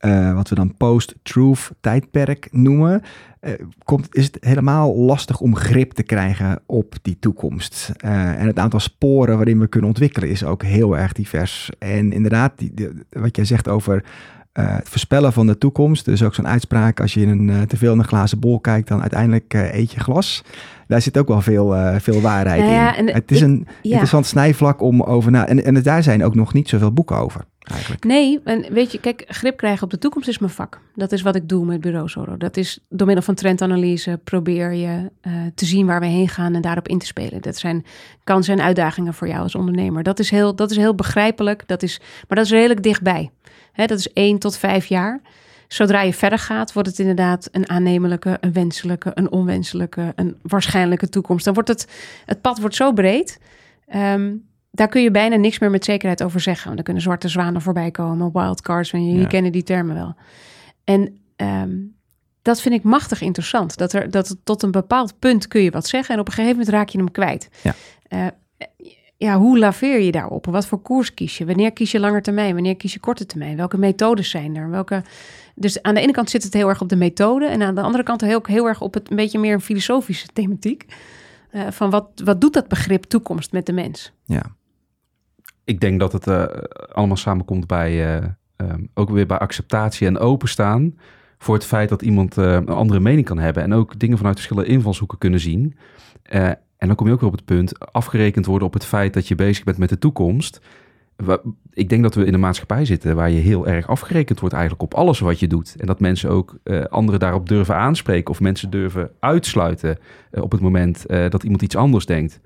uh, 0.05 0.35
wat 0.35 0.49
we 0.49 0.55
dan 0.55 0.77
post-truth 0.77 1.71
tijdperk 1.81 2.49
noemen, 2.51 3.03
uh, 3.41 3.53
komt, 3.85 4.09
is 4.11 4.25
het 4.25 4.37
helemaal 4.41 4.97
lastig 4.97 5.41
om 5.41 5.57
grip 5.57 5.93
te 5.93 6.03
krijgen 6.03 6.61
op 6.67 6.95
die 7.03 7.19
toekomst. 7.19 7.93
Uh, 8.05 8.41
en 8.41 8.47
het 8.47 8.59
aantal 8.59 8.81
sporen 8.81 9.37
waarin 9.37 9.61
we 9.61 9.67
kunnen 9.67 9.89
ontwikkelen 9.89 10.29
is 10.29 10.45
ook 10.45 10.63
heel 10.63 10.99
erg 10.99 11.13
divers. 11.13 11.71
En 11.79 12.13
inderdaad, 12.13 12.53
die, 12.57 12.89
wat 13.11 13.37
jij 13.37 13.45
zegt 13.45 13.69
over 13.69 14.05
uh, 14.59 14.77
het 14.77 14.89
voorspellen 14.89 15.33
van 15.33 15.47
de 15.47 15.59
toekomst. 15.59 16.05
Dus 16.05 16.23
ook 16.23 16.35
zo'n 16.35 16.49
uitspraak, 16.49 17.01
als 17.01 17.15
je 17.15 17.21
in 17.21 17.29
een, 17.29 17.49
uh, 17.49 17.63
te 17.63 17.77
veel 17.77 17.93
in 17.93 17.99
een 17.99 18.05
glazen 18.05 18.39
bol 18.39 18.61
kijkt, 18.61 18.89
dan 18.89 19.01
uiteindelijk 19.01 19.55
uh, 19.55 19.75
eet 19.75 19.93
je 19.93 20.01
glas. 20.01 20.43
Daar 20.87 21.03
zit 21.03 21.19
ook 21.19 21.29
wel 21.29 21.41
veel, 21.41 21.75
veel 21.99 22.21
waarheid 22.21 22.61
nou 22.61 22.73
ja, 22.73 22.97
in. 22.97 23.09
Het 23.09 23.31
is 23.31 23.41
ik, 23.41 23.47
een 23.47 23.67
ja. 23.83 23.91
interessant 23.91 24.27
snijvlak 24.27 24.81
om 24.81 25.03
over 25.03 25.31
na... 25.31 25.47
En, 25.47 25.65
en 25.65 25.83
daar 25.83 26.03
zijn 26.03 26.25
ook 26.25 26.35
nog 26.35 26.53
niet 26.53 26.69
zoveel 26.69 26.93
boeken 26.93 27.17
over, 27.17 27.45
eigenlijk. 27.59 28.05
Nee, 28.05 28.41
en 28.45 28.67
weet 28.71 28.93
je, 28.93 29.01
kijk, 29.01 29.25
grip 29.29 29.57
krijgen 29.57 29.83
op 29.83 29.91
de 29.91 29.99
toekomst 29.99 30.29
is 30.29 30.39
mijn 30.39 30.53
vak. 30.53 30.81
Dat 30.95 31.13
is 31.13 31.23
wat 31.23 31.37
ik 31.37 31.49
doe 31.49 31.65
met 31.65 31.81
Bureau 31.81 32.09
Zoro. 32.09 32.37
Dat 32.37 32.57
is 32.57 32.79
door 32.89 33.07
middel 33.07 33.25
van 33.25 33.35
trendanalyse 33.35 34.21
probeer 34.25 34.73
je 34.73 35.11
te 35.55 35.65
zien 35.65 35.87
waar 35.87 36.01
we 36.01 36.07
heen 36.07 36.29
gaan 36.29 36.55
en 36.55 36.63
daarop 36.63 36.89
in 36.89 36.99
te 36.99 37.07
spelen. 37.07 37.43
Dat 37.43 37.57
zijn 37.57 37.85
kansen 38.25 38.59
en 38.59 38.65
uitdagingen 38.65 39.15
voor 39.15 39.29
jou 39.29 39.41
als 39.41 39.55
ondernemer. 39.55 40.03
Dat 40.03 40.19
is 40.19 40.31
heel, 40.31 40.55
dat 40.55 40.71
is 40.71 40.77
heel 40.77 40.95
begrijpelijk, 40.95 41.63
dat 41.67 41.83
is, 41.83 42.01
maar 42.29 42.37
dat 42.37 42.47
is 42.47 42.53
redelijk 42.53 42.83
dichtbij. 42.83 43.31
Hè, 43.75 43.87
dat 43.87 43.99
is 43.99 44.13
één 44.13 44.39
tot 44.39 44.57
vijf 44.57 44.87
jaar. 44.87 45.21
Zodra 45.69 46.03
je 46.03 46.15
verder 46.15 46.39
gaat, 46.39 46.73
wordt 46.73 46.89
het 46.89 46.99
inderdaad 46.99 47.49
een 47.53 47.69
aannemelijke, 47.69 48.37
een 48.41 48.53
wenselijke, 48.53 49.11
een 49.15 49.31
onwenselijke, 49.31 50.13
een 50.17 50.37
waarschijnlijke 50.43 51.09
toekomst. 51.09 51.45
Dan 51.45 51.55
wordt 51.55 51.69
het, 51.69 51.89
het 52.25 52.41
pad 52.41 52.59
wordt 52.61 52.75
zo 52.75 52.93
breed. 52.93 53.39
Um, 53.95 54.47
daar 54.71 54.89
kun 54.89 55.03
je 55.03 55.11
bijna 55.11 55.37
niks 55.37 55.59
meer 55.59 55.71
met 55.71 55.85
zekerheid 55.85 56.23
over 56.23 56.41
zeggen. 56.41 56.65
Want 56.65 56.75
dan 56.75 56.85
kunnen 56.85 57.03
zwarte 57.03 57.29
zwanen 57.29 57.63
voorbij 57.63 57.91
komen, 57.91 58.33
wildcards, 58.33 58.93
en 58.93 59.13
Ja. 59.13 59.21
je 59.21 59.27
kennen 59.27 59.53
die 59.53 59.63
termen 59.63 59.95
wel. 59.95 60.15
En 60.85 61.19
um, 61.37 61.97
dat 62.43 62.61
vind 62.61 62.75
ik 62.75 62.83
machtig 62.83 63.21
interessant. 63.21 63.77
Dat, 63.77 63.93
er, 63.93 64.11
dat 64.11 64.37
tot 64.45 64.63
een 64.63 64.71
bepaald 64.71 65.19
punt 65.19 65.49
kun 65.49 65.63
je 65.63 65.71
wat 65.71 65.87
zeggen 65.87 66.15
en 66.15 66.21
op 66.21 66.27
een 66.27 66.33
gegeven 66.33 66.57
moment 66.57 66.75
raak 66.75 66.89
je 66.89 66.99
hem 66.99 67.11
kwijt. 67.11 67.49
Ja. 67.63 67.75
Uh, 68.09 68.27
ja, 69.25 69.39
hoe 69.39 69.59
laveer 69.59 70.01
je 70.01 70.13
daarop? 70.13 70.47
Wat 70.47 70.67
voor 70.67 70.79
koers 70.79 71.15
kies 71.15 71.39
je? 71.39 71.47
Wanneer 71.47 71.73
kies 71.73 71.91
je 71.91 72.01
lange 72.01 72.21
termijn? 72.21 72.55
Wanneer 72.55 72.77
kies 72.77 72.93
je 72.93 73.01
korte 73.01 73.27
termijn? 73.27 73.57
Welke 73.57 73.79
methodes 73.79 74.31
zijn 74.31 74.57
er? 74.57 74.71
Welke... 74.71 75.03
Dus 75.55 75.83
aan 75.83 75.95
de 75.95 76.01
ene 76.01 76.13
kant 76.13 76.31
zit 76.31 76.43
het 76.43 76.55
heel 76.55 76.69
erg 76.69 76.81
op 76.81 76.89
de 76.89 76.97
methode. 76.97 77.47
En 77.47 77.63
aan 77.63 77.75
de 77.75 77.81
andere 77.81 78.05
kant 78.05 78.21
heel, 78.21 78.41
heel 78.43 78.67
erg 78.67 78.81
op 78.81 78.95
het 78.95 79.11
een 79.11 79.17
beetje 79.17 79.39
meer 79.39 79.53
een 79.53 79.61
filosofische 79.61 80.27
thematiek. 80.33 80.87
Uh, 81.53 81.71
van 81.71 81.91
wat, 81.91 82.09
wat 82.25 82.41
doet 82.41 82.53
dat 82.53 82.69
begrip 82.69 83.05
toekomst 83.05 83.53
met 83.53 83.67
de 83.67 83.73
mens? 83.73 84.13
Ja. 84.25 84.43
Ik 85.65 85.81
denk 85.81 86.01
dat 86.01 86.13
het 86.13 86.27
uh, 86.27 86.45
allemaal 86.93 87.17
samenkomt 87.17 87.67
bij 87.67 88.17
uh, 88.17 88.29
um, 88.57 88.91
ook 88.95 89.11
weer 89.11 89.27
bij 89.27 89.39
acceptatie 89.39 90.07
en 90.07 90.19
openstaan 90.19 90.99
voor 91.39 91.55
het 91.55 91.65
feit 91.65 91.89
dat 91.89 92.03
iemand 92.03 92.37
een 92.37 92.69
andere 92.69 93.01
mening 93.01 93.27
kan 93.27 93.39
hebben 93.39 93.63
en 93.63 93.73
ook 93.73 93.99
dingen 93.99 94.17
vanuit 94.17 94.35
verschillende 94.35 94.71
invalshoeken 94.71 95.19
kunnen 95.19 95.41
zien. 95.41 95.77
En 96.85 96.91
dan 96.91 96.99
kom 96.99 97.07
je 97.07 97.13
ook 97.13 97.21
weer 97.21 97.31
op 97.31 97.37
het 97.37 97.45
punt 97.45 97.93
afgerekend 97.93 98.47
worden 98.47 98.67
op 98.67 98.75
het 98.75 98.85
feit 98.85 99.15
dat 99.15 99.29
je 99.29 99.35
bezig 99.35 99.65
bent 99.65 99.79
met 99.79 99.89
de 99.89 99.99
toekomst. 99.99 100.61
Ik 101.73 101.89
denk 101.89 102.03
dat 102.03 102.15
we 102.15 102.25
in 102.25 102.35
een 102.35 102.41
maatschappij 102.41 102.85
zitten 102.85 103.17
waar 103.17 103.31
je 103.31 103.41
heel 103.41 103.67
erg 103.67 103.89
afgerekend 103.89 104.41
wordt 104.41 104.55
eigenlijk 104.55 104.85
op 104.85 104.95
alles 104.95 105.19
wat 105.19 105.39
je 105.39 105.47
doet. 105.47 105.75
En 105.79 105.87
dat 105.87 106.01
mensen 106.01 106.31
ook 106.31 106.59
uh, 106.65 106.85
anderen 106.85 107.21
daarop 107.21 107.49
durven 107.49 107.77
aanspreken 107.77 108.31
of 108.31 108.41
mensen 108.41 108.71
durven 108.71 109.11
uitsluiten 109.21 109.99
uh, 110.33 110.43
op 110.43 110.53
het 110.53 110.61
moment 110.61 111.05
uh, 111.09 111.31
dat 111.31 111.43
iemand 111.43 111.63
iets 111.63 111.77
anders 111.77 112.07
denkt. 112.07 112.41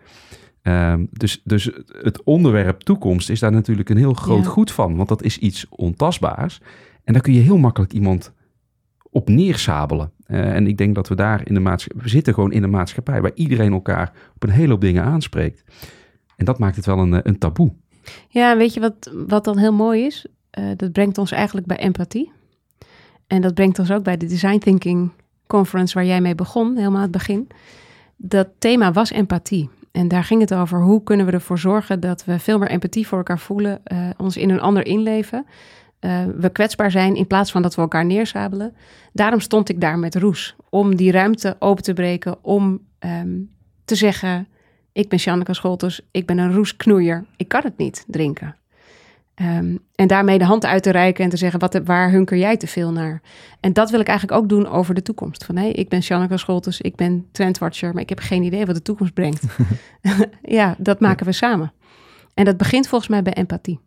Um, 0.62 1.08
dus, 1.12 1.40
dus 1.44 1.70
het 1.86 2.22
onderwerp 2.22 2.80
toekomst 2.80 3.30
is 3.30 3.40
daar 3.40 3.52
natuurlijk 3.52 3.88
een 3.88 3.96
heel 3.96 4.14
groot 4.14 4.44
ja. 4.44 4.50
goed 4.50 4.72
van, 4.72 4.96
want 4.96 5.08
dat 5.08 5.22
is 5.22 5.38
iets 5.38 5.66
ontastbaars. 5.68 6.60
En 7.04 7.12
daar 7.12 7.22
kun 7.22 7.32
je 7.32 7.40
heel 7.40 7.58
makkelijk 7.58 7.92
iemand 7.92 8.32
op 9.10 9.28
neersabelen. 9.28 10.12
Uh, 10.26 10.54
en 10.54 10.66
ik 10.66 10.76
denk 10.76 10.94
dat 10.94 11.08
we 11.08 11.14
daar 11.14 11.40
in 11.46 11.54
de 11.54 11.60
maatschappij... 11.60 12.02
We 12.02 12.08
zitten 12.08 12.34
gewoon 12.34 12.52
in 12.52 12.62
een 12.62 12.70
maatschappij 12.70 13.20
waar 13.20 13.34
iedereen 13.34 13.72
elkaar 13.72 14.12
op 14.34 14.42
een 14.42 14.50
hele 14.50 14.70
hoop 14.70 14.80
dingen 14.80 15.04
aanspreekt. 15.04 15.64
En 16.36 16.44
dat 16.44 16.58
maakt 16.58 16.76
het 16.76 16.86
wel 16.86 16.98
een, 16.98 17.28
een 17.28 17.38
taboe. 17.38 17.72
Ja, 18.28 18.56
weet 18.56 18.74
je 18.74 18.80
wat, 18.80 19.12
wat 19.26 19.44
dan 19.44 19.58
heel 19.58 19.72
mooi 19.72 20.04
is? 20.04 20.26
Uh, 20.58 20.64
dat 20.76 20.92
brengt 20.92 21.18
ons 21.18 21.32
eigenlijk 21.32 21.66
bij 21.66 21.76
empathie. 21.76 22.32
En 23.26 23.42
dat 23.42 23.54
brengt 23.54 23.78
ons 23.78 23.90
ook 23.90 24.02
bij 24.02 24.16
de 24.16 24.26
Design 24.26 24.58
Thinking 24.58 25.10
Conference 25.46 25.94
waar 25.94 26.04
jij 26.04 26.20
mee 26.20 26.34
begon, 26.34 26.76
helemaal 26.76 26.96
aan 26.96 27.02
het 27.02 27.10
begin. 27.10 27.48
Dat 28.16 28.48
thema 28.58 28.92
was 28.92 29.10
empathie. 29.10 29.70
En 29.92 30.08
daar 30.08 30.24
ging 30.24 30.40
het 30.40 30.54
over 30.54 30.82
hoe 30.82 31.02
kunnen 31.02 31.26
we 31.26 31.32
ervoor 31.32 31.58
zorgen 31.58 32.00
dat 32.00 32.24
we 32.24 32.38
veel 32.38 32.58
meer 32.58 32.70
empathie 32.70 33.06
voor 33.06 33.18
elkaar 33.18 33.38
voelen, 33.38 33.82
ons 34.16 34.36
in 34.36 34.50
een 34.50 34.60
ander 34.60 34.86
inleven. 34.86 35.46
Uh, 36.00 36.24
we 36.36 36.48
kwetsbaar 36.48 36.90
zijn 36.90 37.16
in 37.16 37.26
plaats 37.26 37.50
van 37.50 37.62
dat 37.62 37.74
we 37.74 37.80
elkaar 37.80 38.04
neersabelen. 38.04 38.74
Daarom 39.12 39.40
stond 39.40 39.68
ik 39.68 39.80
daar 39.80 39.98
met 39.98 40.14
Roes. 40.14 40.56
Om 40.70 40.96
die 40.96 41.12
ruimte 41.12 41.56
open 41.58 41.82
te 41.82 41.92
breken. 41.92 42.44
Om 42.44 42.80
ehm, 42.98 43.38
te 43.84 43.94
zeggen: 43.94 44.48
Ik 44.92 45.08
ben 45.08 45.18
Janneke 45.18 45.54
Scholters, 45.54 46.00
ik 46.10 46.26
ben 46.26 46.38
een 46.38 46.52
roesknoeier, 46.52 47.24
ik 47.36 47.48
kan 47.48 47.60
het 47.64 47.78
niet 47.78 48.04
drinken. 48.06 48.56
Ehm, 49.38 49.76
en 49.94 50.06
daarmee 50.06 50.38
de 50.38 50.44
hand 50.44 50.64
uit 50.64 50.82
te 50.82 50.90
reiken 50.90 51.24
en 51.24 51.30
te 51.30 51.36
zeggen: 51.36 51.60
wat, 51.60 51.80
waar 51.84 52.10
hunker 52.10 52.36
jij 52.36 52.56
te 52.56 52.66
veel 52.66 52.92
naar? 52.92 53.22
En 53.60 53.72
dat 53.72 53.90
wil 53.90 54.00
ik 54.00 54.08
eigenlijk 54.08 54.40
ook 54.40 54.48
doen 54.48 54.68
over 54.68 54.94
de 54.94 55.02
toekomst. 55.02 55.44
Van 55.44 55.56
hey, 55.56 55.70
ik 55.70 55.88
ben 55.88 55.98
Janneke 55.98 56.36
Scholters, 56.36 56.80
ik 56.80 56.96
ben 56.96 57.28
trendwatcher, 57.32 57.92
maar 57.92 58.02
ik 58.02 58.08
heb 58.08 58.18
geen 58.18 58.42
idee 58.42 58.66
wat 58.66 58.74
de 58.74 58.82
toekomst 58.82 59.14
brengt. 59.14 59.44
ja, 60.42 60.74
dat 60.78 61.00
maken 61.00 61.26
we 61.26 61.32
samen. 61.32 61.72
En 62.34 62.44
dat 62.44 62.56
begint 62.56 62.88
volgens 62.88 63.10
mij 63.10 63.22
bij 63.22 63.32
empathie. 63.32 63.80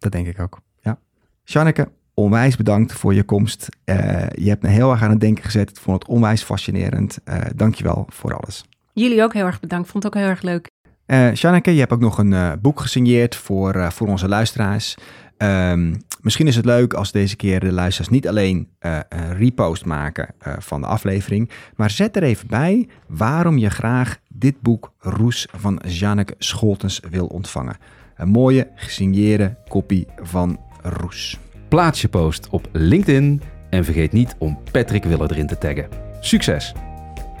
Dat 0.00 0.12
denk 0.12 0.26
ik 0.26 0.40
ook. 0.40 0.60
Ja. 0.80 0.98
Janneke, 1.44 1.88
onwijs 2.14 2.56
bedankt 2.56 2.92
voor 2.92 3.14
je 3.14 3.22
komst. 3.22 3.68
Uh, 3.84 3.96
je 4.30 4.48
hebt 4.48 4.62
me 4.62 4.68
heel 4.68 4.90
erg 4.90 5.02
aan 5.02 5.10
het 5.10 5.20
denken 5.20 5.44
gezet. 5.44 5.70
Ik 5.70 5.76
vond 5.76 6.02
het 6.02 6.08
onwijs 6.08 6.42
fascinerend. 6.42 7.18
Uh, 7.24 7.40
dankjewel 7.54 8.06
voor 8.08 8.36
alles. 8.36 8.64
Jullie 8.92 9.22
ook 9.22 9.32
heel 9.32 9.46
erg 9.46 9.60
bedankt. 9.60 9.90
Vond 9.90 10.04
het 10.04 10.14
ook 10.14 10.20
heel 10.20 10.30
erg 10.30 10.42
leuk. 10.42 10.70
Uh, 11.06 11.34
Janneke, 11.34 11.72
je 11.72 11.78
hebt 11.80 11.92
ook 11.92 12.00
nog 12.00 12.18
een 12.18 12.32
uh, 12.32 12.52
boek 12.60 12.80
gesigneerd 12.80 13.36
voor, 13.36 13.92
voor 13.92 14.08
onze 14.08 14.28
luisteraars. 14.28 14.96
Um, 15.38 15.96
misschien 16.20 16.46
is 16.46 16.56
het 16.56 16.64
leuk 16.64 16.94
als 16.94 17.12
deze 17.12 17.36
keer 17.36 17.60
de 17.60 17.72
luisteraars 17.72 18.12
niet 18.12 18.28
alleen 18.28 18.68
een 18.78 19.36
repost 19.36 19.84
maken 19.84 20.34
van 20.58 20.80
de 20.80 20.86
aflevering, 20.86 21.50
maar 21.76 21.90
zet 21.90 22.16
er 22.16 22.22
even 22.22 22.46
bij 22.46 22.88
waarom 23.06 23.58
je 23.58 23.70
graag 23.70 24.18
dit 24.28 24.60
boek 24.60 24.92
Roes 24.98 25.48
van 25.52 25.82
Janneke 25.86 26.34
Scholtens 26.38 27.00
wil 27.10 27.26
ontvangen. 27.26 27.76
Een 28.20 28.28
mooie 28.28 28.68
gesigneerde 28.74 29.54
kopie 29.68 30.06
van 30.22 30.58
Roes. 30.82 31.38
Plaats 31.68 32.00
je 32.00 32.08
post 32.08 32.48
op 32.50 32.68
LinkedIn 32.72 33.42
en 33.70 33.84
vergeet 33.84 34.12
niet 34.12 34.34
om 34.38 34.58
Patrick 34.72 35.04
Willer 35.04 35.30
erin 35.30 35.46
te 35.46 35.58
taggen. 35.58 35.88
Succes! 36.20 36.72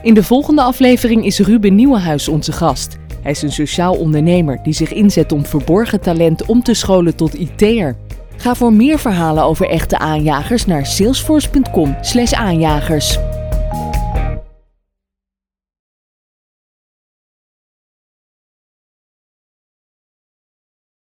In 0.02 0.14
de 0.14 0.22
volgende 0.22 0.62
aflevering 0.62 1.24
is 1.24 1.38
Ruben 1.38 1.74
Nieuwenhuis 1.74 2.28
onze 2.28 2.52
gast. 2.52 2.98
Hij 3.22 3.30
is 3.30 3.42
een 3.42 3.52
sociaal 3.52 3.94
ondernemer 3.94 4.62
die 4.62 4.72
zich 4.72 4.92
inzet 4.92 5.32
om 5.32 5.46
verborgen 5.46 6.00
talent 6.00 6.46
om 6.46 6.62
te 6.62 6.74
scholen 6.74 7.16
tot 7.16 7.34
IT'er. 7.34 7.96
Ga 8.36 8.54
voor 8.54 8.72
meer 8.72 8.98
verhalen 8.98 9.44
over 9.44 9.68
echte 9.68 9.98
aanjagers 9.98 10.66
naar 10.66 10.86
salesforce.com/aanjagers. 10.86 13.18